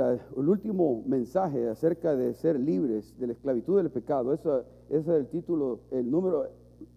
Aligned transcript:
el 0.00 0.48
último 0.48 1.02
mensaje 1.06 1.68
acerca 1.68 2.14
de 2.16 2.34
ser 2.34 2.58
libres 2.58 3.18
de 3.18 3.26
la 3.26 3.32
esclavitud 3.32 3.78
del 3.78 3.90
pecado. 3.90 4.32
Eso, 4.32 4.64
ese 4.88 4.98
es 4.98 5.08
el 5.08 5.26
título, 5.28 5.80
el 5.90 6.10
número, 6.10 6.48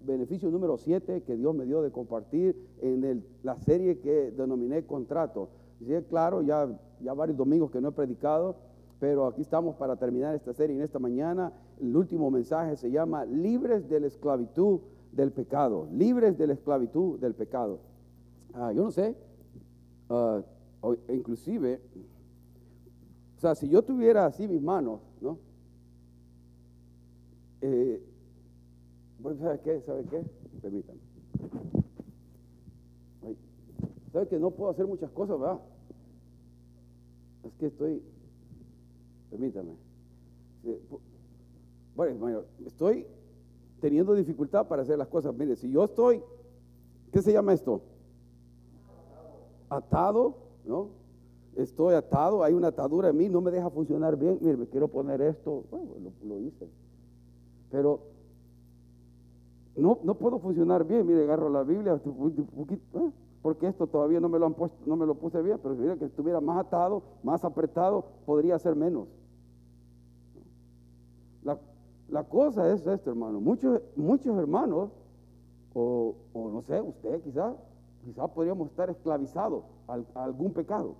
beneficio 0.05 0.50
número 0.50 0.77
7 0.77 1.23
que 1.23 1.36
Dios 1.36 1.55
me 1.55 1.65
dio 1.65 1.82
de 1.82 1.91
compartir 1.91 2.55
en 2.82 3.23
la 3.43 3.57
serie 3.59 4.00
que 4.00 4.32
denominé 4.32 4.86
contrato. 4.86 5.50
Sí, 5.79 5.93
claro, 6.09 6.41
ya, 6.41 6.69
ya 7.01 7.14
varios 7.14 7.37
domingos 7.37 7.71
que 7.71 7.82
no 7.82 7.89
he 7.89 7.91
predicado, 7.91 8.55
pero 9.00 9.25
aquí 9.25 9.41
estamos 9.41 9.75
para 9.75 9.95
terminar 9.95 10.36
esta 10.36 10.54
serie 10.54 10.75
en 10.75 10.83
esta 10.83 10.99
mañana. 10.99 11.52
El 11.79 11.95
último 11.95 12.29
mensaje 12.29 12.77
se 12.77 12.91
llama 12.91 13.25
Libres 13.25 13.89
de 13.89 13.99
la 13.99 14.07
esclavitud 14.07 14.82
del 15.11 15.32
pecado. 15.32 15.88
Libres 15.91 16.38
de 16.38 16.47
la 16.47 16.54
esclavitud 16.54 17.19
del 17.19 17.33
pecado. 17.33 17.79
Ah, 18.54 18.71
yo 18.74 18.83
no 18.83 18.91
sé, 18.91 19.15
uh, 20.10 20.41
inclusive, 21.10 21.82
o 23.41 23.43
sea, 23.43 23.55
si 23.55 23.68
yo 23.68 23.81
tuviera 23.81 24.27
así 24.27 24.47
mis 24.47 24.61
manos, 24.61 25.00
¿no? 25.19 25.39
Eh, 27.61 27.99
¿Sabe 29.39 29.59
qué? 29.61 29.82
¿Sabe 29.82 30.04
qué? 30.04 30.23
Permítanme. 30.61 30.99
¿Sabe 34.13 34.27
que 34.27 34.38
no 34.38 34.52
puedo 34.52 34.69
hacer 34.69 34.85
muchas 34.85 35.09
cosas, 35.09 35.39
verdad? 35.39 35.59
Es 37.44 37.53
que 37.53 37.66
estoy, 37.66 38.03
permítame. 39.31 39.71
Bueno, 41.95 42.44
estoy 42.63 43.08
teniendo 43.80 44.13
dificultad 44.13 44.67
para 44.67 44.83
hacer 44.83 44.99
las 44.99 45.08
cosas. 45.08 45.33
Mire, 45.33 45.55
si 45.55 45.71
yo 45.71 45.85
estoy, 45.85 46.21
¿qué 47.11 47.23
se 47.23 47.33
llama 47.33 47.53
esto? 47.53 47.81
Atado, 49.67 50.38
¿no? 50.63 51.00
Estoy 51.55 51.95
atado, 51.95 52.44
hay 52.44 52.53
una 52.53 52.67
atadura 52.67 53.09
en 53.09 53.17
mí, 53.17 53.30
no 53.30 53.41
me 53.41 53.52
deja 53.52 53.69
funcionar 53.69 54.17
bien. 54.17 54.38
Mire, 54.41 54.57
me 54.57 54.67
quiero 54.67 54.88
poner 54.88 55.21
esto, 55.21 55.66
bueno, 55.69 56.11
lo, 56.23 56.39
hice. 56.39 56.69
Pero 57.69 57.99
no, 59.75 59.99
no 60.03 60.16
puedo 60.16 60.39
funcionar 60.39 60.85
bien. 60.85 61.05
Mire, 61.05 61.23
agarro 61.23 61.49
la 61.49 61.63
Biblia, 61.63 61.99
¿eh? 62.03 63.11
porque 63.41 63.67
esto 63.67 63.88
todavía 63.88 64.19
no 64.19 64.29
me 64.29 64.39
lo 64.39 64.45
han 64.45 64.53
puesto, 64.53 64.77
no 64.85 64.95
me 64.95 65.05
lo 65.05 65.16
puse 65.16 65.41
bien, 65.41 65.59
pero 65.61 65.75
si 65.75 65.99
que 65.99 66.05
estuviera 66.05 66.39
más 66.39 66.59
atado, 66.59 67.03
más 67.23 67.44
apretado, 67.44 68.05
podría 68.25 68.57
ser 68.59 68.75
menos. 68.75 69.07
La, 72.09 72.25
cosa 72.25 72.69
es 72.73 72.85
esto, 72.85 73.09
hermano. 73.09 73.39
Muchos, 73.39 73.81
muchos 73.95 74.38
hermanos, 74.38 74.89
o, 75.73 76.13
no 76.33 76.61
sé, 76.63 76.81
usted 76.81 77.22
quizás, 77.22 77.55
quizás 78.03 78.29
podríamos 78.31 78.69
estar 78.69 78.89
esclavizados 78.89 79.63
a, 79.88 80.23
algún 80.23 80.52
pecado, 80.52 80.95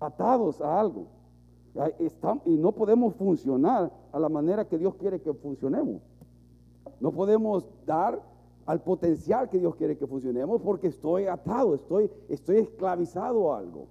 atados 0.00 0.60
a 0.60 0.80
algo. 0.80 1.06
y 2.44 2.56
no 2.56 2.72
podemos 2.72 3.14
funcionar 3.16 3.92
a 4.12 4.18
la 4.18 4.28
manera 4.28 4.66
que 4.66 4.78
Dios 4.78 4.94
quiere 4.94 5.20
que 5.20 5.32
funcionemos. 5.34 6.02
No 7.00 7.10
podemos 7.10 7.66
dar 7.84 8.22
al 8.66 8.82
potencial 8.82 9.50
que 9.50 9.58
Dios 9.58 9.74
quiere 9.76 9.96
que 9.96 10.06
funcionemos 10.06 10.60
porque 10.62 10.88
estoy 10.88 11.26
atado, 11.26 11.74
estoy, 11.74 12.10
estoy 12.28 12.58
esclavizado 12.58 13.52
a 13.52 13.58
algo. 13.58 13.88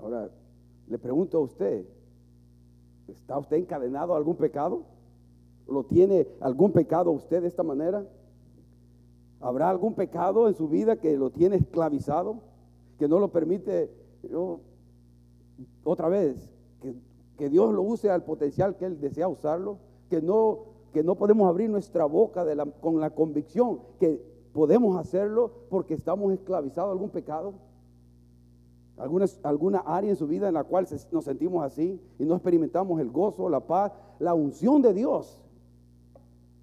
Ahora, 0.00 0.30
le 0.88 0.98
pregunto 0.98 1.38
a 1.38 1.40
usted, 1.40 1.86
¿está 3.08 3.38
usted 3.38 3.56
encadenado 3.56 4.14
a 4.14 4.16
algún 4.16 4.36
pecado? 4.36 4.82
¿Lo 5.68 5.84
tiene 5.84 6.26
algún 6.40 6.72
pecado 6.72 7.10
usted 7.10 7.42
de 7.42 7.48
esta 7.48 7.62
manera? 7.62 8.04
¿Habrá 9.40 9.70
algún 9.70 9.94
pecado 9.94 10.48
en 10.48 10.54
su 10.54 10.68
vida 10.68 10.96
que 10.96 11.16
lo 11.16 11.30
tiene 11.30 11.56
esclavizado? 11.56 12.40
Que 12.98 13.08
no 13.08 13.18
lo 13.18 13.32
permite, 13.32 13.90
otra 15.84 16.08
vez, 16.08 16.50
que, 16.80 16.94
que 17.36 17.48
Dios 17.48 17.72
lo 17.72 17.82
use 17.82 18.10
al 18.10 18.24
potencial 18.24 18.76
que 18.76 18.86
Él 18.86 19.00
desea 19.00 19.28
usarlo, 19.28 19.78
que 20.08 20.20
no 20.20 20.72
que 20.92 21.02
no 21.02 21.16
podemos 21.16 21.48
abrir 21.48 21.70
nuestra 21.70 22.04
boca 22.04 22.44
con 22.80 23.00
la 23.00 23.10
convicción 23.10 23.80
que 23.98 24.22
podemos 24.52 24.98
hacerlo 24.98 25.50
porque 25.70 25.94
estamos 25.94 26.32
esclavizados 26.32 26.90
a 26.90 26.92
algún 26.92 27.10
pecado. 27.10 27.54
Alguna, 28.98 29.24
alguna 29.42 29.78
área 29.80 30.10
en 30.10 30.16
su 30.16 30.26
vida 30.26 30.48
en 30.48 30.54
la 30.54 30.64
cual 30.64 30.86
nos 31.10 31.24
sentimos 31.24 31.64
así 31.64 31.98
y 32.18 32.24
no 32.26 32.34
experimentamos 32.34 33.00
el 33.00 33.10
gozo, 33.10 33.48
la 33.48 33.60
paz, 33.60 33.92
la 34.18 34.34
unción 34.34 34.82
de 34.82 34.92
Dios. 34.92 35.40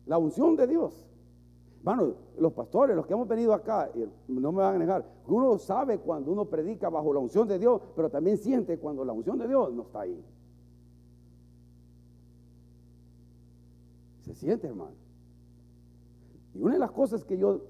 La 0.06 0.20
unción 0.20 0.56
de 0.56 0.68
Dios. 0.68 1.09
Bueno, 1.82 2.14
los 2.38 2.52
pastores, 2.54 2.96
los 2.96 3.06
que 3.06 3.14
hemos 3.14 3.28
venido 3.28 3.54
acá, 3.54 3.90
no 4.28 4.52
me 4.52 4.62
van 4.62 4.76
a 4.76 4.80
negar, 4.80 5.06
uno 5.28 5.58
sabe 5.58 5.98
cuando 6.00 6.32
uno 6.32 6.46
predica 6.46 6.90
bajo 6.90 7.14
la 7.14 7.20
unción 7.20 7.48
de 7.48 7.58
Dios, 7.58 7.82
pero 7.96 8.10
también 8.10 8.38
siente 8.38 8.78
cuando 8.78 9.06
la 9.06 9.14
unción 9.14 9.38
de 9.38 9.48
Dios 9.48 9.74
no 9.74 9.84
está 9.84 10.02
ahí. 10.02 10.22
Se 14.22 14.34
siente, 14.36 14.68
hermano. 14.68 14.96
Y 16.54 16.62
una 16.62 16.74
de 16.74 16.80
las 16.80 16.92
cosas 16.92 17.24
que 17.24 17.38
yo 17.38 17.62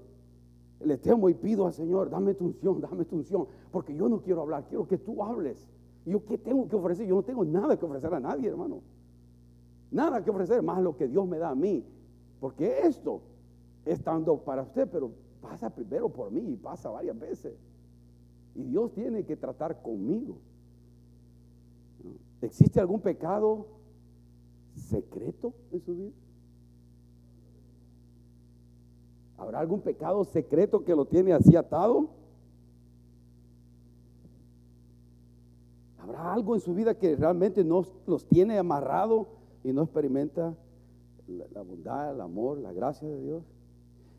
le 0.80 0.98
temo 0.98 1.28
y 1.28 1.34
pido 1.34 1.66
al 1.66 1.72
Señor, 1.72 2.10
dame 2.10 2.34
tu 2.34 2.46
unción, 2.46 2.80
dame 2.80 3.04
tu 3.04 3.16
unción, 3.16 3.46
porque 3.70 3.94
yo 3.94 4.08
no 4.08 4.20
quiero 4.20 4.42
hablar, 4.42 4.66
quiero 4.68 4.88
que 4.88 4.98
tú 4.98 5.22
hables. 5.22 5.68
¿Y 6.04 6.10
yo 6.10 6.24
qué 6.24 6.38
tengo 6.38 6.66
que 6.66 6.76
ofrecer? 6.76 7.06
Yo 7.06 7.14
no 7.14 7.22
tengo 7.22 7.44
nada 7.44 7.78
que 7.78 7.84
ofrecer 7.84 8.12
a 8.12 8.20
nadie, 8.20 8.48
hermano. 8.48 8.80
Nada 9.90 10.22
que 10.22 10.30
ofrecer, 10.30 10.62
más 10.62 10.82
lo 10.82 10.96
que 10.96 11.08
Dios 11.08 11.26
me 11.28 11.38
da 11.38 11.50
a 11.50 11.54
mí. 11.54 11.84
Porque 12.40 12.80
esto, 12.80 13.20
estando 13.84 14.36
para 14.38 14.62
usted, 14.62 14.88
pero 14.90 15.10
pasa 15.40 15.70
primero 15.70 16.08
por 16.08 16.30
mí 16.30 16.52
y 16.52 16.56
pasa 16.56 16.90
varias 16.90 17.18
veces. 17.18 17.54
Y 18.54 18.64
Dios 18.64 18.92
tiene 18.92 19.24
que 19.24 19.36
tratar 19.36 19.80
conmigo. 19.82 20.38
¿Existe 22.42 22.80
algún 22.80 23.00
pecado 23.00 23.66
secreto 24.74 25.52
en 25.72 25.80
su 25.80 25.94
vida? 25.94 26.12
¿Habrá 29.36 29.60
algún 29.60 29.80
pecado 29.80 30.24
secreto 30.24 30.84
que 30.84 30.94
lo 30.94 31.06
tiene 31.06 31.32
así 31.32 31.56
atado? 31.56 32.10
¿Habrá 35.98 36.32
algo 36.32 36.54
en 36.54 36.60
su 36.60 36.74
vida 36.74 36.94
que 36.94 37.16
realmente 37.16 37.64
no 37.64 37.84
los 38.06 38.26
tiene 38.26 38.58
amarrado 38.58 39.28
y 39.64 39.72
no 39.72 39.82
experimenta 39.82 40.54
la, 41.26 41.62
bondad, 41.62 42.14
el 42.14 42.20
amor, 42.20 42.58
la 42.58 42.72
gracia 42.72 43.08
de 43.08 43.22
Dios? 43.22 43.44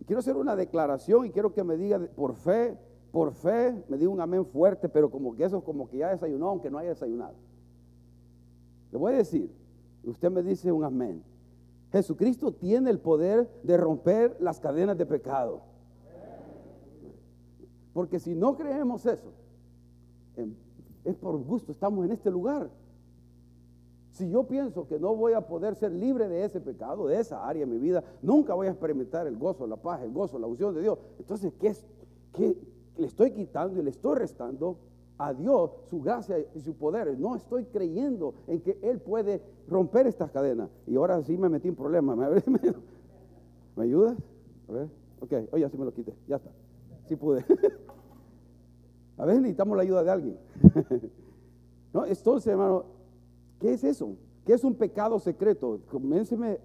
Quiero 0.06 0.20
hacer 0.20 0.36
una 0.36 0.56
declaración 0.56 1.26
y 1.26 1.32
quiero 1.32 1.54
que 1.54 1.64
me 1.64 1.78
diga 1.78 2.00
por 2.16 2.36
fe, 2.36 2.78
por 3.12 3.34
fe, 3.34 3.84
me 3.88 3.98
diga 3.98 4.10
un 4.10 4.22
amén 4.22 4.46
fuerte, 4.46 4.90
pero 4.90 5.10
como 5.12 5.36
que 5.36 5.44
eso 5.44 5.64
como 5.64 5.90
que 5.90 5.98
ya 5.98 6.10
desayunó, 6.10 6.50
aunque 6.50 6.70
no 6.70 6.78
haya 6.78 6.90
desayunado. 6.90 7.36
Le 8.92 8.98
voy 8.98 9.14
a 9.14 9.18
decir, 9.18 9.52
usted 10.04 10.32
me 10.32 10.44
dice 10.44 10.72
un 10.72 10.84
amén. 10.84 11.24
Jesucristo 11.92 12.54
tiene 12.54 12.90
el 12.90 13.00
poder 13.00 13.50
de 13.64 13.78
romper 13.78 14.38
las 14.40 14.60
cadenas 14.60 14.98
de 14.98 15.06
pecado. 15.06 15.62
Porque 17.94 18.20
si 18.20 18.34
no 18.34 18.56
creemos 18.56 19.06
eso, 19.06 19.34
em, 20.38 20.56
es 21.04 21.16
por 21.16 21.38
gusto, 21.44 21.72
estamos 21.72 22.06
en 22.06 22.12
este 22.12 22.32
lugar. 22.32 22.70
Si 24.22 24.30
yo 24.30 24.44
pienso 24.44 24.88
que 24.88 25.00
no 25.00 25.16
voy 25.16 25.34
a 25.34 25.42
poder 25.42 25.74
ser 25.74 25.92
libre 25.92 26.30
de 26.30 26.46
ese 26.46 26.62
pecado, 26.62 27.08
de 27.08 27.20
esa 27.20 27.44
área 27.44 27.66
de 27.66 27.72
mi 27.72 27.80
vida, 27.80 28.04
nunca 28.22 28.54
voy 28.54 28.68
a 28.68 28.70
experimentar 28.70 29.26
el 29.26 29.36
gozo, 29.36 29.66
la 29.66 29.78
paz, 29.78 30.04
el 30.04 30.12
gozo, 30.12 30.38
la 30.38 30.46
unción 30.46 30.76
de 30.76 30.82
Dios. 30.84 31.00
Entonces, 31.18 31.52
¿qué, 31.60 31.70
es, 31.70 31.84
qué 32.32 32.56
le 33.00 33.08
estoy 33.08 33.32
quitando 33.32 33.80
y 33.80 33.84
le 33.84 33.90
estoy 33.90 34.20
restando 34.20 34.78
a 35.18 35.34
Dios 35.34 35.72
su 35.90 36.02
gracia 36.02 36.38
y 36.54 36.62
su 36.62 36.76
poder. 36.76 37.18
No 37.18 37.36
estoy 37.36 37.66
creyendo 37.66 38.36
en 38.46 38.62
que 38.62 38.78
Él 38.84 39.00
puede 39.00 39.42
romper 39.68 40.06
estas 40.06 40.30
cadenas. 40.30 40.70
Y 40.86 40.98
ahora 40.98 41.20
sí 41.24 41.36
me 41.36 41.50
metí 41.50 41.70
en 41.70 41.76
problemas. 41.76 42.16
¿Me, 42.16 42.28
¿Me 43.76 43.84
ayudas? 43.84 44.20
A 44.70 44.72
ver. 44.72 44.88
Ok, 45.20 45.34
oye, 45.52 45.66
así 45.66 45.80
me 45.80 45.86
lo 45.86 45.94
quité. 45.96 46.14
Ya 46.28 46.36
está. 46.36 46.52
Sí 47.08 47.16
pude. 47.16 47.44
a 49.18 49.26
veces 49.26 49.42
necesitamos 49.42 49.76
la 49.76 49.82
ayuda 49.82 50.04
de 50.04 50.12
alguien. 50.12 50.38
no, 51.92 52.06
entonces, 52.06 52.46
hermano, 52.46 53.01
¿qué 53.62 53.74
es 53.74 53.84
eso? 53.84 54.18
¿Qué 54.46 54.54
es 54.54 54.64
un 54.64 54.76
pecado 54.76 55.20
secreto? 55.20 55.80
Coménceme. 55.90 56.60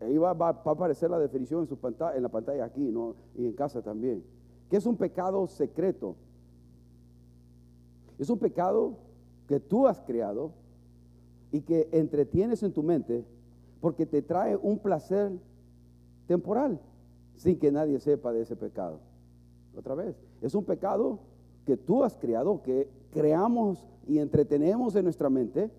Ahí 0.00 0.16
va, 0.16 0.32
va, 0.32 0.48
a 0.48 0.70
aparecer 0.70 1.10
la 1.10 1.18
definición 1.18 1.60
en, 1.60 1.66
su 1.68 1.76
pantalla, 1.76 2.16
en 2.16 2.22
la 2.22 2.30
pantalla 2.30 2.64
aquí, 2.64 2.90
¿no? 2.90 3.14
Y 3.36 3.44
en 3.44 3.52
casa 3.52 3.82
también. 3.82 4.24
¿Qué 4.70 4.78
es 4.78 4.86
un 4.86 4.96
pecado 4.96 5.46
secreto? 5.46 6.16
Es 8.18 8.30
un 8.30 8.38
pecado 8.38 8.96
que 9.46 9.60
tú 9.60 9.86
has 9.86 10.00
creado 10.00 10.52
y 11.52 11.60
que 11.60 11.88
entretienes 11.92 12.62
en 12.62 12.72
tu 12.72 12.82
mente 12.82 13.24
porque 13.80 14.06
te 14.06 14.22
trae 14.22 14.56
un 14.56 14.78
placer 14.78 15.32
temporal 16.26 16.80
sin 17.36 17.58
que 17.58 17.70
nadie 17.72 17.98
sepa 18.00 18.32
de 18.32 18.42
ese 18.42 18.56
pecado. 18.56 19.00
Otra 19.76 19.94
vez, 19.94 20.16
es 20.40 20.54
un 20.54 20.64
pecado 20.64 21.18
que 21.66 21.76
tú 21.76 22.04
has 22.04 22.16
creado, 22.16 22.62
que 22.62 22.88
creamos 23.10 23.86
y 24.06 24.18
entretenemos 24.18 24.96
en 24.96 25.04
nuestra 25.04 25.28
mente 25.30 25.70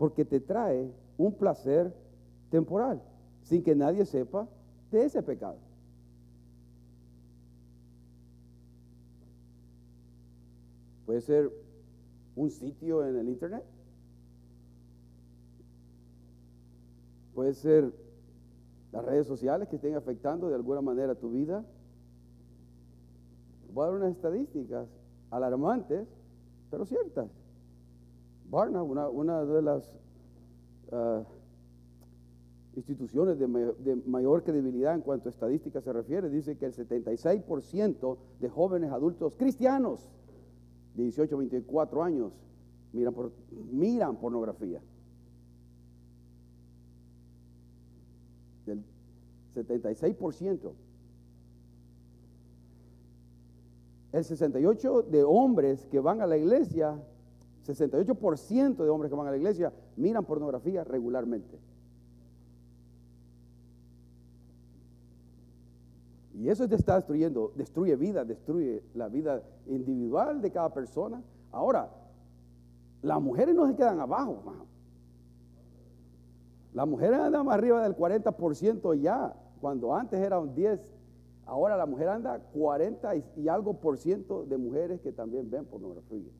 porque 0.00 0.24
te 0.24 0.40
trae 0.40 0.90
un 1.18 1.34
placer 1.34 1.94
temporal 2.48 3.02
sin 3.42 3.62
que 3.62 3.74
nadie 3.74 4.06
sepa 4.06 4.48
de 4.90 5.04
ese 5.04 5.22
pecado. 5.22 5.58
Puede 11.04 11.20
ser 11.20 11.52
un 12.34 12.50
sitio 12.50 13.04
en 13.04 13.14
el 13.14 13.28
internet. 13.28 13.62
Puede 17.34 17.52
ser 17.52 17.92
las 18.92 19.04
redes 19.04 19.26
sociales 19.26 19.68
que 19.68 19.76
estén 19.76 19.96
afectando 19.96 20.48
de 20.48 20.54
alguna 20.54 20.80
manera 20.80 21.14
tu 21.14 21.30
vida. 21.30 21.62
Voy 23.74 23.84
a 23.84 23.88
dar 23.88 23.96
unas 23.96 24.12
estadísticas 24.12 24.88
alarmantes, 25.30 26.08
pero 26.70 26.86
ciertas. 26.86 27.39
Barna, 28.50 28.82
una, 28.82 29.44
de 29.44 29.62
las 29.62 29.96
ah, 30.90 31.22
instituciones 32.74 33.38
de 33.38 33.46
mayor, 34.06 34.42
credibilidad 34.42 34.94
en 34.94 35.02
cuanto 35.02 35.28
a 35.28 35.30
estadísticas 35.30 35.84
se 35.84 35.92
refiere, 35.92 36.28
dice 36.28 36.56
que 36.56 36.66
el 36.66 36.74
76% 36.74 38.18
de 38.40 38.48
jóvenes 38.48 38.90
adultos 38.90 39.36
cristianos 39.36 40.10
de 40.94 41.04
18 41.04 41.34
a 41.34 41.38
24 41.38 42.02
años 42.02 42.32
miran 42.92 44.16
pornografía. 44.16 44.82
Del 48.66 48.82
76%. 49.54 50.72
El 54.12 54.24
68% 54.24 55.06
de 55.06 55.22
hombres 55.22 55.86
que 55.86 56.00
van 56.00 56.20
a 56.20 56.26
la 56.26 56.36
iglesia, 56.36 57.00
68% 57.66 58.76
de 58.76 58.88
hombres 58.88 59.10
que 59.10 59.16
van 59.16 59.26
a 59.26 59.30
la 59.30 59.36
iglesia 59.36 59.72
miran 59.96 60.24
pornografía 60.24 60.84
regularmente. 60.84 61.58
Y 66.34 66.48
eso 66.48 66.66
te 66.66 66.74
está 66.74 66.94
destruyendo, 66.94 67.52
destruye 67.54 67.96
vida, 67.96 68.24
destruye 68.24 68.82
la 68.94 69.08
vida 69.08 69.42
individual 69.66 70.40
de 70.40 70.50
cada 70.50 70.72
persona. 70.72 71.22
Ahora, 71.52 71.90
las 73.02 73.20
mujeres 73.20 73.54
no 73.54 73.66
se 73.66 73.74
quedan 73.74 74.00
abajo. 74.00 74.42
Las 76.72 76.86
mujeres 76.86 77.18
andan 77.18 77.44
más 77.44 77.56
arriba 77.56 77.82
del 77.82 77.96
40% 77.96 78.94
ya, 79.00 79.34
cuando 79.60 79.94
antes 79.94 80.18
era 80.20 80.38
un 80.38 80.54
10, 80.54 80.80
ahora 81.44 81.76
la 81.76 81.84
mujer 81.84 82.08
anda 82.08 82.38
40 82.38 83.16
y, 83.36 83.48
algo 83.48 83.74
por 83.74 83.98
ciento 83.98 84.44
de 84.46 84.56
mujeres 84.56 85.00
que 85.00 85.12
también 85.12 85.50
ven 85.50 85.66
pornografía. 85.66 86.30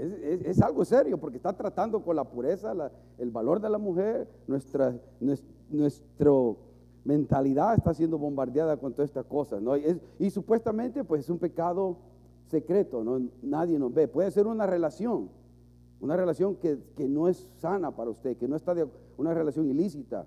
Es, 0.00 0.62
algo 0.62 0.84
serio 0.84 1.18
porque 1.18 1.36
está 1.36 1.52
tratando 1.52 2.02
con 2.02 2.16
la 2.16 2.24
pureza, 2.24 2.72
el 3.18 3.30
valor 3.30 3.60
de 3.60 3.68
la 3.68 3.76
mujer, 3.76 4.26
nuestra, 4.46 4.98
mentalidad 7.04 7.74
está 7.74 7.92
siendo 7.92 8.18
bombardeada 8.18 8.78
con 8.78 8.94
todas 8.94 9.10
estas 9.10 9.26
cosas. 9.26 9.62
Y, 10.18 10.30
supuestamente 10.30 11.04
pues 11.04 11.24
es 11.24 11.30
un 11.30 11.38
pecado 11.38 11.98
secreto, 12.48 13.04
nadie 13.42 13.78
nos 13.78 13.92
ve. 13.92 14.08
Puede 14.08 14.30
ser 14.30 14.46
una 14.46 14.66
relación, 14.66 15.28
una 16.00 16.16
relación 16.16 16.56
que, 16.56 16.78
no 17.06 17.28
es 17.28 17.50
sana 17.58 17.94
para 17.94 18.10
usted, 18.10 18.38
que 18.38 18.48
no 18.48 18.56
está 18.56 18.74
de 18.74 18.88
una 19.18 19.34
relación 19.34 19.68
ilícita. 19.68 20.26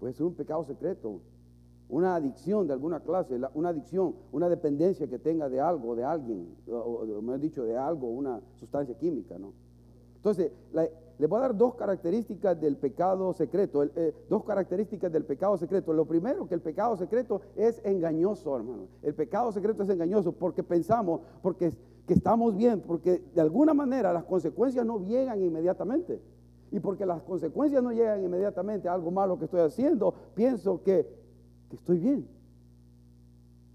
Puede 0.00 0.12
ser 0.12 0.26
un 0.26 0.34
pecado 0.34 0.64
secreto, 0.64 1.20
una 1.88 2.14
adicción 2.14 2.66
de 2.66 2.74
alguna 2.74 3.00
clase, 3.00 3.40
una 3.54 3.70
adicción, 3.70 4.14
una 4.32 4.48
dependencia 4.48 5.06
que 5.06 5.18
tenga 5.18 5.48
de 5.48 5.60
algo, 5.60 5.96
de 5.96 6.04
alguien, 6.04 6.54
o, 6.70 7.04
me 7.22 7.34
han 7.34 7.40
dicho 7.40 7.64
de 7.64 7.76
algo, 7.76 8.08
una 8.08 8.40
sustancia 8.56 8.94
química, 8.96 9.38
¿no? 9.38 9.52
Entonces, 10.16 10.50
le 10.72 11.26
voy 11.26 11.38
a 11.38 11.42
dar 11.42 11.56
dos 11.56 11.76
características 11.76 12.60
del 12.60 12.76
pecado 12.76 13.32
secreto, 13.32 13.84
eh, 13.84 14.14
dos 14.28 14.44
características 14.44 15.12
del 15.12 15.24
pecado 15.24 15.56
secreto. 15.56 15.92
Lo 15.92 16.06
primero, 16.06 16.46
que 16.46 16.54
el 16.54 16.60
pecado 16.60 16.96
secreto 16.96 17.40
es 17.56 17.80
engañoso, 17.84 18.56
hermano. 18.56 18.88
El 19.02 19.14
pecado 19.14 19.52
secreto 19.52 19.84
es 19.84 19.88
engañoso 19.88 20.32
porque 20.32 20.62
pensamos, 20.62 21.20
porque 21.40 21.72
que 22.06 22.14
estamos 22.14 22.56
bien, 22.56 22.80
porque 22.80 23.22
de 23.34 23.40
alguna 23.40 23.74
manera 23.74 24.12
las 24.12 24.24
consecuencias 24.24 24.84
no 24.84 25.00
llegan 25.00 25.40
inmediatamente. 25.42 26.20
Y 26.70 26.80
porque 26.80 27.06
las 27.06 27.22
consecuencias 27.22 27.82
no 27.82 27.92
llegan 27.92 28.22
inmediatamente 28.22 28.88
a 28.88 28.92
algo 28.92 29.10
malo 29.10 29.38
que 29.38 29.46
estoy 29.46 29.60
haciendo, 29.60 30.12
pienso 30.34 30.82
que 30.82 31.06
que 31.68 31.76
estoy 31.76 31.98
bien. 31.98 32.28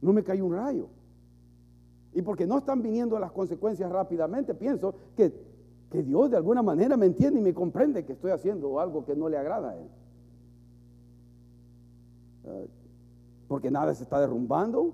No 0.02 0.14
me 0.14 0.24
cayó 0.24 0.46
un 0.46 0.54
rayo. 0.54 0.88
Y 2.14 2.22
porque 2.22 2.46
no 2.46 2.58
están 2.60 2.82
viniendo 2.82 3.18
las 3.20 3.32
consecuencias 3.32 3.92
rápidamente, 3.92 4.54
pienso 4.54 4.94
que, 5.16 5.34
que 5.90 6.04
Dios 6.04 6.30
de 6.30 6.38
alguna 6.38 6.62
manera 6.62 6.96
me 6.96 7.08
entiende 7.08 7.40
y 7.40 7.44
me 7.44 7.54
comprende 7.54 8.06
que 8.06 8.14
estoy 8.14 8.32
haciendo 8.32 8.80
algo 8.80 9.06
que 9.06 9.16
no 9.16 9.30
le 9.30 9.38
agrada 9.38 9.72
a 9.72 9.78
Él. 9.78 9.88
Ah, 12.46 12.64
porque 13.48 13.72
nada 13.72 13.94
se 13.94 14.04
está 14.04 14.20
derrumbando, 14.20 14.94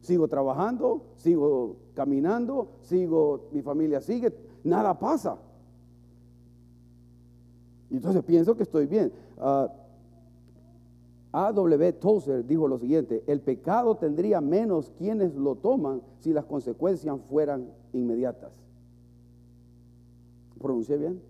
sigo 0.00 0.28
trabajando, 0.28 1.02
sigo 1.16 1.76
caminando, 1.94 2.68
sigo, 2.82 3.48
mi 3.52 3.62
familia 3.62 4.00
sigue, 4.00 4.34
nada 4.64 4.98
pasa. 4.98 5.38
Y 7.90 7.96
entonces 7.96 8.22
pienso 8.24 8.56
que 8.56 8.62
estoy 8.62 8.86
bien. 8.86 9.12
Uh, 9.36 9.66
A.W. 11.32 11.92
Tozer 11.94 12.44
dijo 12.44 12.66
lo 12.66 12.78
siguiente, 12.78 13.22
el 13.26 13.40
pecado 13.40 13.96
tendría 13.96 14.40
menos 14.40 14.90
quienes 14.98 15.34
lo 15.34 15.54
toman 15.54 16.02
si 16.18 16.32
las 16.32 16.44
consecuencias 16.44 17.16
fueran 17.28 17.70
inmediatas. 17.92 18.50
¿Pronuncié 20.60 20.96
bien? 20.96 21.22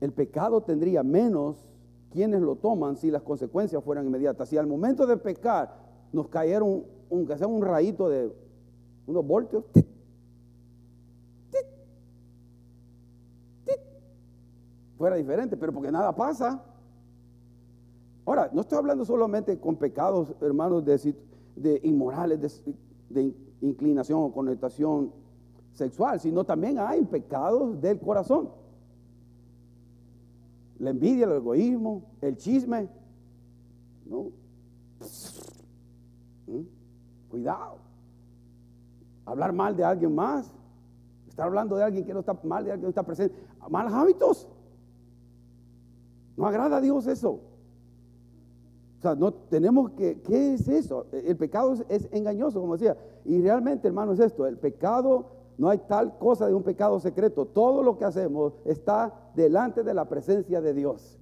El 0.00 0.12
pecado 0.12 0.62
tendría 0.62 1.02
menos 1.02 1.68
quienes 2.10 2.40
lo 2.40 2.56
toman 2.56 2.96
si 2.96 3.10
las 3.10 3.22
consecuencias 3.22 3.82
fueran 3.82 4.06
inmediatas. 4.06 4.48
Si 4.48 4.56
al 4.56 4.66
momento 4.66 5.06
de 5.06 5.16
pecar 5.16 5.74
nos 6.12 6.28
cayeron, 6.28 6.84
aunque 7.10 7.36
sea 7.36 7.46
un 7.46 7.62
rayito 7.62 8.08
de 8.08 8.32
unos 9.06 9.26
voltios, 9.26 9.64
fuera 14.96 15.16
diferente, 15.16 15.56
pero 15.56 15.72
porque 15.72 15.90
nada 15.90 16.14
pasa. 16.14 16.62
Ahora, 18.24 18.50
no 18.52 18.60
estoy 18.60 18.78
hablando 18.78 19.04
solamente 19.04 19.58
con 19.58 19.76
pecados, 19.76 20.32
hermanos, 20.40 20.84
de, 20.84 21.80
inmorales, 21.82 22.62
de, 23.08 23.34
inclinación 23.60 24.22
o 24.22 24.32
connotación 24.32 25.12
sexual, 25.72 26.20
sino 26.20 26.44
también 26.44 26.78
hay 26.78 27.02
pecados 27.04 27.80
del 27.80 27.98
corazón. 27.98 28.50
La 30.78 30.90
envidia, 30.90 31.26
el 31.26 31.32
egoísmo, 31.32 32.02
el 32.20 32.36
chisme. 32.36 32.88
¿no? 34.06 34.30
¿Mm? 36.46 36.62
Cuidado. 37.28 37.78
Hablar 39.24 39.52
mal 39.52 39.76
de 39.76 39.84
alguien 39.84 40.14
más. 40.14 40.52
Estar 41.28 41.46
hablando 41.46 41.76
de 41.76 41.84
alguien 41.84 42.04
que 42.04 42.12
no 42.12 42.20
está 42.20 42.38
mal, 42.44 42.64
de 42.64 42.72
alguien 42.72 42.80
que 42.80 42.86
no 42.86 42.90
está 42.90 43.02
presente. 43.04 43.34
Malos 43.68 43.92
hábitos. 43.92 44.48
No 46.36 46.46
agrada 46.46 46.76
a 46.76 46.80
Dios 46.80 47.06
eso. 47.06 47.51
O 49.02 49.04
sea, 49.04 49.16
no 49.16 49.32
tenemos 49.32 49.90
que, 49.90 50.20
¿qué 50.20 50.54
es 50.54 50.68
eso? 50.68 51.06
El 51.10 51.36
pecado 51.36 51.74
es, 51.88 52.08
engañoso, 52.12 52.60
como 52.60 52.74
decía. 52.74 52.96
Y 53.24 53.42
realmente, 53.42 53.88
hermano, 53.88 54.12
es 54.12 54.20
esto, 54.20 54.46
el 54.46 54.58
pecado, 54.58 55.26
no 55.58 55.68
hay 55.68 55.78
tal 55.78 56.16
cosa 56.18 56.46
de 56.46 56.54
un 56.54 56.62
pecado 56.62 57.00
secreto. 57.00 57.46
Todo 57.46 57.82
lo 57.82 57.98
que 57.98 58.04
hacemos 58.04 58.52
está 58.64 59.12
delante 59.34 59.82
de 59.82 59.92
la 59.92 60.04
presencia 60.04 60.60
de 60.60 60.72
Dios. 60.72 61.18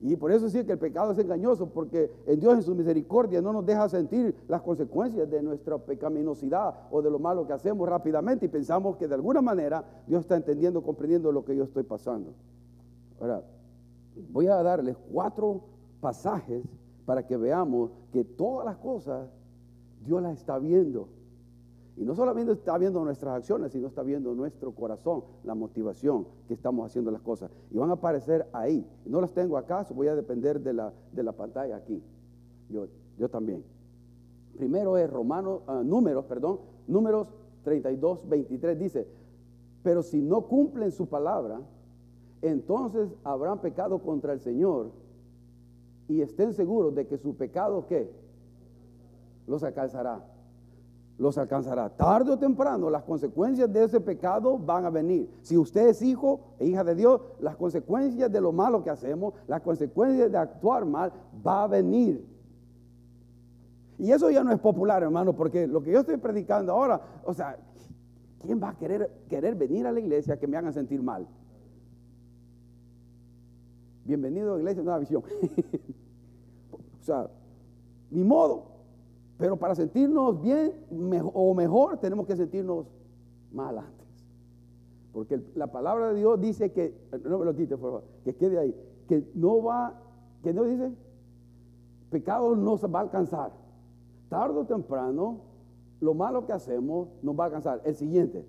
Y 0.00 0.16
por 0.16 0.32
eso 0.32 0.48
sí 0.48 0.64
que 0.64 0.72
el 0.72 0.78
pecado 0.78 1.12
es 1.12 1.18
engañoso, 1.18 1.68
porque 1.68 2.10
en 2.24 2.40
Dios 2.40 2.54
en 2.54 2.62
su 2.62 2.74
misericordia 2.74 3.42
no 3.42 3.52
nos 3.52 3.66
deja 3.66 3.86
sentir 3.90 4.34
las 4.48 4.62
consecuencias 4.62 5.28
de 5.28 5.42
nuestra 5.42 5.76
pecaminosidad 5.76 6.74
o 6.90 7.02
de 7.02 7.10
lo 7.10 7.18
malo 7.18 7.46
que 7.46 7.52
hacemos 7.52 7.86
rápidamente 7.86 8.46
y 8.46 8.48
pensamos 8.48 8.96
que 8.96 9.06
de 9.06 9.14
alguna 9.14 9.42
manera 9.42 9.84
Dios 10.06 10.22
está 10.22 10.36
entendiendo, 10.36 10.82
comprendiendo 10.82 11.30
lo 11.30 11.44
que 11.44 11.54
yo 11.54 11.64
estoy 11.64 11.82
pasando. 11.82 12.32
Ahora, 13.20 13.42
voy 14.30 14.46
a 14.46 14.62
darles 14.62 14.96
cuatro 15.12 15.71
pasajes 16.02 16.64
para 17.06 17.26
que 17.26 17.36
veamos 17.36 17.92
que 18.12 18.24
todas 18.24 18.66
las 18.66 18.76
cosas 18.76 19.30
Dios 20.04 20.20
las 20.20 20.38
está 20.38 20.58
viendo. 20.58 21.08
Y 21.96 22.04
no 22.04 22.14
solamente 22.14 22.52
está 22.52 22.76
viendo 22.76 23.04
nuestras 23.04 23.36
acciones, 23.36 23.70
sino 23.70 23.86
está 23.86 24.02
viendo 24.02 24.34
nuestro 24.34 24.74
corazón, 24.74 25.22
la 25.44 25.54
motivación 25.54 26.26
que 26.48 26.54
estamos 26.54 26.86
haciendo 26.86 27.10
las 27.10 27.22
cosas. 27.22 27.50
Y 27.70 27.78
van 27.78 27.90
a 27.90 27.94
aparecer 27.94 28.48
ahí. 28.52 28.84
No 29.06 29.20
las 29.20 29.32
tengo 29.32 29.56
acá, 29.56 29.86
voy 29.94 30.08
a 30.08 30.16
depender 30.16 30.60
de 30.60 30.72
la, 30.72 30.92
de 31.12 31.22
la 31.22 31.32
pantalla 31.32 31.76
aquí. 31.76 32.02
Yo, 32.68 32.86
yo 33.18 33.28
también. 33.28 33.62
Primero 34.56 34.98
es 34.98 35.08
Romanos, 35.08 35.60
ah, 35.66 35.82
números, 35.84 36.24
perdón, 36.24 36.60
números 36.88 37.28
32, 37.62 38.28
23 38.28 38.78
dice, 38.78 39.06
pero 39.82 40.02
si 40.02 40.20
no 40.20 40.42
cumplen 40.46 40.90
su 40.90 41.06
palabra, 41.06 41.60
entonces 42.40 43.08
habrán 43.22 43.60
pecado 43.60 44.00
contra 44.00 44.32
el 44.32 44.40
Señor 44.40 44.90
y 46.12 46.20
estén 46.20 46.52
seguros 46.52 46.94
de 46.94 47.06
que 47.06 47.16
su 47.16 47.34
pecado, 47.34 47.86
¿qué? 47.86 48.10
Los 49.46 49.62
alcanzará. 49.62 50.22
Los 51.18 51.38
alcanzará. 51.38 51.88
Tarde 51.88 52.32
o 52.32 52.38
temprano 52.38 52.90
las 52.90 53.02
consecuencias 53.04 53.72
de 53.72 53.84
ese 53.84 54.00
pecado 54.00 54.58
van 54.58 54.84
a 54.84 54.90
venir. 54.90 55.30
Si 55.40 55.56
usted 55.56 55.88
es 55.88 56.02
hijo 56.02 56.54
e 56.58 56.66
hija 56.66 56.84
de 56.84 56.94
Dios, 56.94 57.20
las 57.40 57.56
consecuencias 57.56 58.30
de 58.30 58.40
lo 58.40 58.52
malo 58.52 58.84
que 58.84 58.90
hacemos, 58.90 59.32
las 59.46 59.62
consecuencias 59.62 60.30
de 60.30 60.36
actuar 60.36 60.84
mal, 60.84 61.12
va 61.46 61.64
a 61.64 61.66
venir. 61.68 62.26
Y 63.98 64.10
eso 64.10 64.30
ya 64.30 64.44
no 64.44 64.52
es 64.52 64.58
popular, 64.58 65.02
hermano, 65.02 65.34
porque 65.34 65.66
lo 65.66 65.82
que 65.82 65.92
yo 65.92 66.00
estoy 66.00 66.18
predicando 66.18 66.72
ahora, 66.72 67.00
o 67.24 67.32
sea, 67.32 67.56
¿quién 68.40 68.60
va 68.62 68.70
a 68.70 68.76
querer, 68.76 69.10
querer 69.28 69.54
venir 69.54 69.86
a 69.86 69.92
la 69.92 70.00
iglesia 70.00 70.38
que 70.38 70.46
me 70.46 70.56
hagan 70.56 70.72
sentir 70.72 71.02
mal? 71.02 71.26
Bienvenido 74.04 74.50
a 74.50 74.54
la 74.56 74.60
iglesia 74.60 74.82
Nueva 74.82 74.98
Visión. 74.98 75.22
o 77.02 77.04
sea, 77.04 77.28
ni 78.12 78.22
modo. 78.22 78.62
Pero 79.36 79.56
para 79.56 79.74
sentirnos 79.74 80.40
bien 80.40 80.72
o 81.34 81.52
mejor, 81.52 81.98
tenemos 81.98 82.26
que 82.26 82.36
sentirnos 82.36 82.86
mal 83.52 83.76
antes. 83.76 84.06
Porque 85.12 85.42
la 85.56 85.66
palabra 85.66 86.12
de 86.12 86.20
Dios 86.20 86.40
dice 86.40 86.70
que, 86.70 86.96
no 87.24 87.38
me 87.38 87.44
lo 87.44 87.54
quite, 87.54 87.76
por 87.76 87.90
favor, 87.90 88.04
que 88.24 88.36
quede 88.36 88.58
ahí, 88.58 88.74
que 89.08 89.28
no 89.34 89.62
va, 89.64 90.00
que 90.44 90.54
no 90.54 90.62
dice, 90.62 90.92
pecado 92.08 92.54
no 92.54 92.78
se 92.78 92.86
va 92.86 93.00
a 93.00 93.02
alcanzar. 93.02 93.50
Tardo 94.28 94.60
o 94.60 94.64
temprano, 94.64 95.40
lo 96.00 96.14
malo 96.14 96.46
que 96.46 96.52
hacemos 96.52 97.08
nos 97.20 97.36
va 97.36 97.44
a 97.44 97.46
alcanzar. 97.48 97.82
El 97.84 97.96
siguiente, 97.96 98.46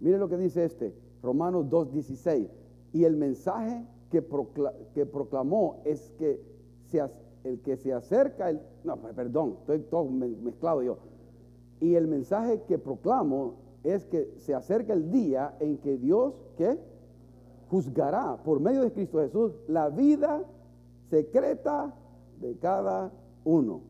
mire 0.00 0.18
lo 0.18 0.28
que 0.28 0.36
dice 0.36 0.64
este, 0.64 0.92
Romanos 1.22 1.66
2.16. 1.66 2.48
Y 2.92 3.04
el 3.04 3.16
mensaje 3.16 3.86
que, 4.10 4.20
proclamó 4.20 5.80
es 5.84 6.10
que 6.18 6.42
el 7.44 7.60
que 7.60 7.76
se 7.76 7.92
acerca, 7.92 8.50
el, 8.50 8.60
no, 8.84 8.96
perdón, 8.96 9.56
estoy 9.60 9.80
todo 9.80 10.04
mezclado 10.04 10.82
yo. 10.82 10.98
Y 11.80 11.94
el 11.94 12.06
mensaje 12.06 12.62
que 12.68 12.78
proclamo 12.78 13.54
es 13.82 14.06
que 14.06 14.32
se 14.38 14.54
acerca 14.54 14.92
el 14.92 15.10
día 15.10 15.56
en 15.60 15.78
que 15.78 15.98
Dios, 15.98 16.34
¿qué? 16.56 16.78
Juzgará 17.68 18.36
por 18.44 18.60
medio 18.60 18.82
de 18.82 18.92
Cristo 18.92 19.18
Jesús 19.18 19.52
la 19.66 19.88
vida 19.88 20.44
secreta 21.10 21.94
de 22.40 22.56
cada 22.58 23.10
uno. 23.44 23.80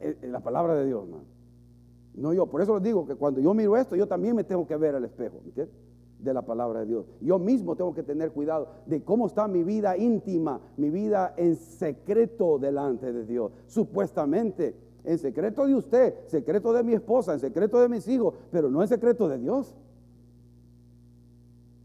Eh, 0.00 0.16
eh, 0.22 0.26
la 0.28 0.40
palabra 0.40 0.74
de 0.74 0.86
Dios, 0.86 1.06
No 2.14 2.32
yo, 2.32 2.46
por 2.46 2.62
eso 2.62 2.74
les 2.74 2.82
digo 2.82 3.06
que 3.06 3.14
cuando 3.14 3.40
yo 3.40 3.52
miro 3.52 3.76
esto, 3.76 3.96
yo 3.96 4.06
también 4.06 4.34
me 4.36 4.44
tengo 4.44 4.66
que 4.66 4.76
ver 4.76 4.94
al 4.94 5.04
espejo, 5.04 5.40
De 6.22 6.32
la 6.32 6.42
palabra 6.42 6.80
de 6.80 6.86
Dios. 6.86 7.06
Yo 7.20 7.38
mismo 7.38 7.74
tengo 7.74 7.92
que 7.92 8.02
tener 8.02 8.30
cuidado 8.30 8.68
de 8.86 9.02
cómo 9.02 9.26
está 9.26 9.48
mi 9.48 9.64
vida 9.64 9.96
íntima, 9.96 10.60
mi 10.76 10.88
vida 10.88 11.34
en 11.36 11.56
secreto 11.56 12.58
delante 12.58 13.12
de 13.12 13.26
Dios. 13.26 13.52
Supuestamente 13.66 14.76
en 15.04 15.18
secreto 15.18 15.66
de 15.66 15.74
usted, 15.74 16.14
secreto 16.26 16.72
de 16.72 16.84
mi 16.84 16.92
esposa, 16.92 17.32
en 17.34 17.40
secreto 17.40 17.80
de 17.80 17.88
mis 17.88 18.06
hijos, 18.06 18.34
pero 18.50 18.70
no 18.70 18.82
en 18.82 18.88
secreto 18.88 19.28
de 19.28 19.38
Dios. 19.38 19.74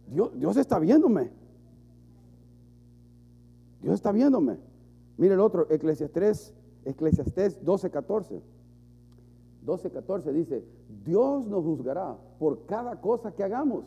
Dios, 0.08 0.32
Dios 0.40 0.56
está 0.58 0.80
viéndome. 0.80 1.32
Dios 3.82 3.96
está 3.96 4.12
viéndome. 4.12 4.58
Mire 5.18 5.34
el 5.34 5.40
otro, 5.40 5.68
Eclesiastes, 5.70 6.54
Eclesiastes 6.86 7.64
12, 7.64 7.90
14. 7.90 8.42
12, 9.64 9.92
14 9.92 10.32
dice, 10.32 10.64
Dios 11.04 11.48
nos 11.48 11.64
juzgará 11.64 12.16
por 12.40 12.66
cada 12.66 13.02
cosa 13.02 13.34
que 13.34 13.44
hagamos, 13.44 13.84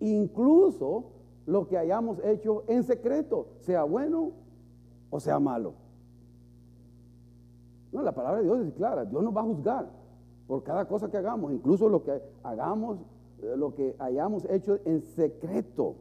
incluso 0.00 1.04
lo 1.46 1.68
que 1.68 1.78
hayamos 1.78 2.18
hecho 2.24 2.64
en 2.66 2.82
secreto, 2.82 3.48
sea 3.60 3.84
bueno 3.84 4.32
o 5.10 5.20
sea 5.20 5.38
malo. 5.38 5.74
No, 7.92 8.02
la 8.02 8.14
palabra 8.14 8.38
de 8.40 8.44
Dios 8.44 8.66
es 8.66 8.74
clara. 8.74 9.04
Dios 9.04 9.22
nos 9.22 9.34
va 9.34 9.40
a 9.40 9.44
juzgar 9.44 9.88
por 10.46 10.62
cada 10.62 10.86
cosa 10.86 11.10
que 11.10 11.16
hagamos, 11.16 11.52
incluso 11.52 11.88
lo 11.88 12.02
que 12.02 12.20
hagamos, 12.42 12.98
eh, 13.42 13.54
lo 13.56 13.74
que 13.74 13.96
hayamos 13.98 14.44
hecho 14.50 14.78
en 14.84 15.00
secreto, 15.00 15.96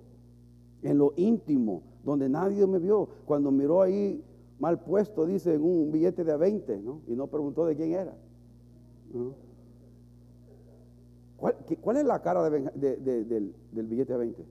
en 0.83 0.97
lo 0.97 1.13
íntimo, 1.15 1.83
donde 2.03 2.29
nadie 2.29 2.65
me 2.67 2.79
vio. 2.79 3.07
Cuando 3.25 3.51
miró 3.51 3.81
ahí 3.81 4.23
mal 4.59 4.79
puesto, 4.79 5.25
dice, 5.25 5.55
en 5.55 5.63
un 5.63 5.91
billete 5.91 6.23
de 6.23 6.37
20, 6.37 6.77
¿no? 6.81 7.01
Y 7.07 7.15
no 7.15 7.27
preguntó 7.27 7.65
de 7.65 7.75
quién 7.75 7.93
era. 7.93 8.13
¿Cuál, 11.37 11.97
es 11.97 12.05
la 12.05 12.21
cara 12.21 12.49
del, 12.49 12.71
del, 12.75 13.87
billete 13.87 14.13
de 14.13 14.19
20? 14.19 14.45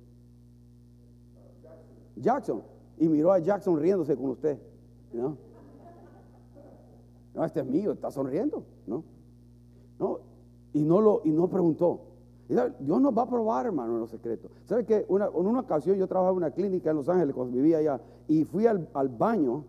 Jackson. 2.17 2.63
Y 2.99 3.09
miró 3.09 3.33
a 3.33 3.39
Jackson 3.39 3.81
riéndose 3.81 4.17
con 4.17 4.31
usted. 4.31 4.59
¿no? 5.13 5.37
Este 7.43 7.61
es 7.61 7.67
mío, 7.67 7.93
está 7.93 8.11
sonriendo, 8.11 8.65
¿no? 8.87 9.03
No, 9.99 10.19
y 10.73 10.85
no 10.85 11.01
lo, 11.01 11.23
y 11.25 11.31
no 11.31 11.49
preguntó. 11.49 12.01
Dios 12.49 13.01
nos 13.01 13.17
va 13.17 13.23
a 13.23 13.29
probar, 13.29 13.67
hermano, 13.67 13.95
en 13.95 14.01
los 14.01 14.11
secretos. 14.11 14.51
¿Sabe 14.67 14.85
que 14.85 15.05
una, 15.09 15.27
en 15.27 15.47
una 15.47 15.61
ocasión 15.61 15.97
yo 15.97 16.07
trabajaba 16.07 16.33
en 16.33 16.37
una 16.37 16.51
clínica 16.51 16.91
en 16.91 16.97
Los 16.97 17.09
Ángeles 17.09 17.35
cuando 17.35 17.57
vivía 17.57 17.79
allá 17.79 18.01
y 18.29 18.45
fui 18.45 18.67
al, 18.67 18.87
baño, 19.19 19.65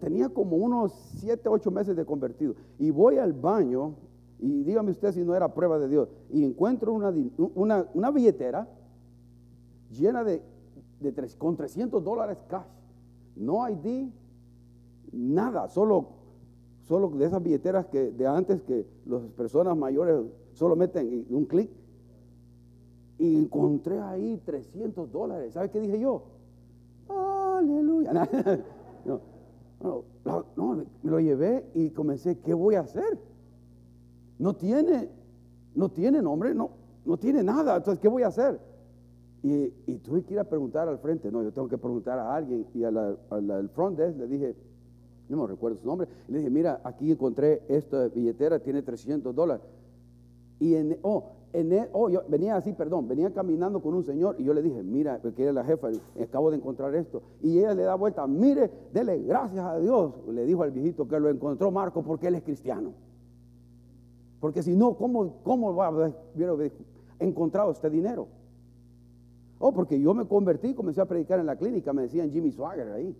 tenía 0.00 0.28
como 0.28 0.56
unos 0.56 0.92
7, 1.18 1.48
8 1.48 1.70
meses 1.70 1.96
de 1.96 2.04
convertido, 2.04 2.54
y 2.78 2.90
voy 2.90 3.16
al 3.16 3.32
baño, 3.32 3.94
y 4.40 4.62
dígame 4.64 4.90
usted 4.90 5.12
si 5.12 5.24
no 5.24 5.34
era 5.34 5.54
prueba 5.54 5.78
de 5.78 5.88
Dios, 5.88 6.08
y 6.30 6.44
encuentro 6.44 6.92
una, 6.92 7.12
una, 7.94 8.10
billetera 8.10 8.68
llena 9.90 10.24
de, 10.24 10.42
de 11.00 11.12
tres, 11.12 11.36
con 11.36 11.56
300 11.56 12.02
dólares 12.02 12.38
cash, 12.48 12.66
no 13.36 13.68
ID, 13.68 14.08
nada, 15.12 15.68
solo 15.68 16.20
solo 16.90 17.08
de 17.10 17.24
esas 17.24 17.40
billeteras 17.40 17.86
que 17.86 18.10
de 18.10 18.26
antes 18.26 18.62
que 18.62 18.84
las 19.06 19.22
personas 19.36 19.76
mayores 19.76 20.22
solo 20.54 20.74
meten 20.74 21.24
un 21.30 21.44
clic. 21.44 21.70
Y 23.16 23.36
encontré 23.36 24.00
ahí 24.00 24.42
300 24.44 25.12
dólares. 25.12 25.52
¿Sabe 25.52 25.70
qué 25.70 25.78
dije 25.78 26.00
yo? 26.00 26.22
Aleluya. 27.08 28.28
No, 29.82 30.44
no, 30.56 30.84
me 31.02 31.10
lo 31.10 31.20
llevé 31.20 31.64
y 31.72 31.88
comencé, 31.88 32.38
¿qué 32.40 32.52
voy 32.52 32.74
a 32.74 32.80
hacer? 32.80 33.18
No 34.40 34.54
tiene, 34.54 35.08
no 35.74 35.90
tiene 35.90 36.22
nombre, 36.22 36.54
no, 36.54 36.70
no 37.04 37.16
tiene 37.18 37.42
nada. 37.42 37.76
Entonces, 37.76 38.00
¿qué 38.00 38.08
voy 38.08 38.22
a 38.22 38.28
hacer? 38.28 38.58
Y, 39.42 39.72
y 39.86 39.98
tuve 39.98 40.22
que 40.22 40.32
ir 40.32 40.40
a 40.40 40.44
preguntar 40.44 40.88
al 40.88 40.98
frente. 40.98 41.30
No, 41.30 41.42
yo 41.42 41.52
tengo 41.52 41.68
que 41.68 41.76
preguntar 41.76 42.18
a 42.18 42.34
alguien. 42.34 42.66
Y 42.74 42.82
al 42.82 43.70
front 43.74 43.98
desk 43.98 44.18
le 44.18 44.26
dije, 44.26 44.56
no 45.28 45.42
me 45.42 45.46
recuerdo 45.46 45.78
su 45.78 45.86
nombre, 45.86 46.08
le 46.28 46.38
dije, 46.38 46.50
mira, 46.50 46.80
aquí 46.84 47.12
encontré 47.12 47.62
esta 47.68 48.08
billetera, 48.08 48.58
tiene 48.58 48.80
300 48.82 49.34
dólares. 49.34 49.62
Y 50.58 50.74
en, 50.74 50.98
oh, 51.02 51.24
en, 51.52 51.72
e, 51.74 51.88
oh, 51.92 52.08
yo 52.08 52.22
venía 52.26 52.56
así, 52.56 52.72
perdón, 52.72 53.08
venía 53.08 53.30
caminando 53.32 53.80
con 53.80 53.92
un 53.94 54.04
señor 54.04 54.36
y 54.38 54.44
yo 54.44 54.54
le 54.54 54.62
dije, 54.62 54.82
mira, 54.82 55.18
porque 55.20 55.42
era 55.42 55.52
la 55.52 55.64
jefa, 55.64 55.88
acabo 56.20 56.50
de 56.50 56.56
encontrar 56.56 56.94
esto. 56.94 57.22
Y 57.42 57.58
ella 57.58 57.74
le 57.74 57.82
da 57.82 57.94
vuelta, 57.94 58.26
mire, 58.26 58.70
dele 58.92 59.22
gracias 59.22 59.64
a 59.64 59.78
Dios. 59.78 60.14
Le 60.28 60.46
dijo 60.46 60.62
al 60.62 60.70
viejito 60.70 61.06
que 61.06 61.20
lo 61.20 61.28
encontró 61.28 61.70
Marco 61.70 62.02
porque 62.02 62.28
él 62.28 62.36
es 62.36 62.42
cristiano. 62.42 62.92
Porque 64.40 64.62
si 64.62 64.74
no, 64.74 64.96
¿cómo, 64.96 65.34
cómo 65.42 65.74
va 65.74 66.12
encontrado 67.18 67.70
este 67.70 67.90
dinero? 67.90 68.28
Oh, 69.58 69.72
porque 69.72 70.00
yo 70.00 70.14
me 70.14 70.26
convertí, 70.26 70.74
comencé 70.74 71.02
a 71.02 71.04
predicar 71.04 71.38
en 71.38 71.46
la 71.46 71.56
clínica, 71.56 71.92
me 71.92 72.02
decían 72.02 72.30
Jimmy 72.30 72.50
Swagger 72.50 72.90
ahí. 72.92 73.14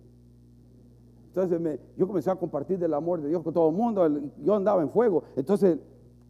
Entonces 1.27 1.79
yo 1.95 2.07
comencé 2.07 2.29
a 2.29 2.35
compartir 2.35 2.79
del 2.79 2.93
amor 2.93 3.21
de 3.21 3.29
Dios 3.29 3.43
con 3.43 3.53
todo 3.53 3.69
el 3.69 3.75
mundo. 3.75 4.09
Yo 4.43 4.55
andaba 4.55 4.81
en 4.81 4.89
fuego. 4.89 5.23
Entonces 5.35 5.77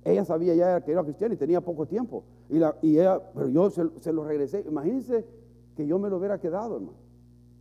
ella 0.04 0.26
sabía 0.26 0.54
ya 0.54 0.82
que 0.82 0.92
era 0.92 1.04
cristiana 1.04 1.34
y 1.34 1.38
tenía 1.38 1.62
poco 1.62 1.88
tiempo. 1.88 2.24
Y, 2.50 2.60
la, 2.60 2.76
y 2.82 3.00
ella, 3.00 3.20
pero 3.34 3.48
yo 3.48 3.70
se, 3.70 4.14
lo 4.14 4.26
regresé. 4.26 4.64
Imagínense 4.68 5.26
que 5.76 5.88
yo 5.88 5.98
me 5.98 6.10
lo 6.10 6.18
hubiera 6.18 6.40
quedado, 6.40 6.76
hermano. 6.76 6.98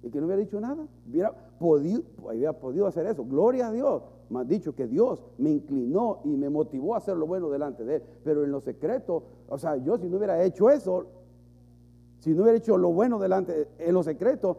Y 0.02 0.10
que 0.10 0.18
no 0.20 0.26
hubiera 0.26 0.42
dicho 0.42 0.60
nada. 0.60 0.86
Hubiera 1.08 1.32
podido, 1.58 2.02
hubiera 2.22 2.52
podido 2.52 2.86
hacer 2.86 3.06
eso. 3.06 3.24
Gloria 3.24 3.68
a 3.68 3.72
Dios. 3.72 4.02
Ha 4.34 4.44
dicho 4.44 4.74
que 4.74 4.86
Dios 4.86 5.24
me 5.38 5.50
inclinó 5.50 6.20
y 6.24 6.36
me 6.36 6.48
motivó 6.48 6.94
a 6.94 6.98
hacer 6.98 7.16
lo 7.16 7.26
bueno 7.26 7.50
delante 7.50 7.84
de 7.84 7.96
Él. 7.96 8.02
Pero 8.22 8.44
en 8.44 8.52
lo 8.52 8.60
secreto, 8.60 9.24
o 9.48 9.58
sea, 9.58 9.76
yo 9.76 9.98
si 9.98 10.08
no 10.08 10.18
hubiera 10.18 10.42
hecho 10.44 10.70
eso, 10.70 11.06
si 12.20 12.30
no 12.30 12.42
hubiera 12.42 12.58
hecho 12.58 12.78
lo 12.78 12.92
bueno 12.92 13.18
delante, 13.18 13.68
en 13.78 13.94
lo 13.94 14.02
secreto, 14.02 14.58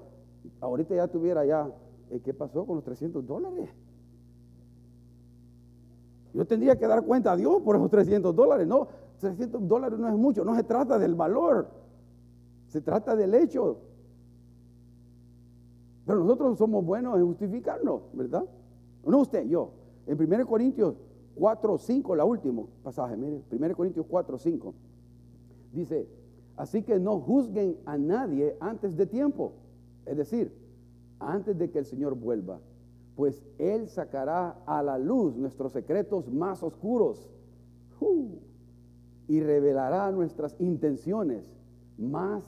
ahorita 0.60 0.96
ya 0.96 1.08
tuviera 1.08 1.46
ya 1.46 1.72
¿qué 2.20 2.34
pasó 2.34 2.66
con 2.66 2.76
los 2.76 2.84
300 2.84 3.26
dólares? 3.26 3.70
Yo 6.34 6.46
tendría 6.46 6.78
que 6.78 6.88
dar 6.88 7.04
cuenta 7.04 7.32
a 7.32 7.38
Dios 7.38 7.62
por 7.62 7.76
esos 7.76 7.90
300 7.90 8.36
dólares. 8.36 8.68
No, 8.68 8.88
300 9.20 9.68
dólares 9.68 10.00
no 10.00 10.08
es 10.08 10.16
mucho, 10.16 10.44
no 10.44 10.56
se 10.56 10.64
trata 10.64 10.98
del 10.98 11.16
valor, 11.16 11.70
se 12.68 12.82
trata 12.82 13.16
del 13.16 13.34
hecho. 13.36 13.78
Pero 16.06 16.20
nosotros 16.20 16.58
somos 16.58 16.84
buenos 16.86 17.18
en 17.18 17.26
justificarnos, 17.26 18.02
¿verdad? 18.14 18.46
No 19.06 19.20
usted, 19.20 19.48
yo. 19.48 19.72
En 20.08 20.22
1 20.22 20.46
Corintios 20.46 20.96
4, 21.36 21.78
5, 21.78 22.16
la 22.16 22.26
último 22.26 22.68
pasaje, 22.84 23.16
mire, 23.16 23.42
1 23.52 23.76
Corintios 23.76 24.06
4, 24.08 24.38
5, 24.38 24.74
dice, 25.72 26.08
así 26.58 26.84
que 26.84 27.00
no 27.00 27.20
juzguen 27.20 27.78
a 27.86 27.98
nadie 27.98 28.56
antes 28.60 28.98
de 28.98 29.06
tiempo. 29.06 29.54
Es 30.06 30.18
decir, 30.18 30.52
antes 31.20 31.58
de 31.58 31.70
que 31.70 31.80
el 31.80 31.86
Señor 31.86 32.16
vuelva, 32.16 32.60
pues 33.16 33.44
Él 33.58 33.88
sacará 33.88 34.62
a 34.66 34.82
la 34.82 34.98
luz 34.98 35.36
nuestros 35.36 35.72
secretos 35.72 36.28
más 36.32 36.64
oscuros 36.64 37.30
y 39.28 39.40
revelará 39.40 40.12
nuestras 40.12 40.60
intenciones 40.60 41.54
más 41.98 42.44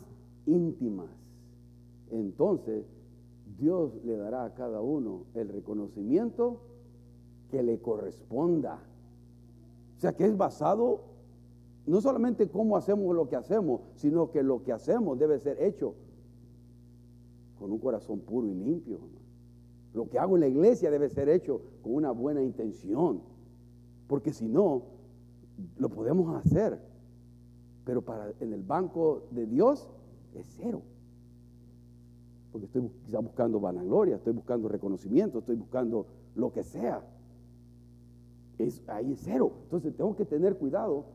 íntimas. 0.48 1.12
Entonces 2.10 2.86
Dios 3.57 4.03
le 4.03 4.17
dará 4.17 4.45
a 4.45 4.53
cada 4.53 4.81
uno 4.81 5.25
el 5.33 5.50
reconocimiento 5.50 6.62
que 7.50 7.63
le 7.63 7.79
corresponda. 7.79 8.79
O 9.98 10.00
sea, 10.00 10.13
que 10.13 10.25
es 10.25 10.36
basado 10.36 11.01
no 11.86 12.01
solamente 12.01 12.48
cómo 12.48 12.77
hacemos 12.77 13.13
lo 13.15 13.27
que 13.27 13.36
hacemos, 13.36 13.81
sino 13.95 14.31
que 14.31 14.41
lo 14.41 14.63
que 14.63 14.72
hacemos 14.72 15.19
debe 15.19 15.39
ser 15.39 15.62
hecho 15.62 15.95
con 17.60 17.72
un 17.72 17.79
corazón 17.79 18.19
puro 18.22 18.48
y 18.48 18.53
limpio. 18.53 19.00
Lo 19.93 20.10
que 20.10 20.17
hago 20.17 20.36
en 20.36 20.41
la 20.41 20.48
iglesia 20.48 20.89
debe 20.89 21.10
ser 21.10 21.29
hecho 21.29 21.62
con 21.81 21.95
una 21.95 22.12
buena 22.12 22.41
intención, 22.41 23.22
porque 24.07 24.33
si 24.33 24.48
no, 24.48 24.83
lo 25.77 25.89
podemos 25.89 26.36
hacer, 26.36 26.79
pero 27.86 28.01
para 28.01 28.33
en 28.39 28.53
el 28.53 28.63
banco 28.63 29.24
de 29.31 29.45
Dios 29.45 29.89
es 30.33 30.48
cero. 30.57 30.81
Porque 32.53 32.67
estoy 32.67 32.88
quizá 33.05 33.19
buscando 33.19 33.60
vanagloria, 33.60 34.15
estoy 34.15 34.33
buscando 34.33 34.69
reconocimiento, 34.69 35.39
estoy 35.39 35.55
buscando 35.55 36.05
lo 36.36 36.53
que 36.53 36.63
sea. 36.63 37.03
Es, 38.60 38.81
ahí 38.88 39.12
es 39.12 39.22
cero. 39.24 39.51
Entonces 39.63 39.93
tengo 39.98 40.15
que 40.15 40.24
tener 40.24 40.55
cuidado 40.55 41.05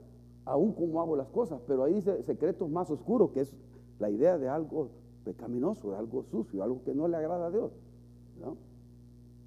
aún 0.44 0.72
como 0.72 1.00
hago 1.00 1.14
las 1.14 1.28
cosas, 1.28 1.60
pero 1.66 1.84
ahí 1.84 1.94
dice 1.94 2.22
secretos 2.24 2.68
más 2.68 2.90
oscuros, 2.90 3.30
que 3.30 3.42
es 3.42 3.56
la 4.00 4.10
idea 4.10 4.36
de 4.36 4.48
algo 4.48 4.88
pecaminoso, 5.24 5.92
de 5.92 5.96
algo 5.96 6.24
sucio, 6.24 6.62
algo 6.62 6.82
que 6.82 6.92
no 6.92 7.06
le 7.06 7.16
agrada 7.16 7.46
a 7.46 7.50
Dios. 7.50 7.70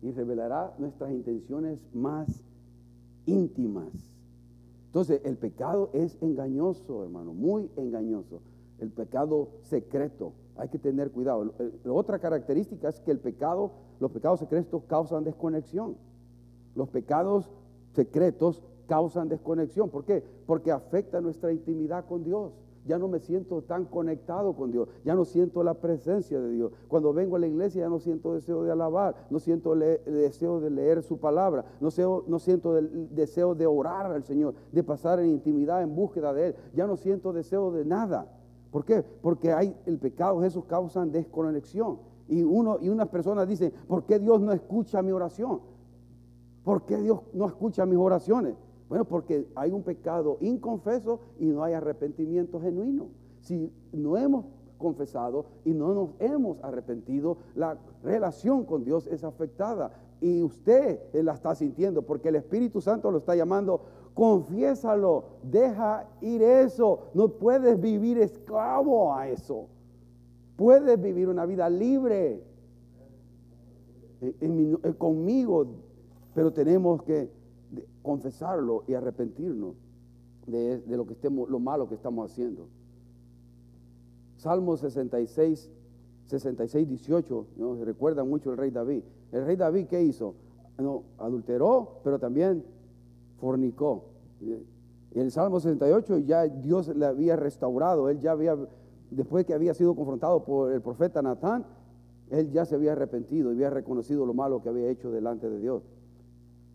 Y 0.01 0.12
revelará 0.12 0.74
nuestras 0.79 1.12
intenciones 1.12 1.79
más 1.93 2.41
íntimas. 3.25 3.91
Entonces, 4.88 5.21
el 5.25 5.38
pecado 5.38 5.89
es 5.93 6.17
engañoso, 6.21 7.03
hermano, 7.03 7.33
muy 7.33 7.69
engañoso. 7.75 8.41
El 8.79 8.91
pecado 8.91 9.50
secreto, 9.63 10.33
hay 10.58 10.70
que 10.70 10.79
tener 10.79 11.12
cuidado. 11.12 11.53
La 11.84 11.93
otra 11.93 12.20
característica 12.20 12.89
es 12.89 13.00
que 13.00 13.12
el 13.12 13.20
pecado, 13.20 13.72
los 14.00 14.12
pecados 14.12 14.39
secretos 14.39 14.84
causan 14.88 15.24
desconexión. 15.24 15.96
Los 16.75 16.89
pecados 16.89 17.50
secretos 17.93 18.62
causan 18.88 19.29
desconexión. 19.29 19.89
¿Por 19.89 20.05
qué? 20.05 20.24
Porque 20.46 20.72
afecta 20.72 21.22
nuestra 21.22 21.51
intimidad 21.51 22.05
con 22.05 22.24
Dios. 22.24 22.51
Ya 22.86 22.98
no 22.98 23.08
me 23.08 23.20
siento 23.20 23.62
tan 23.62 23.86
conectado 23.86 24.53
con 24.53 24.72
Dios, 24.72 24.89
ya 25.05 25.13
no 25.13 25.24
siento 25.24 25.62
la 25.62 25.75
presencia 25.75 26.39
de 26.39 26.50
Dios. 26.50 26.72
Cuando 26.88 27.13
vengo 27.13 27.36
a 27.36 27.39
la 27.39 27.46
iglesia 27.46 27.81
ya 27.81 27.89
no 27.89 28.00
siento 28.00 28.34
deseo 28.34 28.63
de 28.63 28.72
alabar, 28.72 29.27
no 29.29 29.39
siento 29.39 29.75
deseo 29.75 30.60
de 30.60 30.72
leer 30.72 31.03
su 31.03 31.20
palabra, 31.20 31.63
no, 31.79 31.89
no 32.27 32.39
siento 32.39 32.79
el 32.79 33.13
deseo 33.13 33.53
de 33.53 33.67
orar 33.67 34.12
al 34.12 34.24
Señor, 34.24 34.55
de 34.72 34.84
pasar 34.84 35.20
en 35.20 35.29
intimidad 35.29 35.84
en 35.84 35.96
búsqueda 35.96 36.34
de 36.34 36.48
Él. 36.48 36.55
Ya 36.74 36.88
no 36.88 36.98
siento 36.98 37.34
deseo 37.34 37.72
de 37.72 37.86
nada. 37.86 38.27
¿Por 38.71 38.85
qué? 38.85 39.03
Porque 39.03 39.51
hay 39.51 39.75
el 39.85 39.99
pecado, 39.99 40.43
eso 40.43 40.65
causan 40.65 41.11
desconexión. 41.11 41.99
Y, 42.27 42.43
uno, 42.43 42.77
y 42.81 42.89
unas 42.89 43.09
personas 43.09 43.47
dicen, 43.47 43.73
¿por 43.87 44.05
qué 44.05 44.17
Dios 44.17 44.39
no 44.39 44.53
escucha 44.53 45.01
mi 45.01 45.11
oración? 45.11 45.59
¿Por 46.63 46.83
qué 46.85 46.97
Dios 46.97 47.19
no 47.33 47.47
escucha 47.47 47.85
mis 47.85 47.97
oraciones? 47.97 48.55
Bueno, 48.87 49.05
porque 49.05 49.47
hay 49.55 49.71
un 49.71 49.83
pecado 49.83 50.37
inconfeso 50.41 51.19
y 51.39 51.45
no 51.45 51.63
hay 51.63 51.73
arrepentimiento 51.73 52.59
genuino. 52.61 53.07
Si 53.41 53.71
no 53.91 54.17
hemos 54.17 54.45
confesado 54.77 55.45
y 55.65 55.73
no 55.73 55.93
nos 55.93 56.09
hemos 56.19 56.63
arrepentido, 56.63 57.37
la 57.55 57.77
relación 58.03 58.65
con 58.65 58.83
Dios 58.83 59.07
es 59.07 59.23
afectada. 59.23 59.91
Y 60.19 60.43
usted 60.43 60.99
la 61.13 61.33
está 61.33 61.55
sintiendo 61.55 62.03
porque 62.03 62.29
el 62.29 62.35
Espíritu 62.35 62.79
Santo 62.79 63.11
lo 63.11 63.17
está 63.17 63.35
llamando, 63.35 63.81
confiésalo, 64.13 65.25
deja 65.43 66.07
ir 66.21 66.41
eso. 66.41 67.11
No 67.13 67.29
puedes 67.29 67.79
vivir 67.79 68.17
esclavo 68.17 69.13
a 69.13 69.27
eso. 69.29 69.67
Puedes 70.55 71.01
vivir 71.01 71.27
una 71.27 71.45
vida 71.45 71.69
libre 71.69 72.43
conmigo, 74.97 75.65
pero 76.33 76.53
tenemos 76.53 77.01
que 77.03 77.31
confesarlo 78.01 78.83
y 78.87 78.93
arrepentirnos 78.93 79.75
de, 80.45 80.83
lo 80.87 81.05
que 81.05 81.13
estemos, 81.13 81.50
lo 81.50 81.59
malo 81.59 81.87
que 81.87 81.95
estamos 81.95 82.31
haciendo. 82.31 82.67
Salmo 84.37 84.77
66, 84.77 85.71
66, 86.27 86.87
18, 86.87 87.47
¿no? 87.57 87.75
se 87.75 87.85
recuerda 87.85 88.24
mucho 88.24 88.51
el 88.51 88.57
rey 88.57 88.71
David. 88.71 89.03
El 89.31 89.45
rey 89.45 89.55
David, 89.55 89.87
¿qué 89.87 90.01
hizo? 90.03 90.35
No, 90.77 91.03
adulteró, 91.17 92.00
pero 92.03 92.19
también 92.19 92.63
fornicó. 93.41 94.05
En 94.39 95.21
el 95.21 95.31
Salmo 95.31 95.59
68 95.59 96.19
ya 96.19 96.47
Dios 96.47 96.87
le 96.95 97.05
había 97.05 97.35
restaurado, 97.35 98.07
él 98.07 98.19
ya 98.19 98.31
había, 98.31 98.55
después 99.09 99.45
que 99.45 99.53
había 99.53 99.73
sido 99.73 99.95
confrontado 99.95 100.45
por 100.45 100.71
el 100.71 100.81
profeta 100.81 101.21
Natán, 101.21 101.65
él 102.29 102.49
ya 102.51 102.63
se 102.63 102.75
había 102.75 102.93
arrepentido 102.93 103.51
y 103.51 103.55
había 103.55 103.71
reconocido 103.71 104.25
lo 104.25 104.33
malo 104.33 104.61
que 104.61 104.69
había 104.69 104.87
hecho 104.87 105.11
delante 105.11 105.49
de 105.49 105.59
Dios. 105.59 105.83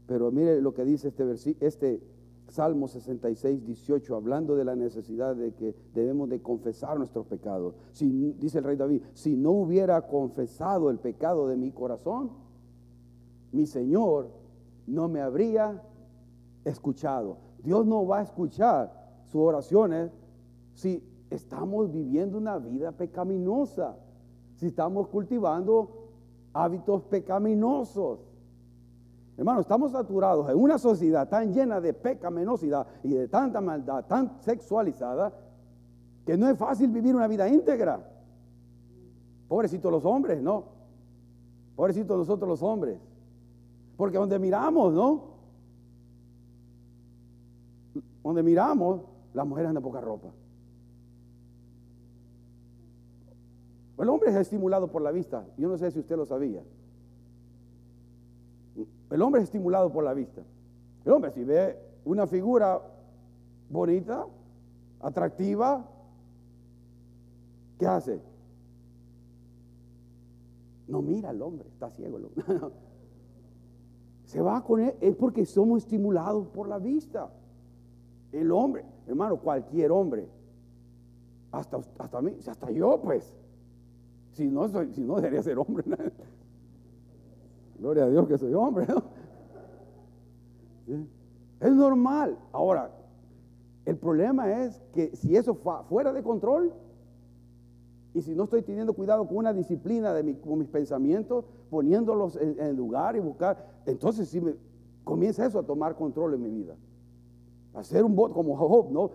Pero 0.06 0.30
mire 0.30 0.60
lo 0.60 0.74
que 0.74 0.84
dice 0.84 1.08
este, 1.08 1.56
este 1.60 2.02
Salmo 2.48 2.88
66, 2.88 3.64
18, 3.64 4.14
hablando 4.14 4.54
de 4.54 4.64
la 4.64 4.76
necesidad 4.76 5.34
de 5.34 5.52
que 5.54 5.74
debemos 5.94 6.28
de 6.28 6.42
confesar 6.42 6.98
nuestros 6.98 7.26
pecados. 7.26 7.74
Dice 7.98 8.58
el 8.58 8.64
rey 8.64 8.76
David, 8.76 9.02
si 9.14 9.36
no 9.36 9.52
hubiera 9.52 10.06
confesado 10.06 10.90
el 10.90 10.98
pecado 10.98 11.48
de 11.48 11.56
mi 11.56 11.70
corazón, 11.72 12.30
mi 13.52 13.66
Señor 13.66 14.28
no 14.86 15.08
me 15.08 15.20
habría 15.20 15.82
escuchado. 16.66 17.38
Dios 17.62 17.86
no 17.86 18.06
va 18.06 18.18
a 18.18 18.22
escuchar 18.22 18.92
sus 19.24 19.40
oraciones 19.40 20.10
si 20.74 21.02
estamos 21.30 21.90
viviendo 21.90 22.38
una 22.38 22.58
vida 22.58 22.92
pecaminosa, 22.92 23.96
si 24.56 24.66
estamos 24.66 25.08
cultivando 25.08 26.10
hábitos 26.52 27.02
pecaminosos. 27.04 28.20
Hermano, 29.36 29.60
estamos 29.60 29.92
saturados 29.92 30.48
en 30.48 30.56
una 30.56 30.78
sociedad 30.78 31.28
tan 31.28 31.52
llena 31.52 31.80
de 31.80 31.92
pecaminosidad 31.92 32.86
y 33.02 33.10
de 33.10 33.28
tanta 33.28 33.60
maldad, 33.60 34.04
tan 34.06 34.40
sexualizada, 34.40 35.32
que 36.24 36.36
no 36.36 36.48
es 36.48 36.58
fácil 36.58 36.90
vivir 36.90 37.14
una 37.14 37.28
vida 37.28 37.48
íntegra. 37.48 38.00
Pobrecitos 39.46 39.92
los 39.92 40.04
hombres, 40.04 40.42
¿no? 40.42 40.64
Pobrecitos 41.76 42.16
nosotros 42.16 42.48
los 42.48 42.62
hombres. 42.62 42.98
Porque 43.96 44.18
donde 44.18 44.38
miramos, 44.38 44.92
¿no? 44.92 45.35
Donde 48.26 48.42
miramos, 48.42 49.02
las 49.34 49.46
mujeres 49.46 49.68
andan 49.68 49.84
poca 49.84 50.00
ropa. 50.00 50.32
El 53.96 54.08
hombre 54.08 54.30
es 54.30 54.34
estimulado 54.34 54.90
por 54.90 55.00
la 55.00 55.12
vista. 55.12 55.46
Yo 55.56 55.68
no 55.68 55.78
sé 55.78 55.92
si 55.92 56.00
usted 56.00 56.16
lo 56.16 56.26
sabía. 56.26 56.60
El 59.10 59.22
hombre 59.22 59.42
es 59.42 59.44
estimulado 59.44 59.92
por 59.92 60.02
la 60.02 60.12
vista. 60.12 60.42
El 61.04 61.12
hombre 61.12 61.30
si 61.30 61.44
ve 61.44 61.78
una 62.04 62.26
figura 62.26 62.82
bonita, 63.70 64.26
atractiva, 64.98 65.88
¿qué 67.78 67.86
hace? 67.86 68.20
No 70.88 71.00
mira 71.00 71.30
al 71.30 71.40
hombre, 71.40 71.68
está 71.68 71.90
ciego 71.90 72.16
el 72.16 72.24
hombre. 72.24 72.44
Se 74.24 74.40
va 74.40 74.64
con 74.64 74.80
él, 74.80 74.96
es 75.00 75.14
porque 75.14 75.46
somos 75.46 75.84
estimulados 75.84 76.48
por 76.48 76.66
la 76.66 76.80
vista. 76.80 77.30
El 78.32 78.50
hombre, 78.52 78.84
hermano, 79.06 79.38
cualquier 79.38 79.90
hombre, 79.92 80.28
hasta, 81.52 81.80
hasta 81.98 82.20
mí, 82.20 82.36
hasta 82.46 82.70
yo 82.70 83.00
pues, 83.02 83.36
si 84.32 84.48
no, 84.48 84.68
soy, 84.68 84.92
si 84.92 85.02
no 85.02 85.16
debería 85.16 85.42
ser 85.42 85.58
hombre. 85.58 85.84
Gloria 87.78 88.04
a 88.04 88.08
Dios 88.08 88.26
que 88.26 88.38
soy 88.38 88.54
hombre. 88.54 88.86
Es 91.60 91.72
normal. 91.72 92.38
Ahora, 92.52 92.90
el 93.84 93.96
problema 93.96 94.64
es 94.64 94.82
que 94.92 95.14
si 95.16 95.36
eso 95.36 95.54
fuera 95.88 96.12
de 96.12 96.22
control 96.22 96.72
y 98.14 98.22
si 98.22 98.34
no 98.34 98.44
estoy 98.44 98.62
teniendo 98.62 98.94
cuidado 98.94 99.26
con 99.26 99.36
una 99.36 99.52
disciplina 99.52 100.12
de 100.14 100.38
con 100.40 100.58
mis 100.58 100.68
pensamientos, 100.68 101.44
poniéndolos 101.70 102.36
en, 102.36 102.76
lugar 102.76 103.14
y 103.16 103.20
buscar, 103.20 103.82
entonces 103.84 104.28
si 104.28 104.40
me, 104.40 104.54
comienza 105.04 105.44
eso 105.44 105.58
a 105.58 105.62
tomar 105.62 105.96
control 105.96 106.34
en 106.34 106.42
mi 106.42 106.50
vida. 106.50 106.76
Hacer 107.76 108.02
un 108.02 108.16
voto 108.16 108.32
como 108.32 108.56
Job, 108.56 108.90
¿no? 108.90 109.10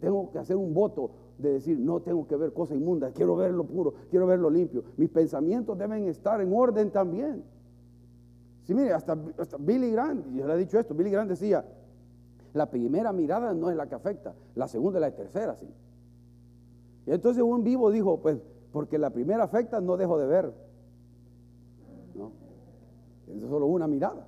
Tengo 0.00 0.30
que 0.30 0.38
hacer 0.38 0.54
un 0.54 0.72
voto 0.72 1.10
de 1.36 1.54
decir, 1.54 1.76
no 1.80 2.00
tengo 2.00 2.28
que 2.28 2.36
ver 2.36 2.52
cosas 2.52 2.76
inmundas, 2.76 3.12
quiero 3.12 3.34
verlo 3.34 3.64
puro, 3.64 3.94
quiero 4.08 4.24
verlo 4.24 4.48
limpio. 4.48 4.84
Mis 4.96 5.10
pensamientos 5.10 5.76
deben 5.76 6.06
estar 6.06 6.40
en 6.40 6.52
orden 6.52 6.92
también. 6.92 7.42
Sí, 8.62 8.72
mire, 8.72 8.92
hasta, 8.92 9.16
Billy 9.58 9.90
Graham, 9.90 10.32
yo 10.32 10.46
le 10.46 10.54
he 10.54 10.58
dicho 10.58 10.78
esto, 10.78 10.94
Billy 10.94 11.10
Graham 11.10 11.26
decía, 11.26 11.64
la 12.54 12.70
primera 12.70 13.12
mirada 13.12 13.52
no 13.52 13.68
es 13.68 13.76
la 13.76 13.88
que 13.88 13.96
afecta, 13.96 14.32
la 14.54 14.68
segunda 14.68 15.00
y 15.00 15.02
la 15.02 15.10
tercera, 15.10 15.56
sí. 15.56 15.68
Y 17.04 17.10
entonces 17.10 17.42
un 17.42 17.64
vivo 17.64 17.90
dijo, 17.90 18.20
pues, 18.20 18.38
porque 18.70 18.96
la 18.96 19.10
primera 19.10 19.42
afecta, 19.42 19.80
no 19.80 19.96
dejo 19.96 20.18
de 20.18 20.26
ver. 20.26 20.54
No, 22.14 22.30
es 23.26 23.40
solo 23.42 23.66
una 23.66 23.88
mirada. 23.88 24.24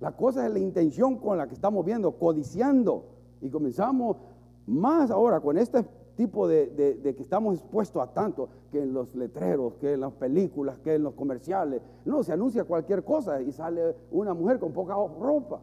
La 0.00 0.12
cosa 0.12 0.46
es 0.46 0.52
la 0.52 0.58
intención 0.58 1.16
con 1.16 1.38
la 1.38 1.46
que 1.46 1.54
estamos 1.54 1.84
viendo, 1.84 2.12
codiciando. 2.12 3.04
Y 3.40 3.48
comenzamos 3.48 4.18
más 4.66 5.10
ahora 5.10 5.40
con 5.40 5.56
este 5.56 5.84
tipo 6.16 6.48
de, 6.48 7.00
que 7.02 7.22
estamos 7.22 7.58
expuestos 7.58 8.02
a 8.02 8.12
tanto, 8.12 8.48
que 8.70 8.82
en 8.82 8.92
los 8.92 9.14
letreros, 9.14 9.74
que 9.74 9.94
en 9.94 10.00
las 10.00 10.12
películas, 10.12 10.78
que 10.78 10.94
en 10.94 11.02
los 11.02 11.14
comerciales. 11.14 11.82
No, 12.04 12.22
se 12.22 12.32
anuncia 12.32 12.64
cualquier 12.64 13.04
cosa 13.04 13.40
y 13.40 13.52
sale 13.52 13.94
una 14.10 14.34
mujer 14.34 14.58
con 14.58 14.72
poca 14.72 14.94
ropa. 14.94 15.60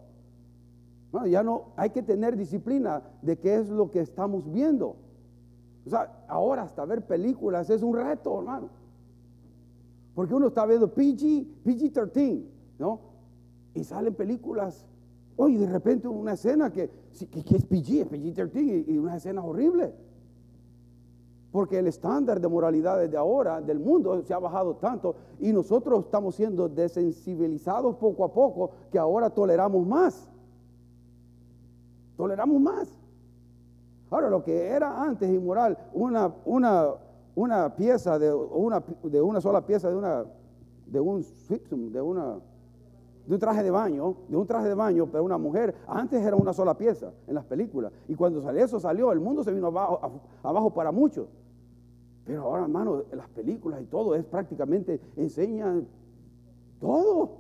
Bueno, 1.12 1.28
ya 1.28 1.44
no, 1.44 1.74
hay 1.76 1.92
que 1.92 2.02
tener 2.02 2.36
disciplina 2.36 3.04
de 3.22 3.38
qué 3.38 3.56
es 3.56 3.70
lo 3.70 3.92
que 3.92 4.00
estamos 4.00 4.52
viendo. 4.52 4.96
O 5.86 5.90
sea, 5.90 6.26
ahora 6.28 6.64
hasta 6.64 6.86
ver 6.86 7.06
películas 7.06 7.70
es 7.70 7.84
un 7.84 7.96
reto, 7.96 8.40
hermano. 8.40 8.70
Porque 10.16 10.34
uno 10.34 10.48
está 10.48 10.66
viendo 10.66 10.88
PG, 10.88 11.64
PG-13, 11.66 12.46
¿no? 12.80 13.13
Y 13.74 13.84
salen 13.84 14.14
películas 14.14 14.86
Oye, 15.36 15.58
de 15.58 15.68
repente 15.68 16.08
una 16.08 16.34
escena 16.34 16.72
que, 16.72 16.90
que, 17.32 17.56
es 17.56 17.66
PG, 17.66 18.02
es 18.02 18.12
PG-13 18.12 18.86
y, 18.88 18.98
una 18.98 19.16
escena 19.16 19.44
horrible. 19.44 19.94
Porque 21.52 21.80
el 21.80 21.88
estándar 21.88 22.40
de 22.40 22.48
moralidad 22.48 23.08
de 23.08 23.18
ahora 23.18 23.62
del 23.62 23.80
mundo 23.80 24.22
se 24.24 24.34
ha 24.34 24.40
bajado 24.40 24.76
tanto 24.76 25.16
y 25.40 25.52
nosotros 25.54 26.06
estamos 26.06 26.36
siendo 26.36 26.68
desensibilizados 26.68 27.96
poco 27.96 28.26
a 28.26 28.34
poco 28.34 28.72
que 28.92 28.98
ahora 28.98 29.30
toleramos 29.30 29.86
más. 29.86 30.28
Toleramos 32.18 32.60
más. 32.60 32.88
Ahora, 34.10 34.30
lo 34.30 34.44
que 34.44 34.68
era 34.68 35.04
antes 35.04 35.30
inmoral, 35.30 35.78
una, 35.94 36.32
una, 36.46 36.90
una 37.34 37.76
pieza 37.76 38.20
de 38.20 38.32
una, 38.32 38.84
de 39.04 39.22
una 39.22 39.42
sola 39.42 39.66
pieza 39.66 39.90
de 39.90 39.96
una, 39.96 40.26
de 40.86 41.00
un, 41.00 41.26
de 41.92 42.02
una 42.02 42.40
de 43.26 43.34
un 43.34 43.40
traje 43.40 43.64
de 43.64 43.72
baño, 43.72 44.16
de 44.28 44.36
un 44.36 44.46
traje 44.46 44.68
de 44.68 44.74
baño, 44.74 45.08
pero 45.10 45.24
una 45.24 45.38
mujer, 45.38 45.74
antes 45.88 46.22
era 46.22 46.36
una 46.36 46.52
sola 46.52 46.78
pieza 46.78 47.12
en 47.28 47.36
las 47.36 47.46
películas. 47.46 47.92
Y 48.08 48.16
cuando 48.16 48.42
salió 48.42 48.64
eso 48.66 48.80
salió, 48.80 49.12
el 49.12 49.20
mundo 49.20 49.44
se 49.44 49.54
vino 49.54 49.68
abajo, 49.68 50.74
para 50.74 50.92
muchos. 50.92 51.28
Pero 52.26 52.44
ahora, 52.44 52.64
hermano, 52.64 53.04
las 53.14 53.30
películas 53.30 53.82
y 53.82 53.86
todo 53.86 54.16
es 54.16 54.26
prácticamente, 54.26 55.00
enseñan 55.16 55.88
todo. 56.80 57.38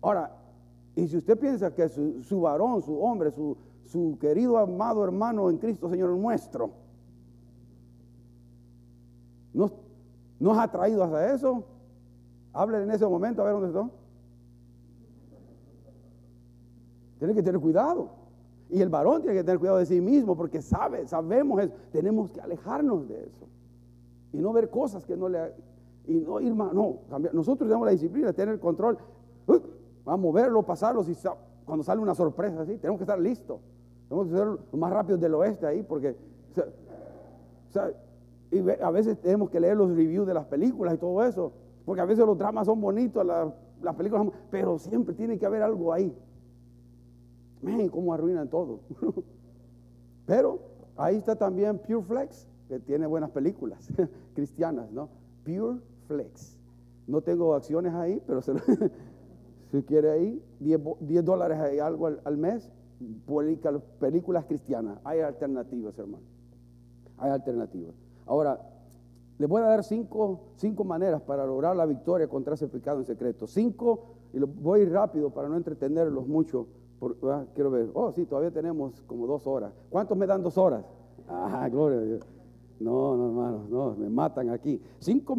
Ahora, 0.00 0.34
y 0.94 1.06
si 1.06 1.18
usted 1.18 1.38
piensa 1.38 1.74
que 1.74 1.88
su, 1.88 2.40
varón, 2.40 2.80
su 2.80 2.98
hombre, 2.98 3.30
su, 3.30 4.16
querido 4.18 4.56
amado 4.56 5.04
hermano 5.04 5.50
en 5.50 5.58
Cristo 5.58 5.88
Señor 5.90 6.10
nuestro, 6.10 6.70
nos, 9.52 9.72
nos 10.38 10.58
ha 10.58 10.70
traído 10.70 11.02
hasta 11.02 11.34
eso, 11.34 11.64
hable 12.52 12.82
en 12.82 12.90
ese 12.90 13.06
momento 13.06 13.42
a 13.42 13.44
ver 13.44 13.54
dónde 13.54 13.68
está. 13.68 14.05
Tiene 17.18 17.34
que 17.34 17.42
tener 17.42 17.60
cuidado. 17.60 18.10
Y 18.68 18.82
el 18.82 18.88
varón 18.88 19.22
tiene 19.22 19.36
que 19.36 19.44
tener 19.44 19.58
cuidado 19.58 19.78
de 19.78 19.86
sí 19.86 20.00
mismo 20.00 20.36
porque 20.36 20.60
sabe, 20.60 21.06
sabemos 21.06 21.62
eso. 21.62 21.72
Tenemos 21.92 22.30
que 22.30 22.40
alejarnos 22.40 23.08
de 23.08 23.24
eso. 23.24 23.46
Y 24.32 24.38
no 24.38 24.52
ver 24.52 24.70
cosas 24.70 25.04
que 25.04 25.16
no 25.16 25.28
le... 25.28 25.54
Y 26.06 26.20
no 26.20 26.40
ir 26.40 26.54
más, 26.54 26.72
no, 26.72 26.98
Nosotros 27.32 27.68
tenemos 27.68 27.84
la 27.84 27.92
disciplina, 27.92 28.32
tener 28.32 28.54
el 28.54 28.60
control. 28.60 28.96
vamos 29.46 29.70
a 30.06 30.16
moverlo, 30.16 30.62
pasarlo. 30.62 31.02
Si 31.02 31.16
cuando 31.64 31.84
sale 31.84 32.00
una 32.00 32.14
sorpresa 32.14 32.60
así, 32.60 32.76
tenemos 32.78 32.98
que 32.98 33.04
estar 33.04 33.18
listos. 33.18 33.60
Tenemos 34.08 34.28
que 34.28 34.36
ser 34.36 34.78
más 34.78 34.92
rápido 34.92 35.16
del 35.18 35.34
oeste 35.34 35.66
ahí 35.66 35.82
porque... 35.82 36.16
y 38.50 38.70
a 38.80 38.90
veces 38.90 39.20
tenemos 39.20 39.50
que 39.50 39.60
leer 39.60 39.76
los 39.76 39.90
reviews 39.90 40.26
de 40.26 40.34
las 40.34 40.46
películas 40.46 40.94
y 40.94 40.98
todo 40.98 41.24
eso. 41.24 41.52
Porque 41.84 42.00
a 42.00 42.04
veces 42.04 42.26
los 42.26 42.36
dramas 42.36 42.66
son 42.66 42.80
bonitos, 42.80 43.24
las 43.24 43.94
películas 43.94 44.28
pero 44.50 44.78
siempre 44.78 45.14
tiene 45.14 45.38
que 45.38 45.46
haber 45.46 45.62
algo 45.62 45.92
ahí 45.92 46.12
Miren 47.62 47.88
cómo 47.88 48.12
arruinan 48.12 48.48
todo. 48.48 48.80
Pero 50.26 50.60
ahí 50.96 51.16
está 51.16 51.36
también 51.36 51.78
Pure 51.78 52.02
Flex, 52.02 52.48
que 52.68 52.80
tiene 52.80 53.06
buenas 53.06 53.30
películas 53.30 53.88
cristianas, 54.34 54.90
¿no? 54.90 55.08
Pure 55.44 55.80
Flex. 56.06 56.58
No 57.06 57.20
tengo 57.20 57.54
acciones 57.54 57.94
ahí, 57.94 58.20
pero 58.26 58.40
si 59.70 59.82
quiere 59.84 60.10
ahí, 60.10 60.42
10, 60.58 61.24
dólares 61.24 61.58
ahí, 61.58 61.78
algo 61.78 62.08
al, 62.08 62.36
mes, 62.36 62.72
películas 64.00 64.44
cristianas. 64.46 64.98
Hay 65.04 65.20
alternativas, 65.20 65.96
hermano. 65.98 66.24
Hay 67.18 67.30
alternativas. 67.30 67.94
Ahora, 68.26 68.60
les 69.38 69.48
voy 69.48 69.62
a 69.62 69.66
dar 69.66 69.84
cinco, 69.84 70.40
cinco 70.56 70.82
maneras 70.82 71.22
para 71.22 71.46
lograr 71.46 71.76
la 71.76 71.86
victoria 71.86 72.26
contra 72.26 72.54
ese 72.54 72.66
pecado 72.66 72.98
en 72.98 73.04
secreto. 73.04 73.46
Cinco, 73.46 74.16
y 74.32 74.38
lo 74.38 74.48
voy 74.48 74.84
rápido 74.86 75.30
para 75.30 75.48
no 75.48 75.56
entretenerlos 75.56 76.26
mucho 76.26 76.66
Ah, 77.24 77.44
quiero 77.54 77.70
ver. 77.70 77.90
Oh, 77.94 78.12
sí, 78.12 78.24
todavía 78.24 78.50
tenemos 78.50 79.02
como 79.06 79.26
dos 79.26 79.46
horas. 79.46 79.72
¿Cuántos 79.90 80.16
me 80.16 80.26
dan 80.26 80.42
dos 80.42 80.56
horas? 80.58 80.84
Ah, 81.28 81.68
gloria. 81.68 82.20
No, 82.78 83.16
no, 83.16 83.26
hermano, 83.26 83.64
no, 83.68 83.96
me 83.96 84.08
matan 84.08 84.50
aquí. 84.50 84.80
Cinco, 85.00 85.36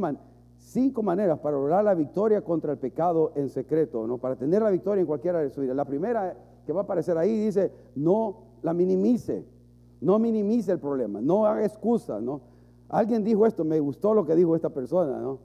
cinco 0.58 1.02
maneras 1.02 1.40
para 1.40 1.56
lograr 1.56 1.82
la 1.84 1.94
victoria 1.94 2.42
contra 2.42 2.74
el 2.74 2.78
pecado 2.78 3.32
en 3.36 3.48
secreto, 3.48 4.06
¿no? 4.06 4.18
Para 4.18 4.36
tener 4.36 4.62
la 4.62 4.70
victoria 4.70 5.02
en 5.02 5.08
cualquiera 5.08 5.40
de 5.40 5.50
su 5.50 5.62
vida. 5.62 5.74
La 5.74 5.86
primera 5.86 6.36
que 6.66 6.74
va 6.74 6.82
a 6.82 6.84
aparecer 6.84 7.18
ahí 7.18 7.38
dice, 7.38 7.72
no 7.96 8.48
la 8.64 8.74
minimice. 8.74 9.46
No 10.02 10.20
minimice 10.20 10.74
el 10.74 10.80
problema, 10.80 11.22
no 11.22 11.46
haga 11.46 11.66
excusa, 11.66 12.20
¿no? 12.20 12.42
Alguien 12.90 13.24
dijo 13.24 13.46
esto, 13.46 13.66
me 13.66 13.80
gustó 13.80 14.14
lo 14.14 14.26
que 14.26 14.36
dijo 14.36 14.56
esta 14.56 14.70
persona, 14.70 15.20
¿no? 15.20 15.40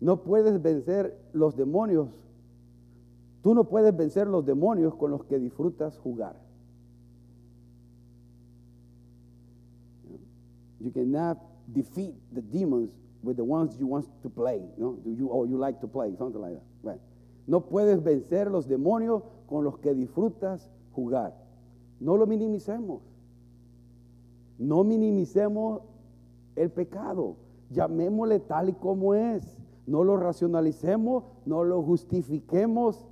No 0.00 0.22
puedes 0.22 0.60
vencer 0.60 1.16
los 1.32 1.56
demonios 1.56 2.08
Tú 3.44 3.54
no 3.54 3.64
puedes 3.64 3.94
vencer 3.94 4.26
los 4.26 4.46
demonios 4.46 4.94
con 4.94 5.10
los 5.10 5.24
que 5.24 5.38
disfrutas 5.38 5.98
jugar. 5.98 6.34
You 10.80 10.90
cannot 10.90 11.36
defeat 11.66 12.14
the 12.32 12.40
demons 12.40 12.88
with 13.22 13.36
the 13.36 13.44
ones 13.44 13.78
you 13.78 13.86
want 13.86 14.06
to 14.22 14.30
play, 14.30 14.62
no? 14.78 14.96
Do 15.04 15.10
you 15.10 15.28
or 15.28 15.46
you 15.46 15.58
like 15.58 15.78
to 15.80 15.86
play, 15.86 16.16
something 16.16 16.40
like 16.40 16.58
that. 16.84 16.98
No 17.46 17.60
puedes 17.60 18.02
vencer 18.02 18.50
los 18.50 18.66
demonios 18.66 19.22
con 19.46 19.62
los 19.62 19.78
que 19.78 19.92
disfrutas 19.92 20.70
jugar. 20.92 21.34
No 22.00 22.16
lo 22.16 22.26
minimicemos. 22.26 23.02
No 24.58 24.84
minimicemos 24.84 25.82
el 26.56 26.70
pecado. 26.70 27.36
Llamémosle 27.68 28.40
tal 28.40 28.70
y 28.70 28.72
como 28.72 29.12
es. 29.12 29.58
No 29.86 30.02
lo 30.02 30.16
racionalicemos, 30.16 31.24
no 31.44 31.62
lo 31.62 31.82
justifiquemos 31.82 33.06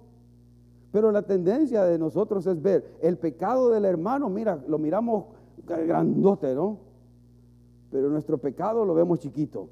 pero 0.92 1.10
la 1.10 1.22
tendencia 1.22 1.84
de 1.84 1.98
nosotros 1.98 2.46
es 2.46 2.60
ver 2.60 2.98
el 3.00 3.16
pecado 3.16 3.70
del 3.70 3.86
hermano, 3.86 4.28
mira, 4.28 4.62
lo 4.68 4.78
miramos 4.78 5.24
grandote, 5.66 6.54
¿no? 6.54 6.78
Pero 7.90 8.10
nuestro 8.10 8.36
pecado 8.36 8.84
lo 8.84 8.94
vemos 8.94 9.18
chiquito. 9.18 9.70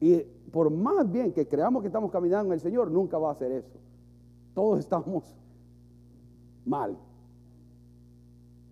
Y 0.00 0.18
por 0.52 0.70
más 0.70 1.10
bien 1.10 1.32
que 1.32 1.48
creamos 1.48 1.80
que 1.80 1.88
estamos 1.88 2.10
caminando 2.10 2.48
en 2.48 2.52
el 2.52 2.60
Señor, 2.60 2.90
nunca 2.90 3.16
va 3.16 3.30
a 3.30 3.32
hacer 3.32 3.52
eso. 3.52 3.78
Todos 4.54 4.78
estamos 4.80 5.34
mal. 6.66 6.96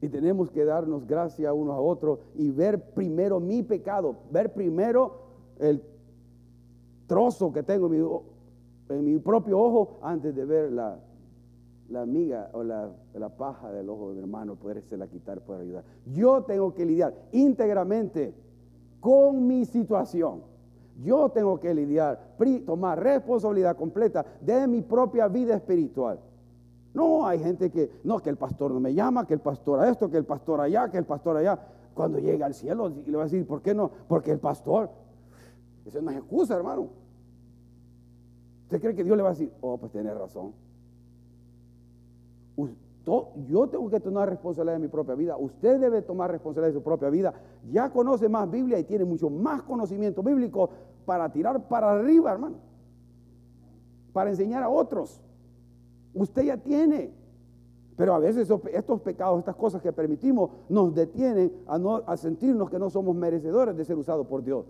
Y 0.03 0.09
tenemos 0.09 0.51
que 0.51 0.65
darnos 0.65 1.07
gracia 1.07 1.55
unos 1.55 1.75
a 1.75 1.81
otros 1.81 2.19
y 2.35 2.51
ver 2.51 2.93
primero 2.93 3.41
mi 3.41 3.63
pecado, 3.63 4.17
ver 4.31 4.53
primero 4.53 5.23
el 5.59 5.83
trozo 7.07 7.53
que 7.53 7.63
tengo 7.63 7.87
en 7.87 7.93
mi 7.93 7.99
en 8.93 9.05
mi 9.05 9.19
propio 9.19 9.59
ojo 9.59 9.99
antes 10.03 10.35
de 10.35 10.45
ver 10.45 10.73
la, 10.73 10.99
la 11.89 12.07
miga 12.07 12.51
o 12.53 12.63
la, 12.63 12.91
la, 13.15 13.29
paja 13.29 13.71
del 13.71 13.89
ojo 13.89 14.09
de 14.09 14.15
mi 14.15 14.21
hermano, 14.21 14.57
la 14.91 15.07
quitar, 15.07 15.41
poder 15.43 15.63
ayudar. 15.63 15.85
Yo 16.07 16.43
tengo 16.43 16.75
que 16.75 16.85
lidiar 16.85 17.15
íntegramente 17.33 18.35
con 19.01 19.47
mi 19.47 19.65
situación. 19.65 20.43
Yo 21.03 21.31
tengo 21.31 21.59
que 21.59 21.75
lidiar, 21.75 22.37
tomar 22.65 23.03
responsabilidad 23.03 23.77
completa 23.77 24.25
de 24.41 24.67
mi 24.67 24.83
propia 24.83 25.29
vida 25.29 25.55
espiritual. 25.55 26.21
No, 26.95 27.27
hay 27.27 27.39
gente 27.39 27.71
que, 27.71 27.91
no, 28.05 28.19
que 28.21 28.31
el 28.31 28.37
pastor 28.37 28.71
no 28.71 28.81
me 28.81 28.93
llama, 28.93 29.27
que 29.27 29.35
el 29.35 29.41
pastor 29.41 29.81
a 29.81 29.89
esto, 29.89 30.11
que 30.11 30.19
el 30.19 30.25
pastor 30.25 30.61
allá, 30.61 30.91
que 30.91 30.99
el 30.99 31.05
pastor 31.05 31.37
allá. 31.37 31.59
Cuando 31.95 32.19
llega 32.19 32.47
al 32.47 32.55
cielo, 32.55 32.89
le 32.89 33.17
va 33.17 33.23
a 33.23 33.25
decir, 33.25 33.47
¿por 33.47 33.63
qué 33.63 33.75
no? 33.75 33.91
Porque 34.09 34.31
el 34.31 34.39
pastor, 34.39 34.91
eso 35.85 36.01
no 36.01 36.11
es 36.11 36.19
excusa, 36.19 36.55
hermano. 36.55 36.89
¿Usted 38.73 38.81
cree 38.81 38.95
que 38.95 39.05
Dios 39.05 39.19
le 39.19 39.23
va 39.23 39.29
a 39.29 39.33
decir, 39.33 39.53
oh, 39.61 39.77
pues 39.77 39.93
tiene 39.93 40.15
razón? 40.15 40.55
Yo 43.47 43.69
tengo 43.69 43.91
que 43.91 44.01
tomar 44.01 44.31
responsabilidad 44.31 44.77
de 44.77 44.79
mi 44.79 44.89
propia 44.89 45.15
vida. 45.15 45.37
Usted 45.37 45.79
debe 45.79 46.01
tomar 46.01 46.31
responsabilidad 46.31 46.73
de 46.73 46.79
su 46.79 46.83
propia 46.83 47.11
vida. 47.11 47.35
Ya 47.71 47.91
conoce 47.91 48.31
más 48.31 48.51
Biblia 48.51 48.79
y 48.79 48.85
tiene 48.85 49.05
mucho 49.05 49.29
más 49.29 49.61
conocimiento 49.61 50.23
bíblico 50.23 50.71
para 51.05 51.31
tirar 51.31 51.69
para 51.69 51.93
arriba, 51.93 52.33
hermano. 52.33 52.57
Para 54.15 54.31
enseñar 54.31 54.63
a 54.63 54.71
otros. 54.71 55.21
Usted 56.15 56.45
ya 56.45 56.57
tiene. 56.57 57.13
Pero 57.95 58.15
a 58.15 58.21
veces 58.21 58.51
estos 58.73 59.01
pecados, 59.03 59.39
estas 59.41 59.57
cosas 59.57 59.83
que 59.83 59.93
permitimos, 59.93 60.49
nos 60.71 60.95
detienen 60.95 61.53
a, 61.67 61.77
a 62.07 62.17
sentirnos 62.17 62.71
que 62.71 62.79
no 62.79 62.89
somos 62.89 63.15
merecedores 63.15 63.77
de 63.77 63.85
ser 63.85 63.99
usados 63.99 64.27
por 64.27 64.43
Dios. 64.43 64.65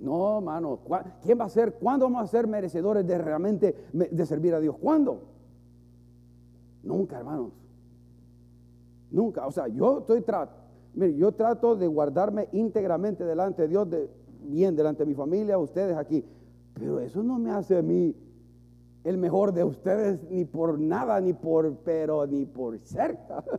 No, 0.00 0.38
hermano. 0.38 0.80
¿Quién 1.22 1.38
va 1.38 1.44
a 1.44 1.48
ser? 1.50 1.74
¿Cuándo 1.74 2.06
vamos 2.06 2.24
a 2.24 2.26
ser 2.26 2.46
merecedores 2.46 3.06
de 3.06 3.18
realmente 3.18 3.76
de 3.92 4.26
servir 4.26 4.54
a 4.54 4.60
Dios? 4.60 4.76
¿Cuándo? 4.80 5.20
Nunca, 6.82 7.18
hermanos. 7.18 7.52
Nunca. 9.10 9.46
O 9.46 9.52
sea, 9.52 9.68
yo 9.68 9.98
estoy 9.98 10.24
Mire, 10.94 11.14
yo 11.14 11.32
trato 11.32 11.76
de 11.76 11.86
guardarme 11.86 12.48
íntegramente 12.52 13.24
delante 13.24 13.62
de 13.62 13.68
Dios, 13.68 13.88
bien 14.42 14.74
delante 14.74 15.04
de 15.04 15.06
mi 15.06 15.14
familia, 15.14 15.58
ustedes 15.58 15.96
aquí. 15.96 16.24
Pero 16.74 16.98
eso 16.98 17.22
no 17.22 17.38
me 17.38 17.50
hace 17.50 17.78
a 17.78 17.82
mí 17.82 18.16
el 19.04 19.18
mejor 19.18 19.52
de 19.52 19.64
ustedes 19.64 20.22
ni 20.30 20.44
por 20.44 20.78
nada, 20.78 21.20
ni 21.20 21.32
por, 21.32 21.76
pero 21.84 22.26
ni 22.26 22.46
por 22.46 22.78
cerca. 22.78 23.44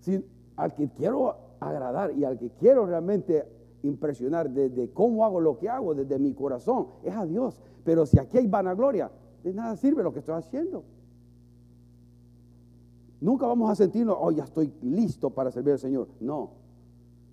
Si, 0.00 0.24
al 0.54 0.74
que 0.74 0.88
quiero 0.90 1.36
agradar 1.58 2.12
y 2.16 2.24
al 2.24 2.38
que 2.38 2.50
quiero 2.50 2.86
realmente 2.86 3.44
impresionar 3.82 4.50
desde 4.50 4.90
cómo 4.90 5.24
hago 5.24 5.40
lo 5.40 5.58
que 5.58 5.68
hago, 5.68 5.94
desde 5.94 6.18
mi 6.18 6.34
corazón, 6.34 6.88
es 7.02 7.14
a 7.14 7.26
Dios. 7.26 7.60
Pero 7.84 8.06
si 8.06 8.18
aquí 8.18 8.38
hay 8.38 8.46
vanagloria, 8.46 9.10
de 9.42 9.54
nada 9.54 9.76
sirve 9.76 10.02
lo 10.02 10.12
que 10.12 10.18
estoy 10.18 10.34
haciendo. 10.34 10.84
Nunca 13.20 13.46
vamos 13.46 13.70
a 13.70 13.74
sentirnos, 13.74 14.16
oh, 14.18 14.30
ya 14.30 14.44
estoy 14.44 14.72
listo 14.82 15.30
para 15.30 15.50
servir 15.50 15.72
al 15.72 15.78
Señor. 15.78 16.08
No. 16.20 16.50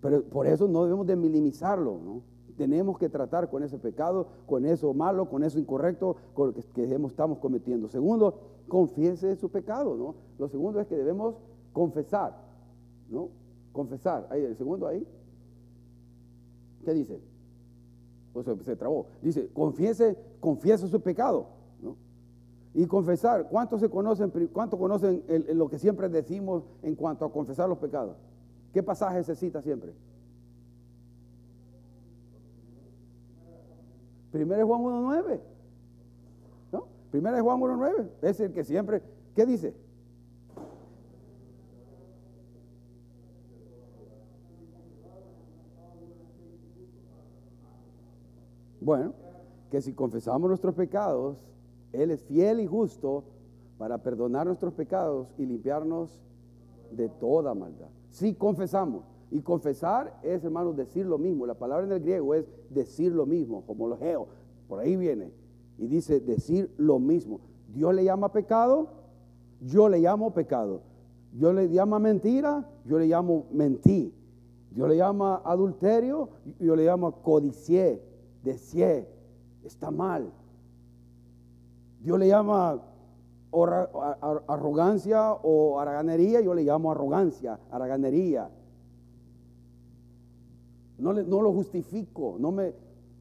Pero 0.01 0.23
por 0.23 0.47
eso 0.47 0.67
no 0.67 0.83
debemos 0.83 1.05
de 1.05 1.15
minimizarlo, 1.15 1.99
¿no? 2.03 2.21
Tenemos 2.57 2.97
que 2.97 3.09
tratar 3.09 3.49
con 3.49 3.63
ese 3.63 3.77
pecado, 3.77 4.27
con 4.45 4.65
eso 4.65 4.93
malo, 4.93 5.29
con 5.29 5.43
eso 5.43 5.59
incorrecto, 5.59 6.15
con 6.33 6.47
lo 6.47 6.53
que, 6.53 6.61
estamos 6.83 7.39
cometiendo. 7.39 7.89
Segundo, 7.89 8.39
confiese 8.67 9.35
su 9.35 9.49
pecado, 9.49 9.95
¿no? 9.95 10.15
Lo 10.39 10.47
segundo 10.47 10.79
es 10.79 10.87
que 10.87 10.95
debemos 10.95 11.35
confesar, 11.73 12.37
¿no? 13.09 13.29
Confesar. 13.73 14.27
Ahí, 14.31 14.41
el 14.41 14.55
segundo 14.55 14.87
ahí. 14.87 15.05
¿Qué 16.85 16.93
dice? 16.93 17.19
Pues 18.31 18.45
se 18.63 18.75
trabó. 18.75 19.07
Dice, 19.21 19.49
confiese, 19.51 20.17
confiese 20.39 20.87
su 20.87 21.01
pecado. 21.01 21.47
Y 22.73 22.85
confesar, 22.85 23.47
¿cuántos 23.49 23.79
se 23.79 23.89
conocen, 23.89 24.31
cuánto 24.51 24.77
conocen 24.77 25.23
lo 25.53 25.69
que 25.69 25.79
siempre 25.79 26.09
decimos 26.09 26.63
en 26.83 26.95
cuanto 26.95 27.25
a 27.25 27.31
confesar 27.31 27.67
los 27.67 27.77
pecados? 27.77 28.17
¿Qué 28.73 28.83
pasaje 28.83 29.23
se 29.23 29.35
cita 29.35 29.61
siempre? 29.61 29.93
Primero 34.31 34.61
es 34.61 34.67
Juan 34.67 34.81
1.9. 34.81 35.39
¿No? 36.73 36.87
Primero 37.11 37.37
es 37.37 37.41
Juan 37.41 37.61
1.9. 37.61 38.09
Es 38.21 38.39
el 38.41 38.51
que 38.51 38.65
siempre, 38.65 39.01
¿qué 39.33 39.45
dice? 39.45 39.73
Bueno, 48.85 49.13
que 49.71 49.81
si 49.81 49.93
confesamos 49.93 50.47
nuestros 50.47 50.75
pecados, 50.75 51.43
Él 51.91 52.11
es 52.11 52.23
fiel 52.23 52.59
y 52.59 52.67
justo 52.67 53.23
para 53.79 53.97
perdonar 53.97 54.45
nuestros 54.45 54.75
pecados 54.75 55.27
y 55.39 55.45
limpiarnos 55.47 56.21
de 56.91 57.09
toda 57.09 57.55
maldad. 57.55 57.89
Si 58.11 58.35
confesamos, 58.35 59.03
y 59.31 59.41
confesar 59.41 60.19
es, 60.21 60.43
hermano, 60.43 60.71
decir 60.73 61.07
lo 61.07 61.17
mismo. 61.17 61.47
La 61.47 61.55
palabra 61.55 61.87
en 61.87 61.93
el 61.93 61.99
griego 61.99 62.35
es 62.35 62.45
decir 62.69 63.11
lo 63.11 63.25
mismo, 63.25 63.63
como 63.65 63.87
lo 63.87 63.97
geo. 63.97 64.27
Por 64.67 64.79
ahí 64.79 64.95
viene. 64.95 65.31
Y 65.79 65.87
dice 65.87 66.19
decir 66.19 66.71
lo 66.77 66.99
mismo. 66.99 67.39
Dios 67.73 67.91
le 67.95 68.03
llama 68.03 68.31
pecado, 68.31 68.89
yo 69.61 69.89
le 69.89 69.97
llamo 69.97 70.31
pecado. 70.31 70.81
Dios 71.31 71.55
le 71.55 71.69
llama 71.69 71.97
mentira, 71.97 72.69
yo 72.85 72.99
le 72.99 73.07
llamo 73.07 73.47
mentí. 73.51 74.13
Dios 74.69 74.87
le 74.87 74.97
llama 74.97 75.41
adulterio, 75.43 76.29
yo 76.59 76.75
le 76.75 76.85
llamo 76.85 77.23
codicié, 77.23 77.99
deseé. 78.45 79.09
Está 79.63 79.91
mal. 79.91 80.31
Dios 81.99 82.17
le 82.19 82.27
llama 82.27 82.81
arrogancia 84.47 85.33
o 85.33 85.79
araganería, 85.79 86.39
yo 86.41 86.53
le 86.53 86.63
llamo 86.63 86.91
arrogancia, 86.91 87.59
araganería. 87.71 88.49
No, 90.97 91.13
no 91.13 91.41
lo 91.41 91.51
justifico, 91.51 92.37
no 92.39 92.51
me, 92.51 92.73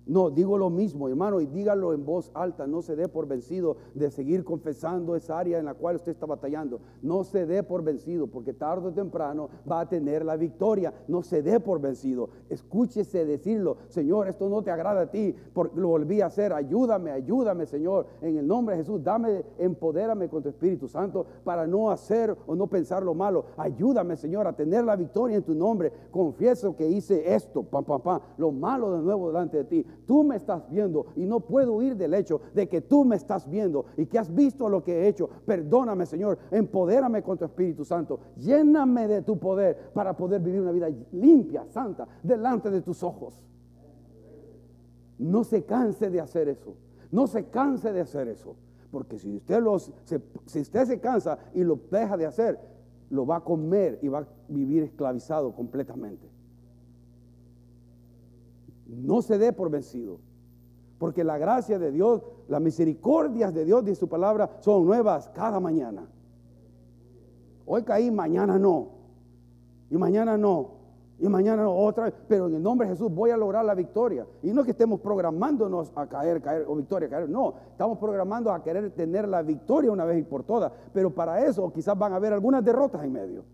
no, 0.07 0.31
digo 0.31 0.59
lo 0.59 0.69
mismo, 0.69 1.09
hermano, 1.09 1.41
y 1.41 1.47
dígalo 1.47 1.95
en 1.95 2.05
voz 2.05 2.31
alta. 2.35 2.67
No 2.67 2.83
se 2.83 2.95
dé 2.95 3.09
por 3.09 3.27
vencido 3.27 3.77
de 3.95 4.11
seguir 4.11 4.45
confesando 4.45 5.17
esa 5.17 5.39
área 5.39 5.59
en 5.59 5.65
la 5.65 5.75
cual 5.75 5.97
usted 5.97 6.13
está 6.13 6.27
batallando. 6.27 6.81
No 7.01 7.25
se 7.25 7.47
dé 7.47 7.63
por 7.63 7.83
vencido, 7.83 8.27
porque 8.27 8.53
tarde 8.53 8.89
o 8.89 8.93
temprano 8.93 9.49
va 9.71 9.81
a 9.81 9.89
tener 9.89 10.25
la 10.25 10.37
victoria. 10.37 10.93
No 11.09 11.23
se 11.23 11.43
dé 11.43 11.59
por 11.59 11.81
vencido. 11.81 12.29
Escúchese 12.51 13.25
decirlo, 13.25 13.79
Señor, 13.89 14.29
esto 14.29 14.49
no 14.49 14.63
te 14.63 14.71
agrada 14.71 15.03
a 15.03 15.11
ti, 15.11 15.35
porque 15.55 15.81
lo 15.81 15.89
volví 15.89 16.21
a 16.21 16.27
hacer. 16.27 16.53
Ayúdame, 16.53 17.11
ayúdame, 17.11 17.65
Señor. 17.65 18.07
En 18.21 18.37
el 18.37 18.47
nombre 18.47 18.77
de 18.77 18.83
Jesús, 18.83 19.03
dame, 19.03 19.43
empodérame 19.59 20.29
con 20.29 20.43
tu 20.43 20.51
Espíritu 20.51 20.87
Santo 20.87 21.25
para 21.45 21.67
no 21.67 21.91
hacer 21.91 22.37
o 22.47 22.55
no 22.55 22.67
pensar 22.67 23.03
lo 23.03 23.15
malo. 23.15 23.47
Ayúdame, 23.57 24.17
Señor, 24.17 24.47
a 24.47 24.53
tener 24.53 24.85
la 24.85 24.97
victoria 24.97 25.39
en 25.39 25.45
tu 25.45 25.55
nombre. 25.55 25.91
Confieso 26.11 26.77
que 26.77 26.87
hice 26.87 27.35
esto, 27.35 27.63
pam, 27.63 27.85
pam, 27.85 28.03
pam, 28.03 28.21
lo 28.37 28.53
malo 28.53 28.93
de 28.93 29.03
nuevo 29.03 29.29
delante 29.29 29.57
de 29.57 29.65
ti 29.65 29.87
Tú 30.07 30.25
me 30.25 30.37
estás 30.37 30.69
viendo 30.71 31.07
y 31.17 31.27
no 31.27 31.41
puedo 31.41 31.75
huir 31.75 31.97
del 31.97 32.15
hecho 32.15 32.41
de 32.55 32.69
que 32.69 32.81
tú 32.81 33.05
me 33.05 33.17
estás 33.17 33.49
viendo 33.49 33.87
y 33.97 34.07
que 34.07 34.19
has 34.19 34.35
visto 34.35 34.69
lo 34.69 34.83
que 34.83 34.93
he 34.93 35.09
hecho. 35.09 35.29
Perdóname, 35.47 36.07
Señor. 36.07 36.39
Empodérame 36.51 37.23
con 37.23 37.39
tu 37.39 37.45
Espíritu 37.45 37.85
Santo. 37.85 38.21
Lléname 38.37 39.09
de 39.09 39.23
tu 39.23 39.39
poder 39.39 39.91
para 39.93 40.17
poder 40.17 40.41
vivir 40.41 40.61
una 40.61 40.73
vida 40.73 40.89
limpia, 41.13 41.65
santa, 41.71 42.07
delante 42.23 42.71
de 42.71 42.83
tus 42.83 43.03
ojos. 43.03 43.43
No 45.19 45.45
se 45.45 45.65
canse 45.65 46.11
de 46.11 46.21
hacer 46.21 46.49
eso. 46.49 46.75
No 47.11 47.27
se 47.27 47.47
canse 47.47 47.93
de 47.93 48.01
hacer 48.01 48.29
eso. 48.29 48.57
Porque 48.91 49.19
si 49.19 49.37
usted, 49.37 49.61
los, 49.61 49.93
si 50.47 50.61
usted 50.61 50.85
se 50.85 51.01
cansa 51.01 51.39
y 51.53 51.65
lo 51.65 51.81
deja 51.91 52.17
de 52.17 52.27
hacer, 52.27 52.59
lo 53.11 53.27
va 53.27 53.37
a 53.37 53.41
comer 53.41 53.99
y 54.03 54.09
va 54.09 54.21
a 54.21 54.27
vivir 54.49 54.83
esclavizado 54.83 55.55
completamente. 55.55 56.34
No 58.87 59.23
se 59.23 59.39
dé 59.39 59.53
por 59.53 59.71
vencido. 59.71 60.19
Porque 60.99 61.25
la 61.25 61.39
gracia 61.39 61.79
de 61.79 61.91
Dios, 61.91 62.23
las 62.49 62.61
misericordias 62.61 63.53
de 63.53 63.65
Dios 63.65 63.87
y 63.89 63.95
su 63.95 64.09
palabra 64.09 64.59
son 64.61 64.87
nuevas 64.87 65.29
cada 65.35 65.61
mañana. 65.61 66.07
Hoy 67.67 67.83
caí, 67.83 68.11
mañana 68.11 68.59
no. 68.59 68.89
Y 69.91 69.97
mañana 69.97 70.37
no. 70.37 70.85
Y 71.19 71.29
mañana 71.29 71.63
no, 71.63 71.75
otra 71.75 72.05
vez. 72.05 72.15
Pero 72.29 72.47
en 72.49 72.55
el 72.55 72.63
nombre 72.63 72.87
de 72.87 72.95
Jesús 72.95 73.13
voy 73.13 73.31
a 73.31 73.37
lograr 73.37 73.65
la 73.65 73.75
victoria. 73.75 74.27
Y 74.43 74.53
no 74.53 74.65
que 74.65 74.73
estemos 74.73 75.01
programándonos 75.01 75.93
a 75.95 76.07
caer, 76.07 76.41
caer 76.41 76.65
o 76.69 76.77
victoria, 76.77 77.09
caer. 77.09 77.29
No, 77.29 77.55
estamos 77.71 77.99
programando 77.99 78.53
a 78.53 78.63
querer 78.63 78.91
tener 78.91 79.29
la 79.29 79.43
victoria 79.43 79.91
una 79.91 80.05
vez 80.05 80.19
y 80.19 80.23
por 80.23 80.45
todas. 80.45 80.73
Pero 80.93 81.11
para 81.11 81.45
eso 81.45 81.73
quizás 81.73 81.99
van 81.99 82.13
a 82.13 82.17
haber 82.17 82.33
algunas 82.33 82.65
derrotas 82.65 83.03
en 83.05 83.13
medio 83.13 83.45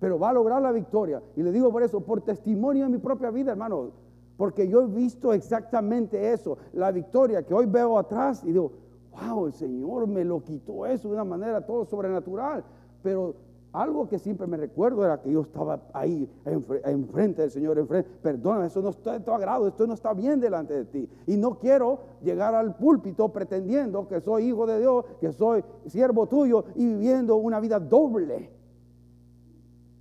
pero 0.00 0.18
va 0.18 0.30
a 0.30 0.32
lograr 0.32 0.60
la 0.60 0.72
victoria. 0.72 1.22
Y 1.36 1.42
le 1.42 1.52
digo 1.52 1.70
por 1.70 1.82
eso, 1.82 2.00
por 2.00 2.20
testimonio 2.20 2.84
de 2.84 2.90
mi 2.90 2.98
propia 2.98 3.30
vida, 3.30 3.52
hermano, 3.52 3.90
porque 4.36 4.68
yo 4.68 4.82
he 4.82 4.86
visto 4.86 5.32
exactamente 5.32 6.32
eso, 6.32 6.58
la 6.72 6.90
victoria 6.90 7.42
que 7.42 7.54
hoy 7.54 7.66
veo 7.66 7.98
atrás 7.98 8.42
y 8.44 8.48
digo, 8.48 8.72
wow, 9.12 9.46
el 9.46 9.52
Señor 9.52 10.06
me 10.06 10.24
lo 10.24 10.42
quitó 10.42 10.86
eso 10.86 11.08
de 11.08 11.14
una 11.14 11.24
manera 11.24 11.64
todo 11.64 11.84
sobrenatural. 11.84 12.64
Pero 13.02 13.34
algo 13.72 14.08
que 14.08 14.18
siempre 14.18 14.46
me 14.46 14.56
recuerdo 14.56 15.04
era 15.04 15.20
que 15.20 15.32
yo 15.32 15.42
estaba 15.42 15.80
ahí 15.92 16.28
enfrente 16.44 17.42
del 17.42 17.50
Señor, 17.50 17.78
enfrente, 17.78 18.08
perdóname, 18.22 18.66
eso 18.66 18.80
no 18.80 18.90
está 18.90 19.12
de 19.14 19.20
tu 19.20 19.32
agrado, 19.32 19.66
esto 19.66 19.86
no 19.86 19.94
está 19.94 20.14
bien 20.14 20.40
delante 20.40 20.74
de 20.74 20.84
ti. 20.84 21.08
Y 21.26 21.36
no 21.36 21.58
quiero 21.58 21.98
llegar 22.22 22.54
al 22.54 22.76
púlpito 22.76 23.28
pretendiendo 23.30 24.06
que 24.06 24.20
soy 24.20 24.46
hijo 24.46 24.66
de 24.66 24.80
Dios, 24.80 25.04
que 25.20 25.32
soy 25.32 25.64
siervo 25.86 26.26
tuyo 26.26 26.64
y 26.74 26.86
viviendo 26.86 27.36
una 27.36 27.60
vida 27.60 27.80
doble 27.80 28.50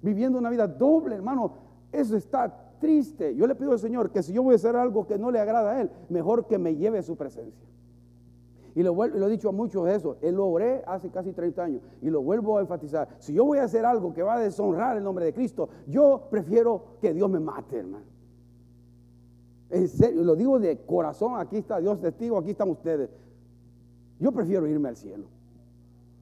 viviendo 0.04 0.38
una 0.38 0.52
vida 0.52 0.68
doble, 0.68 1.16
hermano. 1.16 1.54
Eso 1.92 2.16
está 2.16 2.76
triste. 2.80 3.36
Yo 3.36 3.48
le 3.48 3.56
pido 3.56 3.72
al 3.72 3.80
Señor 3.80 4.12
que 4.12 4.22
si 4.22 4.34
yo 4.34 4.44
voy 4.44 4.54
a 4.54 4.56
hacer 4.58 4.76
algo 4.76 5.08
que 5.08 5.18
no 5.18 5.32
le 5.32 5.40
agrada 5.40 5.72
a 5.72 5.82
Él, 5.82 5.90
mejor 6.10 6.46
que 6.46 6.60
me 6.60 6.76
lleve 6.76 7.00
a 7.00 7.04
su 7.04 7.16
presencia. 7.16 7.68
Y 8.76 8.82
lo, 8.82 9.04
he 9.04 9.30
dicho 9.30 9.50
a 9.50 9.52
muchos 9.52 9.86
de 9.86 9.96
eso. 9.96 10.18
Él 10.22 10.36
lo 10.36 10.48
oré 10.48 10.84
hace 10.86 11.10
casi 11.10 11.32
30 11.32 11.64
años. 11.64 11.82
Y 12.02 12.10
lo 12.10 12.22
vuelvo 12.22 12.58
a 12.58 12.62
enfatizar. 12.62 13.08
Si 13.20 13.34
yo 13.34 13.46
voy 13.46 13.60
a 13.60 13.64
hacer 13.64 13.86
algo 13.86 14.14
que 14.14 14.24
va 14.24 14.36
a 14.36 14.40
deshonrar 14.40 14.98
el 14.98 15.04
nombre 15.04 15.26
de 15.26 15.34
Cristo, 15.34 15.70
yo 15.88 16.28
prefiero 16.30 16.98
que 17.00 17.14
Dios 17.14 17.30
me 17.30 17.40
mate, 17.40 17.78
hermano. 17.78 18.06
En 19.70 19.88
serio, 19.88 20.24
lo 20.24 20.36
digo 20.36 20.60
de 20.60 20.78
corazón. 20.86 21.40
Aquí 21.40 21.58
está 21.58 21.80
Dios 21.80 22.00
testigo, 22.00 22.38
aquí 22.38 22.52
están 22.52 22.70
ustedes. 22.70 23.10
Yo 24.20 24.32
prefiero 24.32 24.68
irme 24.68 24.90
al 24.90 24.98
cielo. 24.98 25.28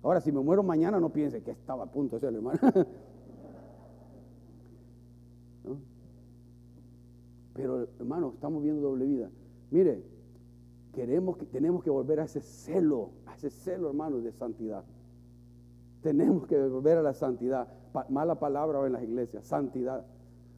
Ahora, 0.04 0.20
si 0.20 0.32
me 0.32 0.42
muero 0.42 0.64
mañana, 0.64 1.00
no 1.00 1.10
piense 1.10 1.42
que 1.42 1.52
estaba 1.52 1.84
a 1.84 1.92
punto 1.92 2.18
de 2.18 2.20
ser, 2.20 2.36
hermano. 2.36 2.60
Pero 7.54 7.88
hermano, 8.00 8.32
estamos 8.34 8.64
viendo 8.64 8.82
doble 8.82 9.06
vida. 9.06 9.30
Mire, 9.72 10.04
queremos 10.94 11.38
que, 11.38 11.46
tenemos 11.46 11.84
que 11.84 11.90
volver 11.90 12.20
a 12.20 12.24
ese 12.24 12.42
celo, 12.42 13.12
a 13.26 13.36
ese 13.36 13.50
celo, 13.50 13.90
hermano, 13.90 14.20
de 14.20 14.32
santidad. 14.32 14.84
Tenemos 16.02 16.48
que 16.48 16.58
volver 16.58 16.98
a 16.98 17.02
la 17.02 17.14
santidad. 17.14 17.68
mala 18.10 18.36
palabra 18.40 18.86
en 18.86 18.94
las 18.94 19.04
iglesias, 19.04 19.46
santidad. 19.46 20.06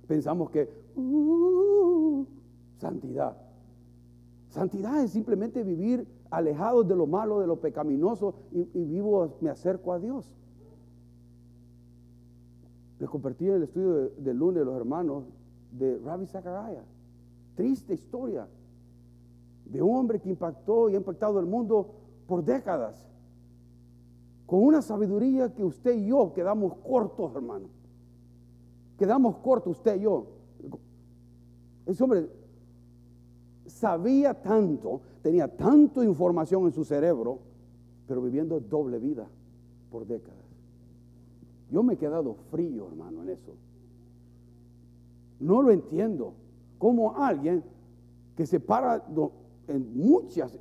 Pensamos 0.08 0.50
que, 0.52 0.70
uh, 0.96 2.26
santidad. 2.78 3.38
Santidad 4.50 5.04
es 5.04 5.12
simplemente 5.12 5.64
vivir 5.64 6.08
alejados 6.30 6.88
de 6.88 6.96
lo 6.96 7.08
malo, 7.08 7.40
de 7.40 7.48
lo 7.48 7.60
pecaminoso 7.60 8.36
y, 8.52 8.70
y 8.74 8.86
vivo, 8.86 9.38
me 9.42 9.50
acerco 9.50 9.94
a 9.94 10.00
Dios. 10.00 10.36
Les 13.04 13.10
compartí 13.10 13.50
en 13.50 13.56
el 13.56 13.64
estudio 13.64 14.12
del 14.18 14.38
lunes 14.38 14.60
de 14.60 14.66
los 14.66 14.78
hermanos 14.78 15.26
de 15.74 15.98
Rabbi 16.06 16.26
Zachariah. 16.26 16.86
Triste 17.54 17.96
historia 17.96 18.48
de 19.66 19.82
un 19.82 19.98
hombre 19.98 20.22
que 20.22 20.30
impactó 20.30 20.88
y 20.88 20.94
ha 20.94 21.00
impactado 21.00 21.38
el 21.38 21.46
mundo 21.46 21.96
por 22.26 22.46
décadas. 22.46 23.06
Con 24.46 24.64
una 24.64 24.82
sabiduría 24.82 25.54
que 25.54 25.66
usted 25.66 25.98
y 25.98 26.06
yo 26.06 26.32
quedamos 26.32 26.76
cortos, 26.78 27.36
hermano. 27.36 27.66
Quedamos 28.98 29.36
cortos 29.40 29.80
usted 29.80 29.98
y 29.98 30.04
yo. 30.04 30.28
Ese 31.86 32.02
hombre 32.06 32.30
sabía 33.66 34.34
tanto, 34.34 35.02
tenía 35.22 35.50
tanta 35.50 36.06
información 36.06 36.68
en 36.68 36.72
su 36.72 36.86
cerebro, 36.86 37.40
pero 38.08 38.22
viviendo 38.22 38.62
doble 38.62 38.98
vida 38.98 39.28
por 39.92 40.08
décadas. 40.08 40.43
Yo 41.74 41.82
me 41.82 41.96
he 41.96 41.98
quedado 41.98 42.36
frío, 42.52 42.88
hermano, 42.88 43.24
en 43.24 43.30
eso. 43.30 43.56
No 45.40 45.64
lo 45.64 45.72
entiendo. 45.72 46.36
Como 46.78 47.16
alguien 47.18 47.64
que 48.38 48.46
se 48.46 48.60
para 48.60 49.04
en 49.68 49.98
muchas, 49.98 50.56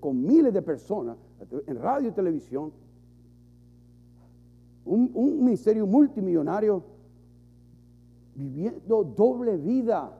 con 0.00 0.20
miles 0.20 0.52
de 0.52 0.62
personas, 0.62 1.16
en 1.68 1.78
radio 1.78 2.08
y 2.08 2.10
televisión, 2.10 2.72
un, 4.84 5.12
un 5.14 5.44
ministerio 5.44 5.86
multimillonario, 5.86 6.82
viviendo 8.34 9.04
doble 9.04 9.56
vida. 9.56 10.12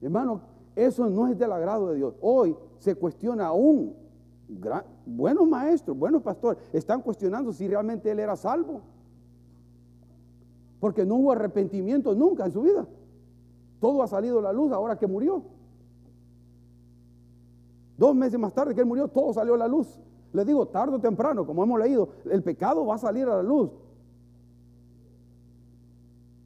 Hermano, 0.00 0.40
eso 0.74 1.10
no 1.10 1.28
es 1.28 1.38
del 1.38 1.52
agrado 1.52 1.90
de 1.90 1.96
Dios. 1.96 2.14
Hoy 2.22 2.56
se 2.78 2.94
cuestiona 2.94 3.48
aún, 3.48 3.94
buenos 5.04 5.48
maestros, 5.48 5.96
buenos 5.96 6.22
pastores, 6.22 6.62
están 6.72 7.02
cuestionando 7.02 7.52
si 7.52 7.68
realmente 7.68 8.10
él 8.10 8.18
era 8.18 8.36
salvo. 8.36 8.82
Porque 10.80 11.04
no 11.04 11.16
hubo 11.16 11.32
arrepentimiento 11.32 12.14
nunca 12.14 12.46
en 12.46 12.52
su 12.52 12.62
vida. 12.62 12.86
Todo 13.80 14.02
ha 14.02 14.06
salido 14.06 14.38
a 14.38 14.42
la 14.42 14.52
luz 14.52 14.72
ahora 14.72 14.98
que 14.98 15.06
murió. 15.06 15.42
Dos 17.96 18.14
meses 18.14 18.38
más 18.38 18.52
tarde 18.52 18.74
que 18.74 18.80
él 18.80 18.86
murió, 18.86 19.08
todo 19.08 19.32
salió 19.32 19.54
a 19.54 19.58
la 19.58 19.68
luz. 19.68 20.00
Le 20.32 20.44
digo, 20.44 20.66
tarde 20.68 20.96
o 20.96 21.00
temprano, 21.00 21.46
como 21.46 21.62
hemos 21.62 21.80
leído, 21.80 22.10
el 22.30 22.42
pecado 22.42 22.84
va 22.84 22.96
a 22.96 22.98
salir 22.98 23.26
a 23.26 23.36
la 23.36 23.42
luz. 23.42 23.70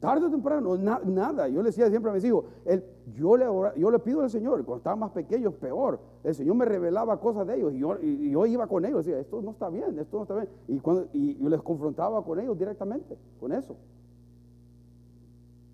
Tarde 0.01 0.25
o 0.25 0.31
temprano, 0.31 0.75
nada. 0.77 1.47
Yo 1.47 1.61
le 1.61 1.69
decía 1.69 1.87
siempre 1.87 2.09
a 2.09 2.15
mis 2.15 2.23
hijos, 2.23 2.45
yo, 3.15 3.37
le, 3.37 3.99
pido 3.99 4.21
al 4.21 4.31
Señor, 4.31 4.65
cuando 4.65 4.77
estaban 4.77 4.97
más 4.97 5.11
pequeños, 5.11 5.53
peor. 5.53 5.99
El 6.23 6.33
Señor 6.33 6.55
me 6.55 6.65
revelaba 6.65 7.19
cosas 7.19 7.45
de 7.45 7.57
ellos 7.57 7.71
y 8.01 8.31
yo, 8.31 8.45
iba 8.47 8.65
con 8.65 8.83
ellos, 8.83 9.05
decía, 9.05 9.19
esto 9.19 9.43
no 9.43 9.51
está 9.51 9.69
bien, 9.69 9.99
esto 9.99 10.17
no 10.17 10.23
está 10.23 10.33
bien. 10.33 10.49
Y, 11.13 11.37
yo 11.37 11.49
les 11.49 11.61
confrontaba 11.61 12.25
con 12.25 12.39
ellos 12.39 12.57
directamente, 12.57 13.15
con 13.39 13.51
eso. 13.51 13.75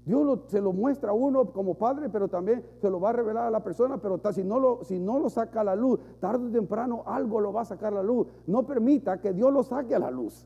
Dios 0.06 0.40
se 0.48 0.60
lo 0.60 0.74
muestra 0.74 1.12
a 1.12 1.13
uno 1.13 1.46
como 1.54 1.76
padre, 1.76 2.10
pero 2.10 2.28
también 2.28 2.66
se 2.82 2.90
lo 2.90 3.00
va 3.00 3.12
a 3.12 3.13
revelar 3.13 3.48
a 3.48 3.52
la 3.52 3.63
persona, 3.63 3.98
pero 3.98 4.20
si 4.34 4.44
no, 4.44 4.60
lo, 4.60 4.84
si 4.84 5.00
no 5.00 5.20
lo 5.20 5.30
saca 5.30 5.62
a 5.62 5.63
la 5.63 5.76
luz, 5.78 6.02
tarde 6.20 6.50
o 6.50 6.52
temprano 6.52 7.04
algo 7.06 7.40
lo 7.40 7.54
va 7.54 7.62
a 7.62 7.66
sacar 7.66 7.94
a 7.94 7.98
la 7.98 8.04
luz. 8.04 8.28
No 8.46 8.63
permita 8.63 9.22
que 9.22 9.32
Dios 9.32 9.54
lo 9.54 9.63
saque 9.63 9.96
a 9.96 10.00
la 10.00 10.12
luz. 10.12 10.46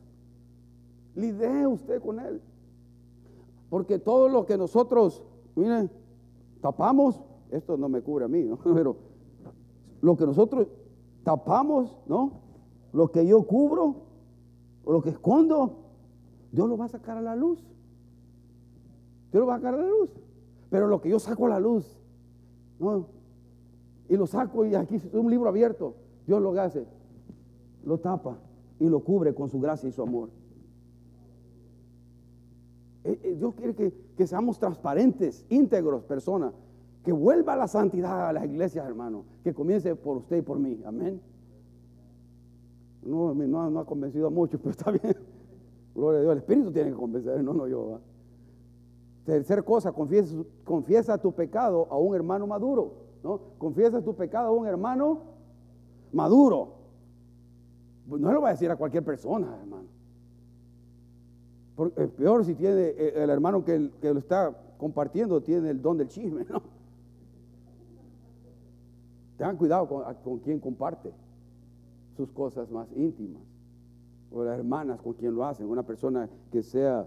Lidee 1.16 1.66
usted 1.66 2.00
con 2.00 2.20
él. 2.20 2.40
Porque 3.72 3.98
todo 3.98 4.28
lo 4.28 4.44
que 4.44 4.58
nosotros, 4.58 5.24
miren, 5.56 5.90
tapamos, 6.60 7.18
esto 7.50 7.78
no 7.78 7.88
me 7.88 8.02
cubre 8.02 8.26
a 8.26 8.28
mí, 8.28 8.46
pero 8.64 8.96
lo 10.02 10.14
que 10.14 10.26
nosotros 10.26 10.68
tapamos, 11.24 11.96
¿no? 12.06 12.32
Lo 12.92 13.10
que 13.10 13.26
yo 13.26 13.42
cubro, 13.46 13.94
o 14.84 14.92
lo 14.92 15.00
que 15.00 15.08
escondo, 15.08 15.78
Dios 16.50 16.68
lo 16.68 16.76
va 16.76 16.84
a 16.84 16.88
sacar 16.88 17.16
a 17.16 17.22
la 17.22 17.34
luz. 17.34 17.64
Dios 19.30 19.40
lo 19.40 19.46
va 19.46 19.54
a 19.54 19.56
sacar 19.56 19.72
a 19.72 19.78
la 19.78 19.88
luz. 19.88 20.10
Pero 20.68 20.86
lo 20.86 21.00
que 21.00 21.08
yo 21.08 21.18
saco 21.18 21.46
a 21.46 21.48
la 21.48 21.58
luz, 21.58 21.98
¿no? 22.78 23.06
Y 24.10 24.18
lo 24.18 24.26
saco 24.26 24.66
y 24.66 24.74
aquí 24.74 24.96
es 24.96 25.14
un 25.14 25.30
libro 25.30 25.48
abierto. 25.48 25.94
Dios 26.26 26.42
lo 26.42 26.52
hace, 26.60 26.86
lo 27.86 27.96
tapa 27.96 28.36
y 28.78 28.86
lo 28.86 29.00
cubre 29.00 29.34
con 29.34 29.48
su 29.48 29.58
gracia 29.58 29.88
y 29.88 29.92
su 29.92 30.02
amor. 30.02 30.28
Eh, 33.04 33.18
eh, 33.22 33.34
Dios 33.36 33.54
quiere 33.54 33.74
que, 33.74 34.26
seamos 34.26 34.58
transparentes, 34.58 35.44
íntegros, 35.48 36.04
personas. 36.04 36.54
Que 37.04 37.12
vuelva 37.12 37.56
la 37.56 37.66
santidad 37.66 38.28
a 38.28 38.32
las 38.32 38.44
iglesias, 38.44 38.86
hermano. 38.86 39.24
Que 39.42 39.52
comience 39.52 39.96
por 39.96 40.18
usted 40.18 40.38
y 40.38 40.42
por 40.42 40.58
mí. 40.58 40.80
Amén. 40.84 41.20
No, 43.02 43.34
no, 43.34 43.80
ha 43.80 43.84
convencido 43.84 44.28
a 44.28 44.30
muchos, 44.30 44.60
pero 44.62 44.70
está 44.70 44.90
bien. 44.92 45.16
Gloria 45.94 46.20
a 46.20 46.22
Dios. 46.22 46.32
El 46.32 46.38
Espíritu 46.38 46.72
tiene 46.72 46.90
que 46.90 46.96
convencer, 46.96 47.42
no, 47.42 47.52
no 47.52 47.66
yo. 47.66 47.98
Tercer 49.24 49.64
cosa, 49.64 49.92
confiesa, 49.92 50.36
confiesa 50.64 51.18
tu 51.18 51.32
pecado 51.32 51.86
a 51.90 51.98
un 51.98 52.14
hermano 52.14 52.46
maduro. 52.46 52.92
¿no? 53.22 53.40
Confiesa 53.58 54.02
tu 54.02 54.14
pecado 54.14 54.48
a 54.48 54.52
un 54.52 54.66
hermano 54.66 55.20
maduro. 56.12 56.74
Pues 58.08 58.20
no 58.20 58.32
lo 58.32 58.42
va 58.42 58.48
a 58.48 58.52
decir 58.52 58.70
a 58.70 58.76
cualquier 58.76 59.04
persona, 59.04 59.56
hermano. 59.60 59.88
Porque 61.76 62.02
es 62.02 62.10
peor 62.10 62.44
si 62.44 62.54
tiene 62.54 62.80
eh, 62.80 63.12
el 63.16 63.30
hermano 63.30 63.64
que, 63.64 63.78
lo 63.78 64.18
está 64.18 64.54
compartiendo, 64.78 65.40
tiene 65.40 65.70
el 65.70 65.80
don 65.80 65.98
del 65.98 66.08
chisme, 66.08 66.44
¿no? 66.48 66.62
Tengan 69.38 69.56
cuidado 69.56 69.88
con, 69.88 70.14
con 70.22 70.38
quien 70.40 70.60
comparte 70.60 71.12
sus 72.16 72.30
cosas 72.32 72.70
más 72.70 72.88
íntimas. 72.94 73.42
O 74.30 74.44
las 74.44 74.58
hermanas 74.58 75.00
con 75.00 75.14
quien 75.14 75.34
lo 75.34 75.44
hacen. 75.44 75.68
Una 75.68 75.82
persona 75.82 76.28
que 76.50 76.62
sea 76.62 77.06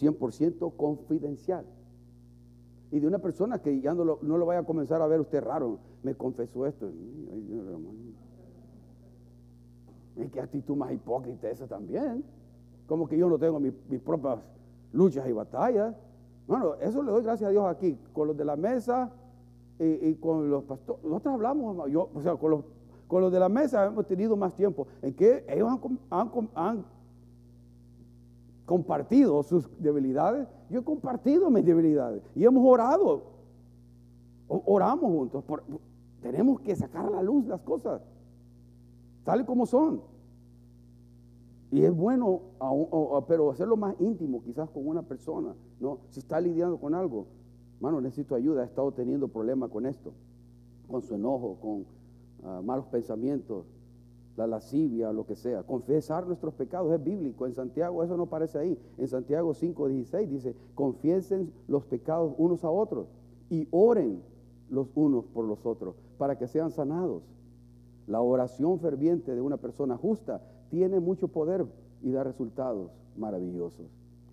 100% 0.00 0.76
confidencial. 0.76 1.64
Y 2.90 3.00
de 3.00 3.06
una 3.06 3.18
persona 3.18 3.58
que 3.58 3.80
ya 3.80 3.94
no 3.94 4.04
lo, 4.04 4.18
no 4.22 4.38
lo, 4.38 4.46
vaya 4.46 4.60
a 4.60 4.64
comenzar 4.64 5.02
a 5.02 5.06
ver 5.06 5.20
usted 5.20 5.42
raro, 5.42 5.78
me 6.02 6.14
confesó 6.14 6.66
esto. 6.66 6.90
Ay, 10.16 10.28
qué 10.32 10.40
actitud 10.40 10.76
más 10.76 10.92
hipócrita 10.92 11.50
esa 11.50 11.66
también. 11.66 12.24
Como 12.86 13.08
que 13.08 13.16
yo 13.16 13.28
no 13.28 13.38
tengo 13.38 13.60
mis, 13.60 13.72
propias 14.04 14.38
luchas 14.92 15.26
y 15.28 15.32
batallas. 15.32 15.94
Bueno, 16.46 16.74
eso 16.74 17.02
le 17.02 17.10
doy 17.10 17.22
gracias 17.22 17.48
a 17.48 17.50
Dios 17.50 17.64
aquí, 17.66 17.98
con 18.12 18.28
los 18.28 18.36
de 18.36 18.44
la 18.44 18.56
mesa 18.56 19.10
y, 19.78 20.14
con 20.16 20.50
los 20.50 20.64
pastores. 20.64 21.04
Nosotros 21.04 21.34
hablamos, 21.34 21.90
yo, 21.90 22.10
o 22.14 22.20
sea, 22.20 22.36
con 22.36 22.50
los, 22.50 22.64
con 23.08 23.22
los 23.22 23.32
de 23.32 23.40
la 23.40 23.48
mesa 23.48 23.86
hemos 23.86 24.06
tenido 24.06 24.36
más 24.36 24.54
tiempo 24.54 24.86
en 25.02 25.14
que 25.14 25.44
ellos 25.48 25.70
han, 26.10 26.40
han 26.54 26.84
compartido 28.64 29.42
sus 29.42 29.68
debilidades, 29.78 30.48
yo 30.70 30.80
he 30.80 30.84
compartido 30.84 31.50
mis 31.50 31.64
debilidades 31.64 32.22
y 32.34 32.44
hemos 32.44 32.64
orado, 32.66 33.24
oramos 34.48 35.10
juntos. 35.10 35.44
tenemos 36.20 36.60
que 36.60 36.74
sacar 36.74 37.06
a 37.06 37.10
la 37.10 37.22
luz 37.22 37.46
las 37.46 37.60
cosas, 37.60 38.02
tal 39.24 39.44
como 39.44 39.66
son. 39.66 40.13
Y 41.74 41.84
es 41.84 41.92
bueno, 41.92 42.40
pero 43.26 43.50
hacerlo 43.50 43.76
más 43.76 43.96
íntimo, 43.98 44.44
quizás 44.44 44.70
con 44.70 44.86
una 44.86 45.02
persona, 45.02 45.56
¿no? 45.80 45.98
Si 46.10 46.20
está 46.20 46.40
lidiando 46.40 46.78
con 46.78 46.94
algo, 46.94 47.26
hermano, 47.78 48.00
necesito 48.00 48.36
ayuda, 48.36 48.62
he 48.62 48.66
estado 48.66 48.92
teniendo 48.92 49.26
problemas 49.26 49.70
con 49.70 49.84
esto, 49.84 50.12
con 50.86 51.02
su 51.02 51.16
enojo, 51.16 51.56
con 51.60 51.84
ah, 52.44 52.62
malos 52.64 52.86
pensamientos, 52.86 53.66
la 54.36 54.46
lascivia, 54.46 55.12
lo 55.12 55.26
que 55.26 55.34
sea. 55.34 55.64
Confesar 55.64 56.28
nuestros 56.28 56.54
pecados 56.54 56.92
es 56.92 57.02
bíblico. 57.02 57.44
En 57.44 57.54
Santiago 57.54 58.04
eso 58.04 58.16
no 58.16 58.22
aparece 58.22 58.56
ahí. 58.56 58.78
En 58.96 59.08
Santiago 59.08 59.52
5:16 59.52 60.28
dice, 60.28 60.54
confiesen 60.76 61.52
los 61.66 61.84
pecados 61.86 62.34
unos 62.38 62.62
a 62.62 62.70
otros 62.70 63.08
y 63.50 63.66
oren 63.72 64.22
los 64.70 64.86
unos 64.94 65.24
por 65.24 65.44
los 65.44 65.66
otros 65.66 65.96
para 66.18 66.38
que 66.38 66.46
sean 66.46 66.70
sanados. 66.70 67.24
La 68.06 68.20
oración 68.20 68.78
ferviente 68.78 69.34
de 69.34 69.40
una 69.40 69.56
persona 69.56 69.96
justa 69.96 70.40
tiene 70.74 70.98
mucho 70.98 71.28
poder 71.28 71.64
y 72.02 72.10
da 72.10 72.24
resultados 72.24 72.90
maravillosos. 73.16 73.86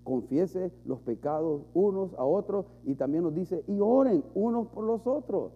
Confiese 0.04 0.72
los 0.86 1.00
pecados 1.02 1.62
unos 1.76 2.16
a 2.16 2.24
otros 2.24 2.66
y 2.84 2.96
también 2.96 3.24
nos 3.24 3.36
dice, 3.36 3.64
y 3.68 3.78
oren 3.80 4.24
unos 4.34 4.66
por 4.70 4.84
los 4.84 5.06
otros. 5.06 5.52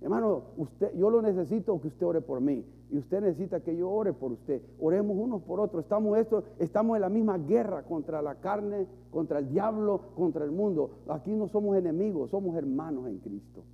Hermano, 0.00 0.42
usted, 0.58 0.94
yo 0.94 1.10
lo 1.10 1.22
necesito 1.22 1.80
que 1.80 1.88
usted 1.88 2.06
ore 2.06 2.20
por 2.20 2.40
mí 2.40 2.64
y 2.92 2.98
usted 2.98 3.20
necesita 3.20 3.64
que 3.64 3.76
yo 3.76 3.90
ore 3.90 4.12
por 4.12 4.30
usted. 4.30 4.62
Oremos 4.80 5.16
unos 5.16 5.42
por 5.42 5.58
otros. 5.58 5.82
Estamos, 5.82 6.16
esto, 6.16 6.44
estamos 6.60 6.94
en 6.94 7.00
la 7.00 7.08
misma 7.08 7.38
guerra 7.38 7.82
contra 7.82 8.22
la 8.22 8.36
carne, 8.36 8.86
contra 9.10 9.40
el 9.40 9.48
diablo, 9.48 10.02
contra 10.14 10.44
el 10.44 10.52
mundo. 10.52 10.90
Aquí 11.08 11.32
no 11.32 11.48
somos 11.48 11.76
enemigos, 11.76 12.30
somos 12.30 12.56
hermanos 12.56 13.08
en 13.08 13.18
Cristo 13.18 13.64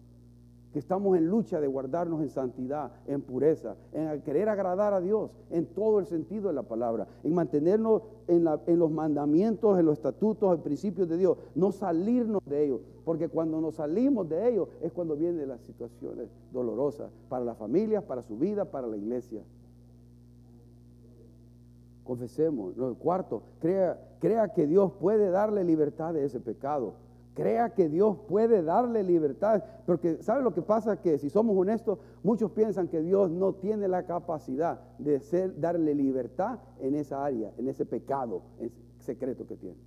que 0.72 0.78
estamos 0.78 1.16
en 1.16 1.28
lucha 1.28 1.60
de 1.60 1.66
guardarnos 1.66 2.20
en 2.20 2.28
santidad, 2.28 2.92
en 3.06 3.22
pureza, 3.22 3.76
en 3.92 4.20
querer 4.22 4.48
agradar 4.48 4.92
a 4.92 5.00
Dios, 5.00 5.30
en 5.50 5.66
todo 5.66 5.98
el 5.98 6.06
sentido 6.06 6.48
de 6.48 6.54
la 6.54 6.62
palabra, 6.62 7.06
en 7.24 7.34
mantenernos 7.34 8.02
en, 8.26 8.44
los 8.78 8.90
mandamientos, 8.90 9.78
en 9.78 9.86
los 9.86 9.94
estatutos, 9.94 10.54
en 10.54 10.62
principios 10.62 11.08
de 11.08 11.16
Dios, 11.16 11.38
no 11.54 11.72
salirnos 11.72 12.42
de 12.44 12.64
ellos, 12.64 12.80
porque 13.04 13.28
cuando 13.28 13.60
nos 13.60 13.76
salimos 13.76 14.28
de 14.28 14.48
ellos 14.48 14.68
es 14.82 14.92
cuando 14.92 15.16
vienen 15.16 15.48
las 15.48 15.60
situaciones 15.62 16.28
dolorosas 16.52 17.10
para 17.28 17.44
las 17.44 17.56
familias, 17.56 18.04
para 18.04 18.22
su 18.22 18.36
vida, 18.36 18.64
para 18.66 18.86
la 18.86 18.96
iglesia. 18.96 19.42
Confesemos. 22.04 22.74
Lo 22.76 22.94
cuarto, 22.94 23.42
crea 23.60 23.98
crea 24.18 24.48
que 24.48 24.66
Dios 24.66 24.92
puede 25.00 25.30
darle 25.30 25.64
libertad 25.64 26.14
de 26.14 26.24
ese 26.24 26.40
pecado. 26.40 26.94
Crea 27.38 27.72
que 27.72 27.88
Dios 27.88 28.16
puede 28.26 28.64
darle 28.64 29.04
libertad. 29.04 29.62
Porque 29.86 30.20
¿sabe 30.24 30.42
lo 30.42 30.52
que 30.52 30.60
pasa? 30.60 31.00
Que 31.00 31.18
si 31.18 31.30
somos 31.30 31.56
honestos, 31.56 32.00
muchos 32.24 32.50
piensan 32.50 32.88
que 32.88 33.00
Dios 33.00 33.30
no 33.30 33.52
tiene 33.52 33.86
la 33.86 34.02
capacidad 34.02 34.80
de 34.98 35.20
ser, 35.20 35.60
darle 35.60 35.94
libertad 35.94 36.58
en 36.80 36.96
esa 36.96 37.24
área, 37.24 37.52
en 37.56 37.68
ese 37.68 37.86
pecado 37.86 38.42
secreto 38.98 39.46
que 39.46 39.54
tiene. 39.54 39.78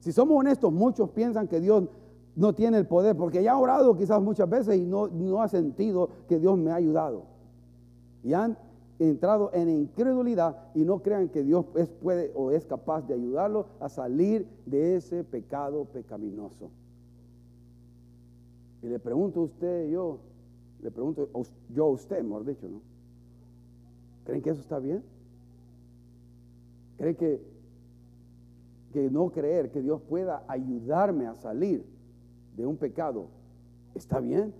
Si 0.00 0.10
somos 0.10 0.36
honestos, 0.40 0.72
muchos 0.72 1.08
piensan 1.10 1.46
que 1.46 1.60
Dios 1.60 1.84
no 2.34 2.52
tiene 2.52 2.78
el 2.78 2.88
poder, 2.88 3.16
porque 3.16 3.40
ya 3.40 3.52
ha 3.52 3.58
orado 3.58 3.96
quizás 3.96 4.20
muchas 4.20 4.50
veces 4.50 4.76
y 4.76 4.86
no, 4.86 5.06
no 5.06 5.40
ha 5.40 5.46
sentido 5.46 6.08
que 6.28 6.40
Dios 6.40 6.58
me 6.58 6.72
ha 6.72 6.74
ayudado. 6.74 7.26
Y 8.24 8.32
han 8.32 8.58
entrado 8.98 9.50
en 9.52 9.68
incredulidad 9.68 10.56
y 10.74 10.84
no 10.84 11.00
crean 11.00 11.28
que 11.28 11.44
Dios 11.44 11.66
es, 11.76 11.88
puede 11.88 12.32
o 12.34 12.50
es 12.50 12.64
capaz 12.64 13.06
de 13.06 13.14
ayudarlo 13.14 13.66
a 13.80 13.88
salir 13.88 14.46
de 14.66 14.96
ese 14.96 15.24
pecado 15.24 15.84
pecaminoso. 15.86 16.70
Y 18.82 18.86
le 18.86 18.98
pregunto 18.98 19.40
a 19.40 19.44
usted, 19.44 19.88
yo, 19.88 20.18
le 20.82 20.90
pregunto 20.90 21.28
yo 21.70 21.84
a 21.84 21.90
usted, 21.90 22.22
mejor 22.22 22.44
dicho, 22.44 22.68
¿no? 22.68 22.80
¿Creen 24.24 24.42
que 24.42 24.50
eso 24.50 24.60
está 24.60 24.78
bien? 24.78 25.02
¿Creen 26.96 27.16
que, 27.16 27.40
que 28.92 29.10
no 29.10 29.30
creer 29.30 29.70
que 29.70 29.80
Dios 29.80 30.02
pueda 30.02 30.44
ayudarme 30.48 31.26
a 31.26 31.34
salir 31.34 31.84
de 32.56 32.66
un 32.66 32.76
pecado 32.76 33.28
está 33.94 34.20
bien? 34.20 34.52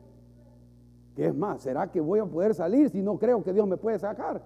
¿Qué 1.19 1.27
es 1.27 1.35
más? 1.35 1.63
¿Será 1.63 1.91
que 1.91 2.01
voy 2.01 2.21
a 2.21 2.27
poder 2.27 2.55
salir 2.55 2.91
si 2.91 3.03
no 3.03 3.19
creo 3.19 3.43
que 3.43 3.53
Dios 3.53 3.67
me 3.67 3.77
puede 3.77 3.99
sacar? 3.99 4.41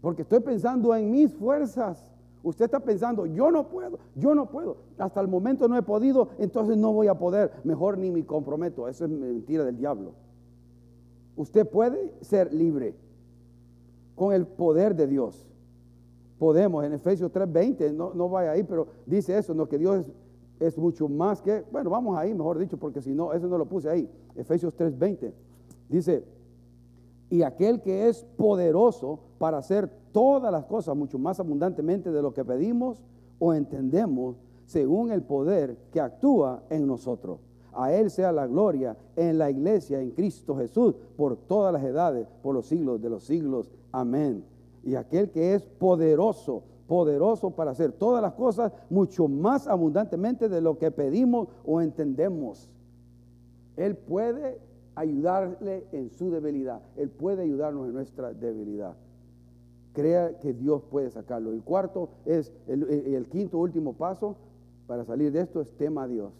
Porque 0.00 0.22
estoy 0.22 0.40
pensando 0.40 0.94
en 0.94 1.10
mis 1.10 1.30
fuerzas. 1.30 2.10
Usted 2.42 2.64
está 2.64 2.80
pensando, 2.80 3.26
yo 3.26 3.50
no 3.50 3.68
puedo, 3.68 3.98
yo 4.14 4.34
no 4.34 4.48
puedo. 4.48 4.78
Hasta 4.96 5.20
el 5.20 5.28
momento 5.28 5.68
no 5.68 5.76
he 5.76 5.82
podido, 5.82 6.30
entonces 6.38 6.78
no 6.78 6.94
voy 6.94 7.08
a 7.08 7.18
poder. 7.18 7.52
Mejor 7.64 7.98
ni 7.98 8.10
me 8.10 8.24
comprometo. 8.24 8.88
Eso 8.88 9.04
es 9.04 9.10
mentira 9.10 9.62
del 9.62 9.76
diablo. 9.76 10.12
Usted 11.36 11.68
puede 11.68 12.14
ser 12.22 12.50
libre 12.50 12.94
con 14.14 14.32
el 14.32 14.46
poder 14.46 14.96
de 14.96 15.06
Dios. 15.06 15.46
Podemos, 16.38 16.82
en 16.82 16.94
Efesios 16.94 17.30
3:20, 17.30 17.92
no, 17.92 18.14
no 18.14 18.30
vaya 18.30 18.52
ahí, 18.52 18.62
pero 18.62 18.86
dice 19.04 19.36
eso, 19.36 19.52
no, 19.52 19.68
que 19.68 19.76
Dios 19.76 20.06
es 20.60 20.78
mucho 20.78 21.08
más 21.08 21.42
que, 21.42 21.64
bueno, 21.72 21.90
vamos 21.90 22.16
ahí, 22.16 22.32
mejor 22.34 22.58
dicho, 22.58 22.76
porque 22.76 23.00
si 23.00 23.14
no, 23.14 23.32
eso 23.32 23.48
no 23.48 23.58
lo 23.58 23.66
puse 23.66 23.88
ahí. 23.88 24.08
Efesios 24.34 24.74
3:20 24.76 25.32
dice, 25.88 26.24
y 27.30 27.42
aquel 27.42 27.80
que 27.80 28.08
es 28.08 28.24
poderoso 28.36 29.18
para 29.38 29.58
hacer 29.58 29.90
todas 30.12 30.52
las 30.52 30.64
cosas 30.66 30.96
mucho 30.96 31.18
más 31.18 31.40
abundantemente 31.40 32.10
de 32.12 32.22
lo 32.22 32.32
que 32.32 32.44
pedimos 32.44 33.02
o 33.38 33.52
entendemos, 33.52 34.36
según 34.66 35.10
el 35.10 35.22
poder 35.22 35.76
que 35.90 36.00
actúa 36.00 36.62
en 36.70 36.86
nosotros. 36.86 37.40
A 37.72 37.92
Él 37.92 38.10
sea 38.10 38.30
la 38.30 38.46
gloria 38.46 38.96
en 39.16 39.36
la 39.36 39.50
iglesia, 39.50 40.00
en 40.00 40.12
Cristo 40.12 40.56
Jesús, 40.56 40.94
por 41.16 41.36
todas 41.36 41.72
las 41.72 41.82
edades, 41.82 42.28
por 42.42 42.54
los 42.54 42.66
siglos 42.66 43.02
de 43.02 43.10
los 43.10 43.24
siglos. 43.24 43.70
Amén. 43.90 44.44
Y 44.84 44.94
aquel 44.94 45.30
que 45.30 45.54
es 45.54 45.64
poderoso 45.64 46.62
poderoso 46.86 47.50
para 47.50 47.70
hacer 47.70 47.92
todas 47.92 48.22
las 48.22 48.34
cosas 48.34 48.72
mucho 48.90 49.28
más 49.28 49.66
abundantemente 49.66 50.48
de 50.48 50.60
lo 50.60 50.78
que 50.78 50.90
pedimos 50.90 51.48
o 51.64 51.80
entendemos. 51.80 52.70
Él 53.76 53.96
puede 53.96 54.60
ayudarle 54.94 55.86
en 55.92 56.10
su 56.10 56.30
debilidad. 56.30 56.80
Él 56.96 57.08
puede 57.10 57.42
ayudarnos 57.42 57.86
en 57.86 57.94
nuestra 57.94 58.32
debilidad. 58.32 58.94
Crea 59.92 60.38
que 60.38 60.52
Dios 60.52 60.82
puede 60.90 61.10
sacarlo. 61.10 61.52
El 61.52 61.62
cuarto 61.62 62.10
es, 62.24 62.52
el, 62.66 63.26
quinto 63.30 63.58
último 63.58 63.94
paso 63.94 64.36
para 64.86 65.04
salir 65.04 65.32
de 65.32 65.40
esto 65.40 65.60
es 65.60 65.72
tema 65.76 66.04
a 66.04 66.08
Dios. 66.08 66.32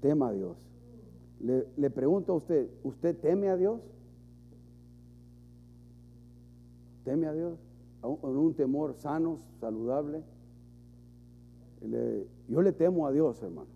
Tema 0.00 0.28
a 0.28 0.32
Dios. 0.32 0.56
Le 1.40 1.90
pregunto 1.90 2.32
a 2.32 2.36
usted, 2.36 2.68
¿usted 2.82 3.16
teme 3.18 3.48
a 3.48 3.56
Dios? 3.56 3.80
¿Teme 7.04 7.26
a 7.26 7.32
Dios? 7.32 7.65
Con 8.14 8.36
un 8.36 8.54
temor 8.54 8.94
sano, 8.94 9.40
saludable. 9.60 10.22
yo 12.48 12.62
le 12.62 12.72
temo 12.72 13.06
a 13.06 13.12
Dios, 13.12 13.42
hermano. 13.42 13.68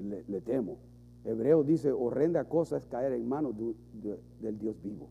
Le, 0.00 0.40
temo. 0.40 0.76
Hebreo 1.24 1.62
dice, 1.62 1.92
horrenda 1.92 2.44
cosa 2.44 2.76
es 2.76 2.86
caer 2.86 3.12
en 3.12 3.28
manos 3.28 3.54
del 4.40 4.58
Dios 4.58 4.80
vivo. 4.82 5.08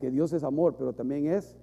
Que 0.00 0.10
Dios 0.10 0.32
es 0.32 0.44
amor, 0.44 0.76
pero 0.78 0.92
también 0.92 1.26
es 1.26 1.56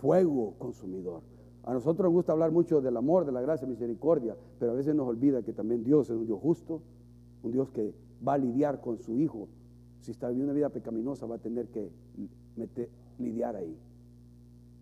fuego 0.00 0.54
consumidor. 0.58 1.22
A 1.64 1.72
nosotros 1.72 2.04
nos 2.04 2.12
gusta 2.12 2.32
hablar 2.32 2.50
mucho 2.50 2.80
del 2.80 2.96
amor, 2.96 3.24
de 3.24 3.32
la 3.32 3.40
gracia, 3.40 3.68
misericordia, 3.68 4.36
pero 4.58 4.72
a 4.72 4.74
veces 4.74 4.94
nos 4.94 5.06
olvida 5.06 5.42
que 5.42 5.52
también 5.52 5.84
Dios 5.84 6.10
es 6.10 6.16
un 6.16 6.26
Dios 6.26 6.40
justo, 6.40 6.82
un 7.42 7.52
Dios 7.52 7.70
que 7.70 7.94
va 8.26 8.34
a 8.34 8.38
lidiar 8.38 8.80
con 8.80 8.98
su 8.98 9.16
hijo. 9.16 9.48
Si 10.00 10.10
está 10.10 10.28
viviendo 10.28 10.52
una 10.52 10.56
vida 10.56 10.68
pecaminosa, 10.70 11.26
va 11.26 11.36
a 11.36 11.38
tener 11.38 11.68
que 11.68 11.88
meter, 12.56 12.88
lidiar 13.18 13.56
ahí. 13.56 13.76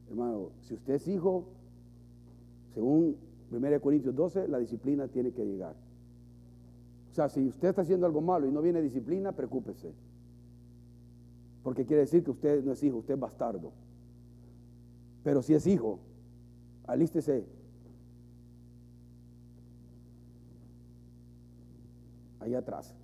Hermano, 0.08 0.50
si 0.60 0.74
usted 0.74 0.94
es 0.94 1.08
hijo, 1.08 1.46
según 2.74 3.16
1 3.50 3.80
Corintios 3.80 4.14
12, 4.14 4.48
la 4.48 4.58
disciplina 4.58 5.08
tiene 5.08 5.32
que 5.32 5.44
llegar. 5.44 5.74
O 7.10 7.14
sea, 7.14 7.28
si 7.28 7.46
usted 7.46 7.68
está 7.68 7.82
haciendo 7.82 8.06
algo 8.06 8.20
malo 8.20 8.46
y 8.46 8.52
no 8.52 8.62
viene 8.62 8.80
disciplina, 8.80 9.32
preocúpese. 9.32 9.92
Porque 11.62 11.84
quiere 11.84 12.02
decir 12.02 12.24
que 12.24 12.30
usted 12.30 12.64
no 12.64 12.72
es 12.72 12.82
hijo, 12.82 12.98
usted 12.98 13.14
es 13.14 13.20
bastardo. 13.20 13.72
Pero 15.22 15.42
si 15.42 15.54
es 15.54 15.66
hijo, 15.66 15.98
alístese. 16.86 17.44
Ahí 22.38 22.54
atrás. 22.54 22.94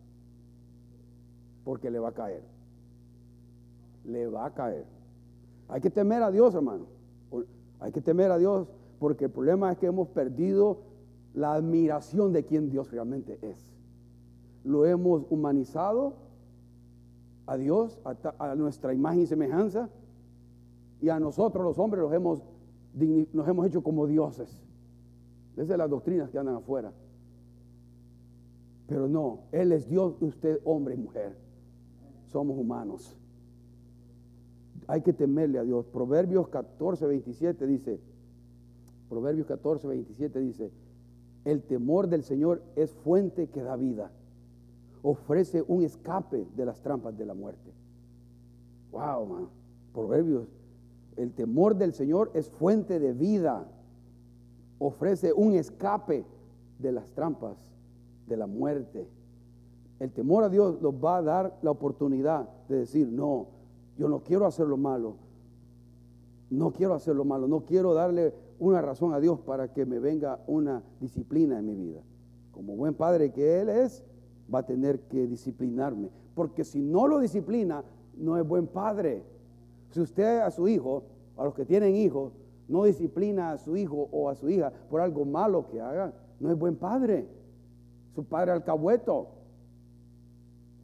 Porque 1.64 1.90
le 1.90 1.98
va 1.98 2.08
a 2.08 2.14
caer. 2.14 2.42
Le 4.04 4.28
va 4.28 4.46
a 4.46 4.54
caer. 4.54 4.95
Hay 5.68 5.80
que 5.80 5.90
temer 5.90 6.22
a 6.22 6.30
Dios, 6.30 6.54
hermano. 6.54 6.86
Hay 7.80 7.92
que 7.92 8.00
temer 8.00 8.30
a 8.30 8.38
Dios 8.38 8.68
porque 8.98 9.26
el 9.26 9.30
problema 9.30 9.72
es 9.72 9.78
que 9.78 9.86
hemos 9.86 10.08
perdido 10.08 10.78
la 11.34 11.54
admiración 11.54 12.32
de 12.32 12.44
quien 12.44 12.70
Dios 12.70 12.90
realmente 12.90 13.38
es. 13.42 13.74
Lo 14.64 14.86
hemos 14.86 15.24
humanizado 15.30 16.14
a 17.46 17.56
Dios, 17.56 18.00
a, 18.04 18.54
nuestra 18.54 18.94
imagen 18.94 19.20
y 19.20 19.26
semejanza, 19.26 19.88
y 21.00 21.10
a 21.10 21.20
nosotros 21.20 21.62
los 21.62 21.78
hombres 21.78 22.02
los 22.02 22.12
hemos, 22.12 22.42
nos 23.32 23.46
hemos 23.46 23.66
hecho 23.66 23.82
como 23.82 24.06
dioses. 24.06 24.62
Son 25.54 25.78
las 25.78 25.90
doctrinas 25.90 26.30
que 26.30 26.38
andan 26.38 26.56
afuera. 26.56 26.92
Pero 28.86 29.08
no, 29.08 29.40
Él 29.52 29.72
es 29.72 29.88
Dios, 29.88 30.16
usted 30.20 30.60
hombre 30.64 30.94
y 30.94 30.98
mujer. 30.98 31.36
Somos 32.26 32.56
humanos 32.58 33.16
hay 34.88 35.02
que 35.02 35.12
temerle 35.12 35.58
a 35.58 35.64
Dios. 35.64 35.86
Proverbios 35.86 36.48
14, 36.48 37.06
27 37.06 37.66
dice, 37.66 38.00
Proverbios 39.08 39.46
14, 39.46 39.86
27 39.86 40.38
dice, 40.40 40.70
el 41.44 41.62
temor 41.62 42.08
del 42.08 42.24
Señor 42.24 42.62
es 42.74 42.92
fuente 42.92 43.48
que 43.48 43.62
da 43.62 43.76
vida, 43.76 44.10
ofrece 45.02 45.64
un 45.66 45.82
escape 45.82 46.46
de 46.56 46.64
las 46.64 46.80
trampas 46.80 47.16
de 47.16 47.26
la 47.26 47.34
muerte. 47.34 47.72
Wow, 48.90 49.26
man. 49.26 49.48
Proverbios, 49.92 50.48
el 51.16 51.32
temor 51.32 51.76
del 51.76 51.92
Señor 51.92 52.30
es 52.34 52.50
fuente 52.50 52.98
de 52.98 53.12
vida, 53.12 53.66
ofrece 54.78 55.32
un 55.32 55.54
escape 55.54 56.24
de 56.78 56.92
las 56.92 57.08
trampas 57.10 57.56
de 58.26 58.36
la 58.36 58.46
muerte. 58.46 59.08
El 59.98 60.12
temor 60.12 60.44
a 60.44 60.48
Dios 60.48 60.82
nos 60.82 60.94
va 60.94 61.18
a 61.18 61.22
dar 61.22 61.58
la 61.62 61.70
oportunidad 61.70 62.48
de 62.68 62.78
decir, 62.80 63.08
no, 63.08 63.46
yo 63.96 64.08
no 64.08 64.20
quiero 64.20 64.46
hacer 64.46 64.66
lo 64.66 64.76
malo. 64.76 65.16
No 66.50 66.72
quiero 66.72 66.94
hacer 66.94 67.16
lo 67.16 67.24
malo. 67.24 67.48
No 67.48 67.64
quiero 67.64 67.94
darle 67.94 68.34
una 68.58 68.80
razón 68.80 69.12
a 69.12 69.20
Dios 69.20 69.40
para 69.40 69.72
que 69.72 69.84
me 69.86 69.98
venga 69.98 70.40
una 70.46 70.82
disciplina 71.00 71.58
en 71.58 71.66
mi 71.66 71.74
vida. 71.74 72.00
Como 72.52 72.76
buen 72.76 72.94
padre 72.94 73.32
que 73.32 73.60
Él 73.60 73.68
es, 73.68 74.04
va 74.52 74.60
a 74.60 74.66
tener 74.66 75.00
que 75.08 75.26
disciplinarme. 75.26 76.10
Porque 76.34 76.64
si 76.64 76.82
no 76.82 77.06
lo 77.06 77.18
disciplina, 77.18 77.84
no 78.16 78.36
es 78.36 78.46
buen 78.46 78.66
padre. 78.66 79.24
Si 79.90 80.00
usted 80.00 80.40
a 80.40 80.50
su 80.50 80.68
hijo, 80.68 81.04
a 81.36 81.44
los 81.44 81.54
que 81.54 81.64
tienen 81.64 81.96
hijos, 81.96 82.32
no 82.68 82.84
disciplina 82.84 83.52
a 83.52 83.58
su 83.58 83.76
hijo 83.76 84.08
o 84.10 84.28
a 84.28 84.34
su 84.34 84.48
hija 84.48 84.72
por 84.90 85.00
algo 85.00 85.24
malo 85.24 85.66
que 85.68 85.80
haga, 85.80 86.12
no 86.40 86.50
es 86.50 86.58
buen 86.58 86.76
padre. 86.76 87.26
Su 88.14 88.24
padre 88.24 88.52
alcahueto. 88.52 89.28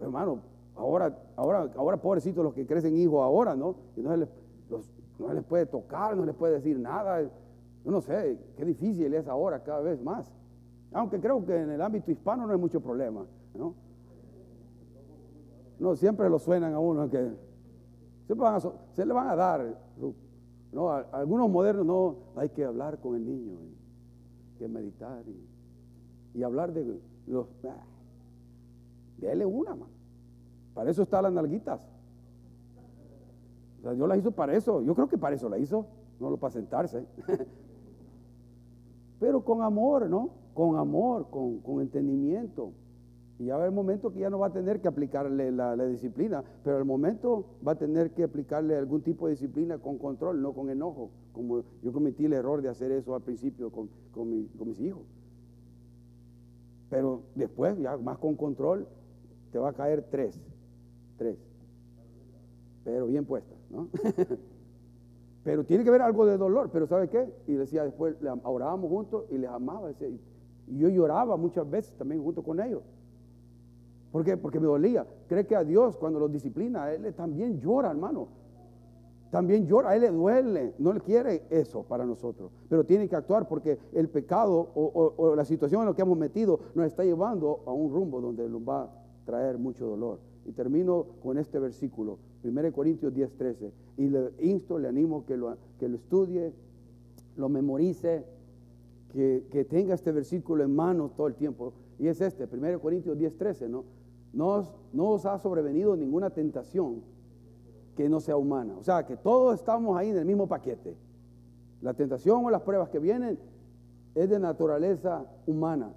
Hermano, 0.00 0.40
Ahora, 0.76 1.16
ahora, 1.36 1.70
ahora 1.76 1.96
pobrecitos 1.98 2.42
los 2.42 2.54
que 2.54 2.66
crecen 2.66 2.96
hijos 2.96 3.22
ahora, 3.22 3.54
¿no? 3.54 3.76
Y 3.96 4.00
no 4.00 4.10
se, 4.10 4.16
les, 4.18 4.28
no 5.18 5.32
les 5.32 5.44
puede 5.44 5.66
tocar, 5.66 6.16
no 6.16 6.24
les 6.24 6.34
puede 6.34 6.54
decir 6.54 6.78
nada. 6.78 7.22
Yo 7.22 7.90
no 7.90 8.00
sé, 8.00 8.38
qué 8.56 8.64
difícil 8.64 9.12
es 9.14 9.28
ahora 9.28 9.62
cada 9.62 9.80
vez 9.80 10.02
más. 10.02 10.32
Aunque 10.92 11.20
creo 11.20 11.44
que 11.44 11.56
en 11.56 11.70
el 11.70 11.80
ámbito 11.80 12.10
hispano 12.10 12.46
no 12.46 12.52
hay 12.52 12.58
mucho 12.58 12.80
problema, 12.80 13.24
¿no? 13.54 13.74
No, 15.78 15.96
siempre 15.96 16.30
lo 16.30 16.38
suenan 16.38 16.74
a 16.74 16.78
uno 16.78 17.10
que 17.10 17.32
Se, 18.28 18.34
van 18.34 18.54
a, 18.54 18.60
se 18.60 19.04
le 19.04 19.12
van 19.12 19.28
a 19.28 19.36
dar. 19.36 19.76
No, 20.72 20.90
algunos 20.90 21.50
modernos 21.50 21.84
no, 21.84 22.16
hay 22.36 22.50
que 22.50 22.64
hablar 22.64 22.98
con 22.98 23.16
el 23.16 23.26
niño, 23.26 23.58
hay 23.58 24.58
que 24.58 24.68
meditar 24.68 25.22
y, 26.34 26.42
hablar 26.42 26.72
de 26.72 26.98
los... 27.26 27.46
Ah, 27.64 27.84
dele 29.18 29.44
una, 29.44 29.74
man. 29.74 29.88
Para 30.74 30.90
eso 30.90 31.02
están 31.02 31.24
las 31.24 31.32
nalguitas. 31.32 31.88
Dios 33.82 34.08
las 34.08 34.18
hizo 34.18 34.30
para 34.30 34.56
eso. 34.56 34.80
Yo 34.82 34.94
creo 34.94 35.08
que 35.08 35.18
para 35.18 35.34
eso 35.34 35.48
la 35.48 35.58
hizo, 35.58 35.86
no 36.20 36.30
lo 36.30 36.36
para 36.36 36.52
sentarse. 36.52 37.06
Pero 39.20 39.44
con 39.44 39.62
amor, 39.62 40.08
¿no? 40.08 40.30
Con 40.54 40.76
amor, 40.76 41.28
con, 41.30 41.58
con 41.60 41.80
entendimiento. 41.80 42.72
Y 43.38 43.46
ya 43.46 43.56
va 43.56 43.66
el 43.66 43.72
momento 43.72 44.12
que 44.12 44.20
ya 44.20 44.30
no 44.30 44.38
va 44.38 44.48
a 44.48 44.52
tener 44.52 44.80
que 44.80 44.86
aplicarle 44.86 45.50
la, 45.50 45.74
disciplina, 45.86 46.44
pero 46.62 46.76
al 46.76 46.84
momento 46.84 47.46
va 47.66 47.72
a 47.72 47.74
tener 47.74 48.12
que 48.12 48.22
aplicarle 48.22 48.76
algún 48.76 49.02
tipo 49.02 49.26
de 49.26 49.32
disciplina 49.32 49.78
con 49.78 49.98
control, 49.98 50.40
no 50.40 50.52
con 50.52 50.70
enojo, 50.70 51.10
como 51.32 51.64
yo 51.82 51.92
cometí 51.92 52.26
el 52.26 52.34
error 52.34 52.62
de 52.62 52.68
hacer 52.68 52.92
eso 52.92 53.16
al 53.16 53.22
principio 53.22 53.72
con, 53.72 53.88
mis 54.30 54.80
hijos. 54.80 55.02
Pero 56.88 57.22
después, 57.34 57.76
ya 57.78 57.96
más 57.96 58.18
con 58.18 58.36
control, 58.36 58.86
te 59.50 59.58
va 59.58 59.70
a 59.70 59.72
caer 59.72 60.06
tres, 60.08 60.40
pero 62.84 63.06
bien 63.06 63.24
puestas, 63.24 63.58
¿no? 63.70 63.88
pero 65.44 65.64
tiene 65.64 65.84
que 65.84 65.90
haber 65.90 66.02
algo 66.02 66.26
de 66.26 66.36
dolor, 66.36 66.70
pero 66.72 66.86
¿sabe 66.86 67.08
qué? 67.08 67.32
Y 67.46 67.54
decía 67.54 67.84
después, 67.84 68.16
orábamos 68.44 68.90
juntos 68.90 69.24
y 69.30 69.38
les 69.38 69.50
amaba, 69.50 69.90
y 70.66 70.78
yo 70.78 70.88
lloraba 70.88 71.36
muchas 71.36 71.68
veces 71.68 71.96
también 71.96 72.22
junto 72.22 72.42
con 72.42 72.60
ellos. 72.60 72.82
¿Por 74.12 74.24
qué? 74.24 74.36
Porque 74.36 74.60
me 74.60 74.66
dolía. 74.66 75.06
Cree 75.26 75.46
que 75.46 75.56
a 75.56 75.64
Dios 75.64 75.96
cuando 75.96 76.20
los 76.20 76.30
disciplina, 76.30 76.84
a 76.84 76.94
Él 76.94 77.12
también 77.14 77.58
llora, 77.58 77.90
hermano. 77.90 78.28
También 79.30 79.66
llora, 79.66 79.90
a 79.90 79.96
Él 79.96 80.02
le 80.02 80.10
duele. 80.10 80.74
No 80.78 80.92
le 80.92 81.00
quiere 81.00 81.46
eso 81.48 81.82
para 81.84 82.04
nosotros. 82.04 82.52
Pero 82.68 82.84
tiene 82.84 83.08
que 83.08 83.16
actuar 83.16 83.48
porque 83.48 83.78
el 83.94 84.10
pecado 84.10 84.68
o, 84.74 85.34
la 85.34 85.46
situación 85.46 85.80
en 85.80 85.88
la 85.88 85.94
que 85.94 86.02
hemos 86.02 86.18
metido 86.18 86.60
nos 86.74 86.86
está 86.86 87.04
llevando 87.04 87.60
a 87.66 87.72
un 87.72 87.90
rumbo 87.90 88.20
donde 88.20 88.46
nos 88.48 88.60
va 88.60 88.82
a 88.82 88.90
traer 89.24 89.56
mucho 89.56 89.86
dolor. 89.86 90.18
Y 90.44 90.52
termino 90.52 91.06
con 91.22 91.38
este 91.38 91.58
versículo, 91.58 92.18
1 92.44 92.72
Corintios 92.72 93.14
10, 93.14 93.32
13. 93.36 93.72
Y 93.98 94.08
le 94.08 94.32
insto, 94.40 94.78
le 94.78 94.88
animo 94.88 95.24
que 95.24 95.36
lo, 95.36 95.56
que 95.78 95.88
lo 95.88 95.96
estudie, 95.96 96.52
lo 97.36 97.48
memorice, 97.48 98.24
que, 99.12 99.46
que 99.50 99.64
tenga 99.64 99.94
este 99.94 100.10
versículo 100.10 100.64
en 100.64 100.74
mano 100.74 101.10
todo 101.16 101.28
el 101.28 101.34
tiempo. 101.34 101.72
Y 101.98 102.08
es 102.08 102.20
este, 102.20 102.48
1 102.50 102.80
Corintios 102.80 103.16
10, 103.16 103.36
13, 103.36 103.68
¿no? 103.68 103.84
no, 104.32 105.10
os 105.10 105.26
ha 105.26 105.38
sobrevenido 105.38 105.96
ninguna 105.96 106.30
tentación 106.30 107.02
que 107.96 108.08
no 108.08 108.20
sea 108.20 108.36
humana. 108.36 108.74
O 108.78 108.82
sea, 108.82 109.04
que 109.04 109.16
todos 109.16 109.54
estamos 109.54 109.96
ahí 109.96 110.10
en 110.10 110.16
el 110.16 110.24
mismo 110.24 110.46
paquete. 110.46 110.96
La 111.82 111.94
tentación 111.94 112.44
o 112.44 112.50
las 112.50 112.62
pruebas 112.62 112.88
que 112.88 112.98
vienen 112.98 113.38
es 114.14 114.30
de 114.30 114.38
naturaleza 114.38 115.26
humana. 115.46 115.92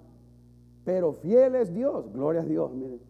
Pero 0.84 1.12
fiel 1.12 1.54
es 1.54 1.72
Dios, 1.72 2.12
gloria 2.12 2.42
a 2.42 2.44
Dios, 2.44 2.72
miren. 2.72 3.00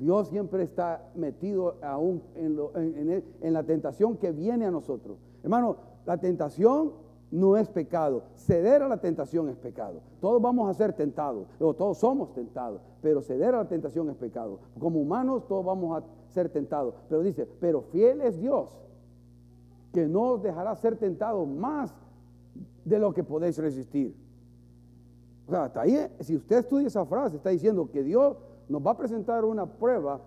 Dios 0.00 0.28
siempre 0.28 0.62
está 0.62 1.10
metido 1.14 1.76
aún 1.82 2.22
en, 2.34 3.22
en 3.42 3.52
la 3.52 3.62
tentación 3.62 4.16
que 4.16 4.32
viene 4.32 4.64
a 4.64 4.70
nosotros. 4.70 5.18
Hermano, 5.42 5.76
la 6.06 6.16
tentación 6.16 6.92
no 7.30 7.58
es 7.58 7.68
pecado. 7.68 8.22
Ceder 8.34 8.82
a 8.82 8.88
la 8.88 8.96
tentación 8.96 9.50
es 9.50 9.56
pecado. 9.56 10.00
Todos 10.18 10.40
vamos 10.40 10.70
a 10.70 10.74
ser 10.74 10.94
tentados, 10.94 11.46
o 11.60 11.74
todos 11.74 11.98
somos 11.98 12.32
tentados, 12.32 12.80
pero 13.02 13.20
ceder 13.20 13.54
a 13.54 13.58
la 13.58 13.68
tentación 13.68 14.08
es 14.08 14.16
pecado. 14.16 14.58
Como 14.78 15.00
humanos 15.00 15.46
todos 15.46 15.66
vamos 15.66 16.02
a 16.02 16.32
ser 16.32 16.48
tentados. 16.48 16.94
Pero 17.10 17.22
dice, 17.22 17.46
pero 17.60 17.82
fiel 17.82 18.22
es 18.22 18.40
Dios, 18.40 18.70
que 19.92 20.06
no 20.06 20.32
os 20.32 20.42
dejará 20.42 20.74
ser 20.76 20.96
tentados 20.96 21.46
más 21.46 21.94
de 22.86 22.98
lo 22.98 23.12
que 23.12 23.22
podéis 23.22 23.58
resistir. 23.58 24.16
O 25.46 25.50
sea, 25.50 25.64
hasta 25.64 25.82
ahí, 25.82 25.96
si 26.20 26.36
usted 26.36 26.60
estudia 26.60 26.86
esa 26.86 27.04
frase, 27.04 27.36
está 27.36 27.50
diciendo 27.50 27.90
que 27.90 28.02
Dios 28.02 28.38
nos 28.70 28.86
va 28.86 28.92
a 28.92 28.96
presentar 28.96 29.44
una 29.44 29.66
prueba, 29.66 30.20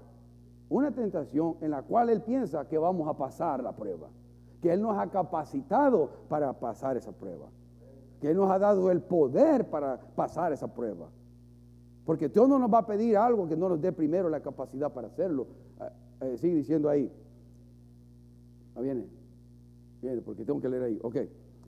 una 0.70 0.92
tentación 0.92 1.56
en 1.62 1.72
la 1.72 1.82
cual 1.82 2.10
Él 2.10 2.22
piensa 2.22 2.68
que 2.68 2.78
vamos 2.78 3.08
a 3.08 3.18
pasar 3.18 3.64
la 3.64 3.76
prueba 3.76 4.08
que 4.64 4.72
Él 4.72 4.82
nos 4.82 4.98
ha 4.98 5.10
capacitado 5.10 6.10
para 6.30 6.54
pasar 6.58 6.96
esa 6.96 7.12
prueba, 7.12 7.48
que 8.22 8.32
Él 8.32 8.38
nos 8.38 8.50
ha 8.50 8.58
dado 8.58 8.90
el 8.92 9.02
poder 9.02 9.70
para 9.70 10.00
pasar 10.16 10.54
esa 10.54 10.74
prueba. 10.74 11.10
Porque 12.06 12.30
Dios 12.30 12.48
no 12.48 12.58
nos 12.58 12.74
va 12.74 12.78
a 12.78 12.86
pedir 12.86 13.18
algo 13.18 13.46
que 13.46 13.58
no 13.58 13.68
nos 13.68 13.82
dé 13.82 13.92
primero 13.92 14.30
la 14.30 14.40
capacidad 14.40 14.94
para 14.94 15.08
hacerlo. 15.08 15.48
Ah, 15.82 15.92
eh, 16.22 16.38
sigue 16.38 16.56
diciendo 16.56 16.88
ahí. 16.88 17.12
Ah, 18.76 18.80
viene. 18.80 19.06
Viene, 20.02 20.22
porque 20.22 20.46
tengo 20.46 20.62
que 20.62 20.70
leer 20.70 20.84
ahí. 20.84 21.00
Ok. 21.04 21.18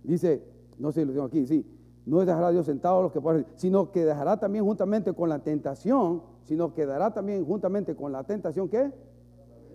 Dice, 0.02 0.42
no 0.80 0.94
sé, 0.94 1.06
lo 1.06 1.12
tengo 1.12 1.26
aquí, 1.26 1.46
sí. 1.46 1.66
No 2.06 2.24
dejará 2.24 2.52
Dios 2.52 2.66
sentado 2.66 3.00
a 3.00 3.02
los 3.04 3.12
que 3.12 3.20
pueden, 3.20 3.48
sino 3.56 3.92
que 3.92 4.06
dejará 4.06 4.38
también 4.38 4.64
juntamente 4.64 5.14
con 5.14 5.30
la 5.30 5.40
tentación, 5.40 6.22
sino 6.44 6.74
que 6.74 6.86
dará 6.86 7.12
también 7.12 7.44
juntamente 7.46 7.96
con 7.96 8.12
la 8.12 8.24
tentación, 8.24 8.70
¿qué? 8.70 8.92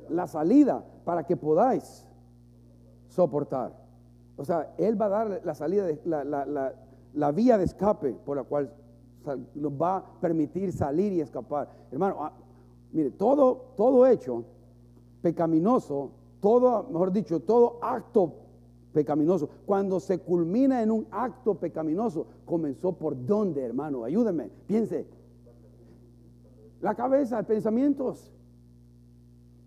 La 0.09 0.27
salida, 0.27 0.85
para 1.05 1.25
que 1.25 1.37
podáis 1.37 2.07
soportar. 3.09 3.73
O 4.37 4.45
sea, 4.45 4.73
Él 4.79 5.01
va 5.01 5.07
a 5.07 5.09
dar 5.09 5.41
la 5.45 5.55
salida, 5.55 5.85
de, 5.85 6.01
la, 7.15 7.33
vía 7.33 7.59
de 7.59 7.65
escape 7.65 8.13
por 8.25 8.37
la 8.37 8.45
cual 8.45 8.73
nos 9.55 9.73
va 9.73 9.97
a 9.97 10.05
permitir 10.21 10.73
salir 10.73 11.13
y 11.13 11.21
escapar. 11.21 11.69
Hermano, 11.91 12.17
ah, 12.21 12.33
mire, 12.93 13.11
todo, 13.11 13.75
todo 13.77 14.07
hecho 14.07 14.45
pecaminoso, 15.21 16.13
todo, 16.41 16.85
mejor 16.85 17.13
dicho, 17.13 17.41
todo 17.41 17.79
acto 17.83 18.35
pecaminoso, 18.93 19.49
cuando 19.67 20.01
se 20.01 20.19
culmina 20.19 20.83
en 20.83 20.91
un 20.91 21.07
acto 21.11 21.55
pecaminoso, 21.55 22.27
comenzó 22.45 22.93
por 22.93 23.27
dónde, 23.27 23.63
hermano, 23.63 24.05
ayúdeme, 24.05 24.51
piense. 24.67 25.07
La 26.81 26.95
cabeza, 26.95 27.43
pensamientos. 27.43 28.33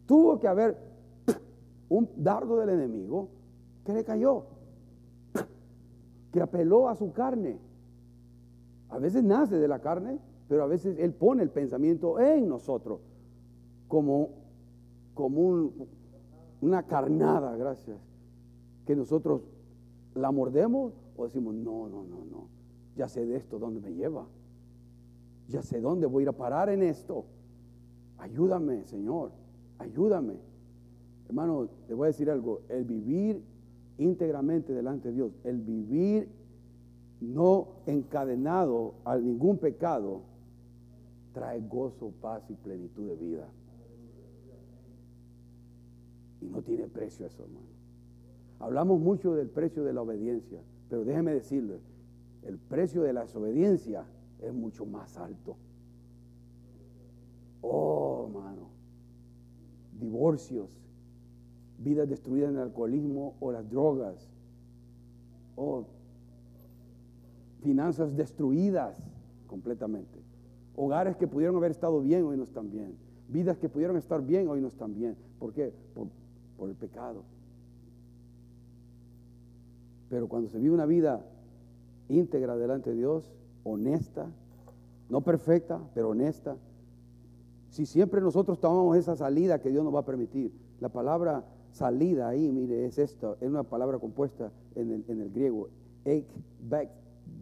Tuvo 0.06 0.40
que 0.40 0.48
haber 0.48 0.78
un 1.90 2.10
dardo 2.18 2.58
del 2.58 2.70
enemigo 2.70 3.30
que 3.86 3.94
le 3.94 4.04
cayó, 4.04 4.46
que 6.32 6.42
apeló 6.42 6.90
a 6.90 6.96
su 6.96 7.12
carne. 7.14 7.58
A 8.90 8.98
veces 8.98 9.24
nace 9.24 9.58
de 9.58 9.68
la 9.68 9.80
carne, 9.80 10.20
pero 10.48 10.64
a 10.64 10.68
veces 10.68 10.98
Él 11.00 11.14
pone 11.14 11.44
el 11.44 11.50
pensamiento 11.50 12.20
en 12.20 12.48
nosotros 12.48 13.00
como, 13.88 14.30
como 15.14 15.72
una 16.62 16.84
carnada, 16.84 17.56
gracias, 17.56 17.98
que 18.86 18.96
nosotros 18.96 19.42
la 20.16 20.32
mordemos 20.32 20.94
o 21.16 21.26
decimos, 21.26 21.56
no, 21.56 21.88
no, 21.90 22.04
no, 22.04 22.26
no, 22.26 22.48
ya 22.96 23.08
sé 23.08 23.26
de 23.26 23.38
esto, 23.38 23.60
dónde 23.60 23.80
me 23.80 23.94
lleva, 23.94 24.28
ya 25.48 25.62
sé 25.62 25.82
dónde 25.82 26.06
voy 26.06 26.22
a 26.22 26.24
ir 26.24 26.30
a 26.30 26.34
parar 26.34 26.70
en 26.70 26.84
esto. 26.84 27.26
Ayúdame, 28.18 28.86
Señor, 28.86 29.32
ayúdame. 29.80 30.36
Hermano, 31.28 31.70
te 31.88 31.94
voy 31.94 32.06
a 32.06 32.08
decir 32.08 32.30
algo, 32.30 32.62
el 32.70 32.84
vivir 32.84 33.44
íntegramente 33.98 34.74
delante 34.74 35.10
de 35.10 35.16
Dios, 35.16 35.32
el 35.44 35.60
vivir 35.60 36.30
no 37.22 37.68
encadenado 37.86 38.96
a 39.06 39.18
ningún 39.18 39.58
pecado, 39.58 40.22
trae 41.34 41.62
gozo, 41.62 42.12
paz 42.22 42.44
y 42.50 42.54
plenitud 42.54 43.08
de 43.08 43.16
vida. 43.16 43.48
Y 46.42 46.46
no 46.48 46.62
tiene 46.62 46.88
precio 46.88 47.26
eso, 47.26 47.44
hermano. 47.44 47.73
Hablamos 48.64 48.98
mucho 49.02 49.36
del 49.36 49.50
precio 49.50 49.84
de 49.84 49.92
la 49.92 50.04
obediencia, 50.04 50.62
pero 50.90 51.04
déjeme 51.04 51.34
decirle, 51.34 51.82
el 52.44 52.58
precio 52.58 53.02
de 53.02 53.12
la 53.12 53.24
desobediencia 53.24 54.06
es 54.42 54.54
mucho 54.54 54.86
más 54.86 55.18
alto. 55.18 55.58
Oh, 57.60 58.24
hermano. 58.26 58.70
Divorcios, 60.00 60.80
vidas 61.78 62.08
destruidas 62.08 62.52
en 62.52 62.56
el 62.56 62.62
alcoholismo 62.62 63.36
o 63.42 63.52
las 63.52 63.70
drogas, 63.70 64.32
o 65.58 65.84
finanzas 67.64 68.16
destruidas 68.16 68.98
completamente, 69.46 70.24
hogares 70.78 71.18
que 71.18 71.28
pudieron 71.28 71.58
haber 71.58 71.72
estado 71.72 72.00
bien 72.00 72.24
hoy 72.24 72.38
no 72.38 72.44
están 72.44 72.72
bien, 72.72 72.96
vidas 73.28 73.58
que 73.58 73.68
pudieron 73.68 73.98
estar 73.98 74.26
bien 74.26 74.48
hoy 74.48 74.62
no 74.62 74.70
están 74.70 74.94
bien. 74.94 75.18
¿Por 75.38 75.52
qué? 75.52 75.74
Por, 75.94 76.08
por 76.56 76.70
el 76.70 76.76
pecado. 76.76 77.26
Pero 80.14 80.28
cuando 80.28 80.48
se 80.48 80.60
vive 80.60 80.76
una 80.76 80.86
vida 80.86 81.26
íntegra 82.08 82.56
delante 82.56 82.92
de 82.92 82.98
Dios, 82.98 83.34
honesta, 83.64 84.28
no 85.10 85.22
perfecta, 85.22 85.82
pero 85.96 86.10
honesta, 86.10 86.56
si 87.72 87.88
siempre 87.88 88.22
nosotros 88.22 88.60
tomamos 88.60 88.96
esa 88.96 89.16
salida 89.16 89.60
que 89.60 89.72
Dios 89.72 89.84
nos 89.84 89.96
va 89.96 90.02
a 90.02 90.06
permitir, 90.06 90.52
la 90.80 90.90
palabra 90.90 91.44
salida 91.72 92.28
ahí, 92.28 92.52
mire, 92.52 92.86
es 92.86 93.00
esto, 93.00 93.38
es 93.42 93.50
una 93.50 93.64
palabra 93.64 93.98
compuesta 93.98 94.52
en 94.76 94.92
el, 94.92 95.04
en 95.08 95.20
el 95.20 95.32
griego, 95.32 95.70
ek, 96.06 96.28
back, 96.70 96.92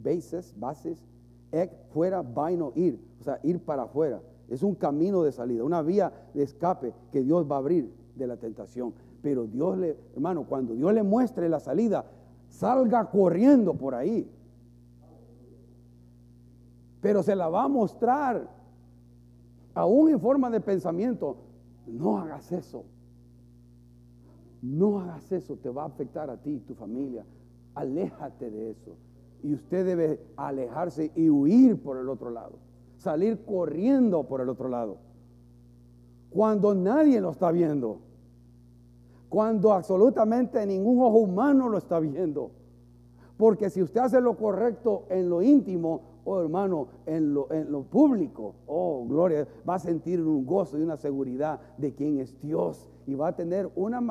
bases, 0.01 0.55
bases, 0.57 1.05
ek, 1.51 1.73
fuera, 1.89 2.21
vaino, 2.21 2.71
ir, 2.75 2.97
o 3.19 3.23
sea, 3.25 3.37
ir 3.43 3.59
para 3.59 3.83
afuera. 3.83 4.21
Es 4.47 4.63
un 4.63 4.75
camino 4.75 5.23
de 5.23 5.33
salida, 5.33 5.65
una 5.65 5.81
vía 5.81 6.13
de 6.33 6.43
escape 6.43 6.93
que 7.11 7.21
Dios 7.21 7.45
va 7.51 7.55
a 7.55 7.59
abrir 7.59 7.91
de 8.15 8.27
la 8.27 8.37
tentación. 8.37 8.93
Pero 9.21 9.45
Dios 9.45 9.77
le, 9.77 9.97
hermano, 10.15 10.45
cuando 10.45 10.73
Dios 10.73 10.93
le 10.93 11.03
muestre 11.03 11.49
la 11.49 11.59
salida, 11.59 12.05
salga 12.51 13.09
corriendo 13.09 13.73
por 13.73 13.95
ahí. 13.95 14.29
Pero 17.01 17.23
se 17.23 17.35
la 17.35 17.49
va 17.49 17.63
a 17.63 17.67
mostrar, 17.67 18.47
aún 19.73 20.09
en 20.09 20.19
forma 20.19 20.49
de 20.51 20.61
pensamiento. 20.61 21.37
No 21.87 22.19
hagas 22.19 22.51
eso. 22.51 22.83
No 24.61 24.99
hagas 24.99 25.31
eso, 25.31 25.55
te 25.55 25.69
va 25.69 25.83
a 25.83 25.87
afectar 25.87 26.29
a 26.29 26.37
ti 26.37 26.51
y 26.51 26.59
tu 26.59 26.75
familia. 26.75 27.25
Aléjate 27.73 28.51
de 28.51 28.71
eso. 28.71 28.95
Y 29.41 29.55
usted 29.55 29.85
debe 29.85 30.21
alejarse 30.35 31.11
y 31.15 31.29
huir 31.31 31.81
por 31.81 31.97
el 31.97 32.09
otro 32.09 32.29
lado. 32.29 32.59
Salir 32.97 33.43
corriendo 33.43 34.27
por 34.27 34.41
el 34.41 34.49
otro 34.49 34.69
lado. 34.69 34.97
Cuando 36.29 36.75
nadie 36.75 37.19
lo 37.19 37.31
está 37.31 37.51
viendo. 37.51 38.10
Cuando 39.31 39.71
absolutamente 39.71 40.65
ningún 40.65 41.01
ojo 41.01 41.19
humano 41.19 41.69
lo 41.69 41.77
está 41.77 42.01
viendo. 42.01 42.51
Porque 43.37 43.69
si 43.69 43.81
usted 43.81 44.01
hace 44.01 44.19
lo 44.19 44.35
correcto 44.35 45.05
en 45.09 45.29
lo 45.29 45.41
íntimo, 45.41 46.01
oh 46.25 46.41
hermano, 46.41 46.89
en 47.05 47.33
lo, 47.33 47.49
en 47.49 47.71
lo 47.71 47.83
público, 47.83 48.55
oh 48.67 49.05
gloria, 49.07 49.47
va 49.67 49.75
a 49.75 49.79
sentir 49.79 50.19
un 50.19 50.45
gozo 50.45 50.77
y 50.77 50.81
una 50.81 50.97
seguridad 50.97 51.61
de 51.77 51.95
quién 51.95 52.19
es 52.19 52.41
Dios 52.41 52.89
y 53.07 53.15
va 53.15 53.29
a 53.29 53.35
tener 53.37 53.71
una 53.73 54.01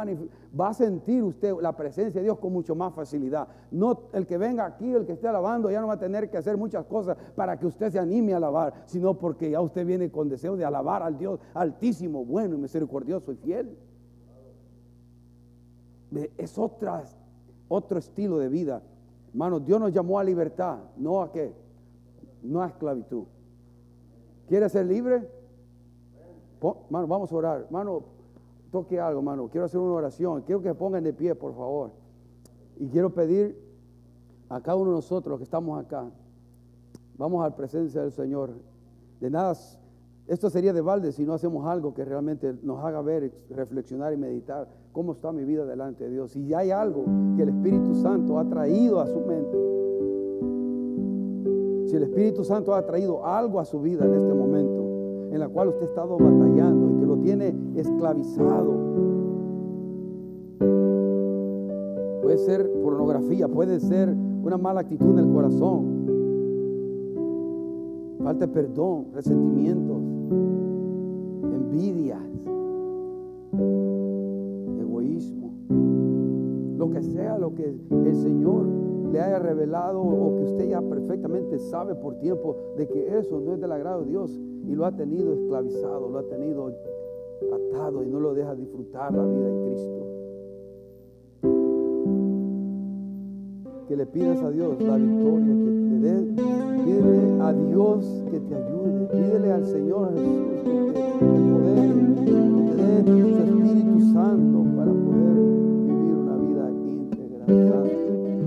va 0.58 0.68
a 0.70 0.74
sentir 0.74 1.22
usted 1.22 1.52
la 1.60 1.76
presencia 1.76 2.22
de 2.22 2.24
Dios 2.24 2.38
con 2.38 2.54
mucho 2.54 2.74
más 2.74 2.94
facilidad. 2.94 3.46
No 3.70 4.04
el 4.14 4.26
que 4.26 4.38
venga 4.38 4.64
aquí, 4.64 4.90
el 4.90 5.04
que 5.04 5.12
esté 5.12 5.28
alabando, 5.28 5.70
ya 5.70 5.82
no 5.82 5.88
va 5.88 5.94
a 5.94 6.00
tener 6.00 6.30
que 6.30 6.38
hacer 6.38 6.56
muchas 6.56 6.86
cosas 6.86 7.18
para 7.36 7.58
que 7.58 7.66
usted 7.66 7.90
se 7.90 7.98
anime 7.98 8.32
a 8.32 8.38
alabar, 8.38 8.72
sino 8.86 9.18
porque 9.18 9.50
ya 9.50 9.60
usted 9.60 9.84
viene 9.84 10.10
con 10.10 10.30
deseo 10.30 10.56
de 10.56 10.64
alabar 10.64 11.02
al 11.02 11.18
Dios 11.18 11.40
altísimo, 11.52 12.24
bueno 12.24 12.54
y 12.54 12.58
misericordioso 12.58 13.32
y 13.32 13.36
fiel. 13.36 13.76
Es 16.36 16.58
otra, 16.58 17.04
otro 17.68 17.98
estilo 17.98 18.38
de 18.38 18.48
vida. 18.48 18.82
Hermano, 19.30 19.61
Dios 19.61 19.80
nos 19.80 19.92
llamó 19.92 20.18
a 20.18 20.24
libertad, 20.24 20.78
no 20.96 21.22
a 21.22 21.30
qué, 21.30 21.52
no 22.42 22.62
a 22.62 22.66
esclavitud. 22.66 23.24
¿Quiere 24.48 24.68
ser 24.68 24.86
libre? 24.86 25.28
Hermano, 26.61 27.06
vamos 27.06 27.30
a 27.32 27.36
orar. 27.36 27.61
Hermano, 27.62 28.02
toque 28.72 28.98
algo, 28.98 29.20
hermano. 29.20 29.48
Quiero 29.48 29.66
hacer 29.66 29.78
una 29.80 29.94
oración. 29.94 30.42
Quiero 30.42 30.61
que 30.61 30.68
se 30.68 30.74
pongan 30.74 31.04
de 31.04 31.12
pie, 31.12 31.34
por 31.34 31.54
favor. 31.54 31.92
Y 32.78 32.88
quiero 32.88 33.11
pedir 33.14 33.56
a 34.48 34.61
cada 34.61 34.76
uno 34.76 34.90
de 34.90 34.96
nosotros 34.96 35.38
que 35.38 35.44
estamos 35.44 35.78
acá. 35.78 36.11
Vamos 37.16 37.44
a 37.44 37.50
la 37.50 37.56
presencia 37.56 38.02
del 38.02 38.12
Señor. 38.12 38.50
De 39.20 39.30
nada, 39.30 39.54
esto 40.30 40.48
sería 40.48 40.72
de 40.72 40.80
balde 40.80 41.10
si 41.10 41.24
no 41.24 41.34
hacemos 41.34 41.66
algo 41.66 41.92
que 41.92 42.04
realmente 42.04 42.54
nos 42.62 42.84
haga 42.84 43.02
ver, 43.02 43.32
reflexionar 43.50 44.12
y 44.12 44.16
meditar 44.16 44.68
cómo 44.92 45.10
está 45.10 45.32
mi 45.32 45.44
vida 45.44 45.64
delante 45.66 46.04
de 46.04 46.10
Dios. 46.10 46.30
Si 46.30 46.54
hay 46.54 46.70
algo 46.70 47.04
que 47.36 47.42
el 47.42 47.48
Espíritu 47.48 47.96
Santo 47.96 48.38
ha 48.38 48.44
traído 48.44 49.00
a 49.00 49.08
su 49.08 49.18
mente, 49.18 49.58
si 51.88 51.96
el 51.96 52.04
Espíritu 52.04 52.44
Santo 52.44 52.76
ha 52.76 52.86
traído 52.86 53.26
algo 53.26 53.58
a 53.58 53.64
su 53.64 53.80
vida 53.80 54.04
en 54.04 54.14
este 54.14 54.32
momento, 54.32 55.34
en 55.34 55.40
la 55.40 55.48
cual 55.48 55.66
usted 55.70 55.82
ha 55.82 55.86
estado 55.86 56.16
batallando 56.16 56.90
y 56.90 57.00
que 57.00 57.06
lo 57.06 57.16
tiene 57.16 57.52
esclavizado. 57.74 58.72
Puede 62.22 62.38
ser 62.38 62.70
pornografía, 62.84 63.48
puede 63.48 63.80
ser 63.80 64.14
una 64.44 64.58
mala 64.58 64.82
actitud 64.82 65.10
en 65.10 65.18
el 65.18 65.32
corazón, 65.32 65.90
falta 68.22 68.46
de 68.46 68.52
perdón, 68.52 69.06
resentimientos, 69.12 70.19
envidias, 71.70 72.20
egoísmo, 74.80 75.52
lo 76.76 76.90
que 76.90 77.02
sea 77.02 77.38
lo 77.38 77.54
que 77.54 77.74
el 77.90 78.16
Señor 78.16 78.66
le 79.12 79.20
haya 79.20 79.38
revelado 79.38 80.00
o 80.00 80.36
que 80.36 80.44
usted 80.44 80.68
ya 80.68 80.80
perfectamente 80.80 81.58
sabe 81.58 81.94
por 81.94 82.16
tiempo 82.18 82.56
de 82.76 82.88
que 82.88 83.18
eso 83.18 83.40
no 83.40 83.54
es 83.54 83.60
del 83.60 83.72
agrado 83.72 84.02
de 84.02 84.10
Dios 84.10 84.30
y 84.66 84.74
lo 84.74 84.84
ha 84.84 84.92
tenido 84.92 85.32
esclavizado, 85.32 86.08
lo 86.08 86.18
ha 86.18 86.24
tenido 86.24 86.72
atado 87.52 88.02
y 88.02 88.08
no 88.08 88.20
lo 88.20 88.34
deja 88.34 88.54
disfrutar 88.54 89.12
la 89.14 89.24
vida 89.24 89.48
en 89.48 89.66
Cristo. 89.66 90.19
Que 93.91 93.97
le 93.97 94.07
pidas 94.07 94.41
a 94.41 94.51
Dios 94.53 94.80
la 94.82 94.97
victoria, 94.97 95.53
que 95.53 95.70
te 95.88 95.99
dé, 95.99 96.22
pídele 96.84 97.43
a 97.43 97.53
Dios 97.53 98.22
que 98.30 98.38
te 98.38 98.55
ayude, 98.55 99.09
pídele 99.11 99.51
al 99.51 99.66
Señor 99.66 100.12
Jesús 100.14 100.95
que 100.95 101.03
te, 101.03 102.36
te 102.70 102.84
dé 102.84 103.03
su 103.05 103.38
Espíritu 103.43 104.01
Santo 104.12 104.64
para 104.76 104.93
poder 104.93 105.38
vivir 105.88 106.14
una 106.14 106.36
vida 106.36 106.70
íntegra, 106.70 107.47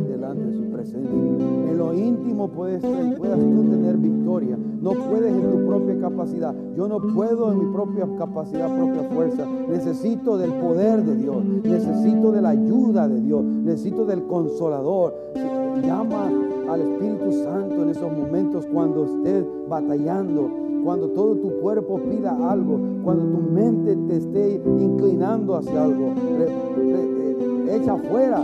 delante 0.08 0.46
de 0.46 0.54
su 0.54 0.64
presencia. 0.72 1.12
En 1.12 1.78
lo 1.78 1.94
íntimo 1.94 2.48
puedes, 2.48 2.82
puedas 3.18 3.38
tú 3.38 3.70
tener 3.70 3.98
victoria 3.98 4.58
no 4.84 4.92
puedes 4.92 5.34
en 5.34 5.50
tu 5.50 5.66
propia 5.66 5.98
capacidad. 5.98 6.54
Yo 6.76 6.90
no 6.90 7.00
puedo 7.00 7.54
en 7.54 7.60
mi 7.60 7.74
propia 7.74 8.06
capacidad, 8.18 8.68
propia 8.68 9.04
fuerza. 9.10 9.48
Necesito 9.70 10.38
del 10.38 10.52
poder 10.56 11.06
de 11.06 11.16
Dios. 11.16 11.42
Necesito 11.64 12.34
de 12.34 12.42
la 12.42 12.50
ayuda 12.50 13.08
de 13.08 13.22
Dios. 13.22 13.46
Necesito 13.46 14.06
del 14.06 14.24
consolador. 14.24 15.16
Llama 15.82 16.30
al 16.70 16.82
Espíritu 16.82 17.32
Santo 17.32 17.82
en 17.82 17.90
esos 17.90 18.12
momentos 18.12 18.66
cuando 18.74 19.06
estés 19.06 19.46
batallando, 19.70 20.52
cuando 20.84 21.08
todo 21.12 21.38
tu 21.38 21.62
cuerpo 21.62 22.02
pida 22.10 22.36
algo, 22.52 22.78
cuando 23.06 23.24
tu 23.38 23.52
mente 23.52 23.96
te 24.10 24.18
esté 24.18 24.62
inclinando 24.66 25.56
hacia 25.56 25.82
algo. 25.82 26.08
Eh, 26.40 27.78
echa 27.78 27.96
fuera 27.96 28.44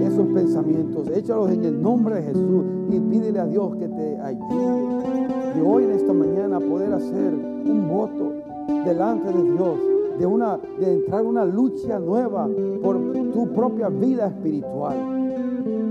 esos 0.00 0.28
pensamientos, 0.28 1.08
échalos 1.10 1.50
en 1.50 1.64
el 1.64 1.82
nombre 1.82 2.14
de 2.16 2.22
Jesús 2.22 2.64
y 2.88 3.00
pídele 3.00 3.40
a 3.40 3.46
Dios 3.46 3.74
que 3.76 3.88
te 3.88 4.20
ayude 4.20 4.95
hoy 5.60 5.84
en 5.84 5.90
esta 5.92 6.12
mañana 6.12 6.60
poder 6.60 6.92
hacer 6.92 7.34
un 7.34 7.88
voto 7.88 8.32
delante 8.84 9.32
de 9.32 9.42
Dios, 9.52 9.78
de, 10.18 10.26
una, 10.26 10.58
de 10.78 10.94
entrar 10.94 11.22
en 11.22 11.26
una 11.26 11.44
lucha 11.44 11.98
nueva 11.98 12.48
por 12.82 12.96
tu 13.32 13.48
propia 13.52 13.88
vida 13.88 14.28
espiritual, 14.28 14.96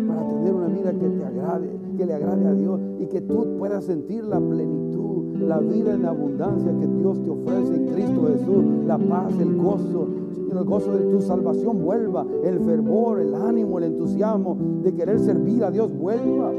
para 0.08 0.28
tener 0.30 0.54
una 0.54 0.68
vida 0.68 0.92
que 0.92 1.10
te 1.10 1.26
agrade, 1.26 1.80
que 1.98 2.06
le 2.06 2.14
agrade 2.14 2.48
a 2.48 2.54
Dios 2.54 2.80
y 3.00 3.06
que 3.08 3.22
tú 3.22 3.58
puedas 3.58 3.86
sentir 3.86 4.24
la 4.24 4.40
plenitud, 4.40 5.36
la 5.40 5.60
vida 5.60 5.94
en 5.94 6.06
abundancia 6.06 6.72
que 6.80 6.88
Dios 6.88 7.22
te 7.24 7.30
ofrece 7.30 7.76
en 7.76 7.88
Cristo 7.88 8.28
Jesús, 8.28 8.66
la 8.86 8.98
paz, 8.98 9.34
el 9.40 9.56
gozo, 9.56 10.08
el 10.52 10.64
gozo 10.64 10.94
de 10.94 11.12
tu 11.12 11.22
salvación 11.22 11.84
vuelva, 11.84 12.26
el 12.44 12.60
fervor, 12.62 13.20
el 13.20 13.36
ánimo, 13.36 13.78
el 13.78 13.86
entusiasmo 13.86 14.58
de 14.84 14.94
querer 14.94 15.20
servir 15.20 15.64
a 15.64 15.72
Dios 15.72 15.96
vuelva 15.98 16.52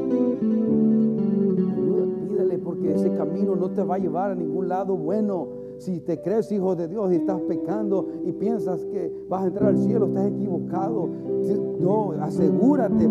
ese 2.96 3.10
camino 3.12 3.54
no 3.54 3.70
te 3.70 3.82
va 3.82 3.94
a 3.94 3.98
llevar 3.98 4.32
a 4.32 4.34
ningún 4.34 4.68
lado 4.68 4.96
bueno. 4.96 5.48
Si 5.78 6.00
te 6.00 6.20
crees 6.22 6.50
hijo 6.50 6.74
de 6.74 6.88
Dios 6.88 7.12
y 7.12 7.16
estás 7.16 7.40
pecando 7.42 8.08
y 8.24 8.32
piensas 8.32 8.84
que 8.86 9.12
vas 9.28 9.44
a 9.44 9.46
entrar 9.48 9.68
al 9.70 9.78
cielo, 9.78 10.06
estás 10.06 10.26
equivocado. 10.26 11.08
No, 11.78 12.12
asegúrate 12.20 13.08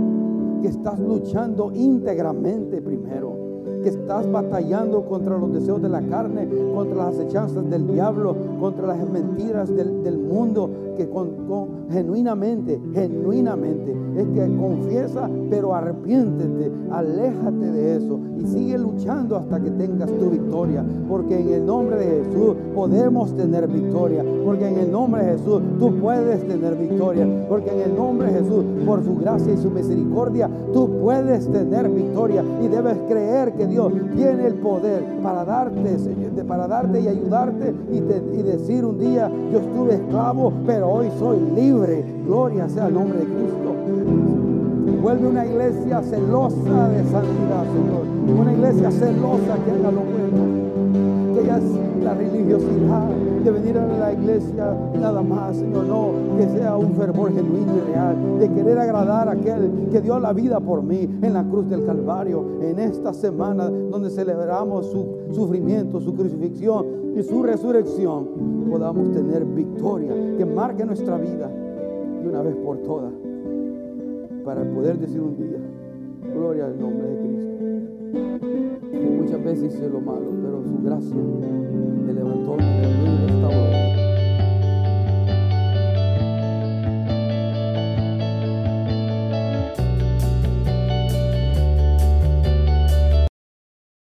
que 0.62 0.68
estás 0.68 1.00
luchando 1.00 1.72
íntegramente 1.72 2.82
primero 2.82 3.45
que 3.84 3.90
estás 3.90 4.30
batallando 4.32 5.06
contra 5.06 5.38
los 5.38 5.54
deseos 5.54 5.82
de 5.82 5.90
la 5.90 6.02
carne, 6.02 6.48
contra 6.74 6.96
las 6.96 7.16
acechanzas 7.16 7.70
del 7.70 7.88
diablo, 7.88 8.36
contra 8.60 8.88
las 8.88 9.10
mentiras 9.10 9.74
del, 9.76 10.18
mundo, 10.18 10.70
que 10.98 11.08
genuinamente, 11.92 12.80
genuinamente, 12.94 13.96
es 14.16 14.28
que 14.28 14.58
confiesa, 14.58 15.30
pero 15.50 15.76
arrepiéntete, 15.76 16.72
aléjate 16.92 17.72
de 17.72 17.98
eso 17.98 18.20
y 18.38 18.48
sigue 18.48 18.78
luchando 18.78 19.36
hasta 19.36 19.62
que 19.62 19.72
tengas 19.72 20.10
tu 20.12 20.30
victoria, 20.30 20.84
porque 21.08 21.40
en 21.40 21.50
el 21.50 21.66
nombre 21.66 21.98
de 21.98 22.24
Jesús 22.24 22.56
podemos 22.74 23.36
tener 23.36 23.68
victoria, 23.68 24.24
porque 24.44 24.68
en 24.68 24.80
el 24.80 24.92
nombre 24.92 25.24
de 25.24 25.38
Jesús 25.38 25.62
tú 25.80 25.94
puedes 26.00 26.48
tener 26.48 26.76
victoria, 26.76 27.28
porque 27.50 27.72
en 27.72 27.92
el 27.92 27.96
nombre 27.96 28.32
de 28.32 28.40
Jesús, 28.40 28.66
por 28.86 29.04
su 29.04 29.16
gracia 29.18 29.54
y 29.54 29.58
su 29.58 29.70
misericordia, 29.70 30.50
tú 30.74 30.90
puedes 31.02 31.48
tener 31.52 31.90
victoria. 31.90 32.44
Y 32.64 32.68
debes 32.68 32.98
creer 33.08 33.54
que 33.58 33.68
Dios 33.68 33.92
tiene 34.16 34.48
el 34.48 34.56
poder 34.56 35.04
para 35.22 35.46
darte, 35.46 35.98
para 36.48 36.68
darte 36.68 37.00
y 37.02 37.08
ayudarte 37.08 37.74
y, 37.92 37.98
y 37.98 38.44
decir 38.44 38.86
un 38.86 39.00
día, 39.00 39.30
yo 39.52 39.60
estuve 39.60 39.96
esclavo, 39.96 40.54
pero 40.66 40.90
hoy 40.90 41.10
soy 41.18 41.40
libre. 41.56 42.04
Gloria 42.26 42.68
sea 42.70 42.88
el 42.88 42.94
nombre 42.94 43.20
de 43.20 43.26
Cristo. 43.26 43.76
Vuelve 45.02 45.28
una 45.28 45.46
iglesia 45.46 46.02
celosa 46.02 46.90
de 46.90 47.04
santidad, 47.04 47.64
Señor. 47.74 48.40
Una 48.40 48.54
iglesia 48.54 48.92
celosa 48.92 49.56
que 49.64 49.72
haga 49.72 49.92
lo 49.92 50.02
bueno. 50.02 51.36
Que 51.36 51.46
ya 51.46 51.60
la 52.04 52.14
religiosidad 52.14 53.35
de 53.46 53.52
venir 53.52 53.78
a 53.78 53.86
la 53.86 54.12
iglesia 54.12 54.76
nada 55.00 55.22
más, 55.22 55.56
Señor, 55.56 55.86
no, 55.86 56.36
que 56.36 56.50
sea 56.50 56.76
un 56.78 56.96
fervor 56.96 57.32
genuino 57.32 57.74
y 57.78 57.92
real, 57.92 58.40
de 58.40 58.50
querer 58.50 58.80
agradar 58.80 59.30
a 59.30 59.34
aquel 59.34 59.88
que 59.92 60.02
dio 60.02 60.20
la 60.20 60.34
vida 60.34 60.60
por 60.60 60.82
mí 60.82 61.08
en 61.22 61.32
la 61.32 61.44
cruz 61.44 61.70
del 61.70 61.86
Calvario, 61.86 62.44
en 62.64 62.80
esta 62.80 63.14
semana 63.14 63.70
donde 63.70 64.10
celebramos 64.10 64.88
su 64.88 65.06
sufrimiento, 65.32 66.02
su 66.02 66.16
crucifixión 66.16 67.14
y 67.16 67.22
su 67.22 67.44
resurrección, 67.44 68.66
podamos 68.68 69.12
tener 69.12 69.46
victoria 69.46 70.16
que 70.38 70.46
marque 70.46 70.84
nuestra 70.84 71.20
vida 71.20 71.48
de 71.48 72.28
una 72.28 72.42
vez 72.42 72.56
por 72.56 72.80
todas 72.80 73.14
para 74.44 74.64
poder 74.64 74.98
decir 74.98 75.22
un 75.22 75.38
día, 75.38 75.60
gloria 76.34 76.66
al 76.66 76.80
nombre 76.80 77.08
de 77.10 77.18
Cristo. 77.20 79.12
muchas 79.22 79.44
veces 79.44 79.76
hice 79.76 79.88
lo 79.88 80.02
malo, 80.02 80.32
pero 80.42 80.64
su 80.64 80.84
gracia 80.84 81.16
me 82.46 82.58
levantó, 82.58 82.58
me 82.58 82.80
cambió 82.80 83.14
y 83.14 83.18
restauró. 83.18 83.85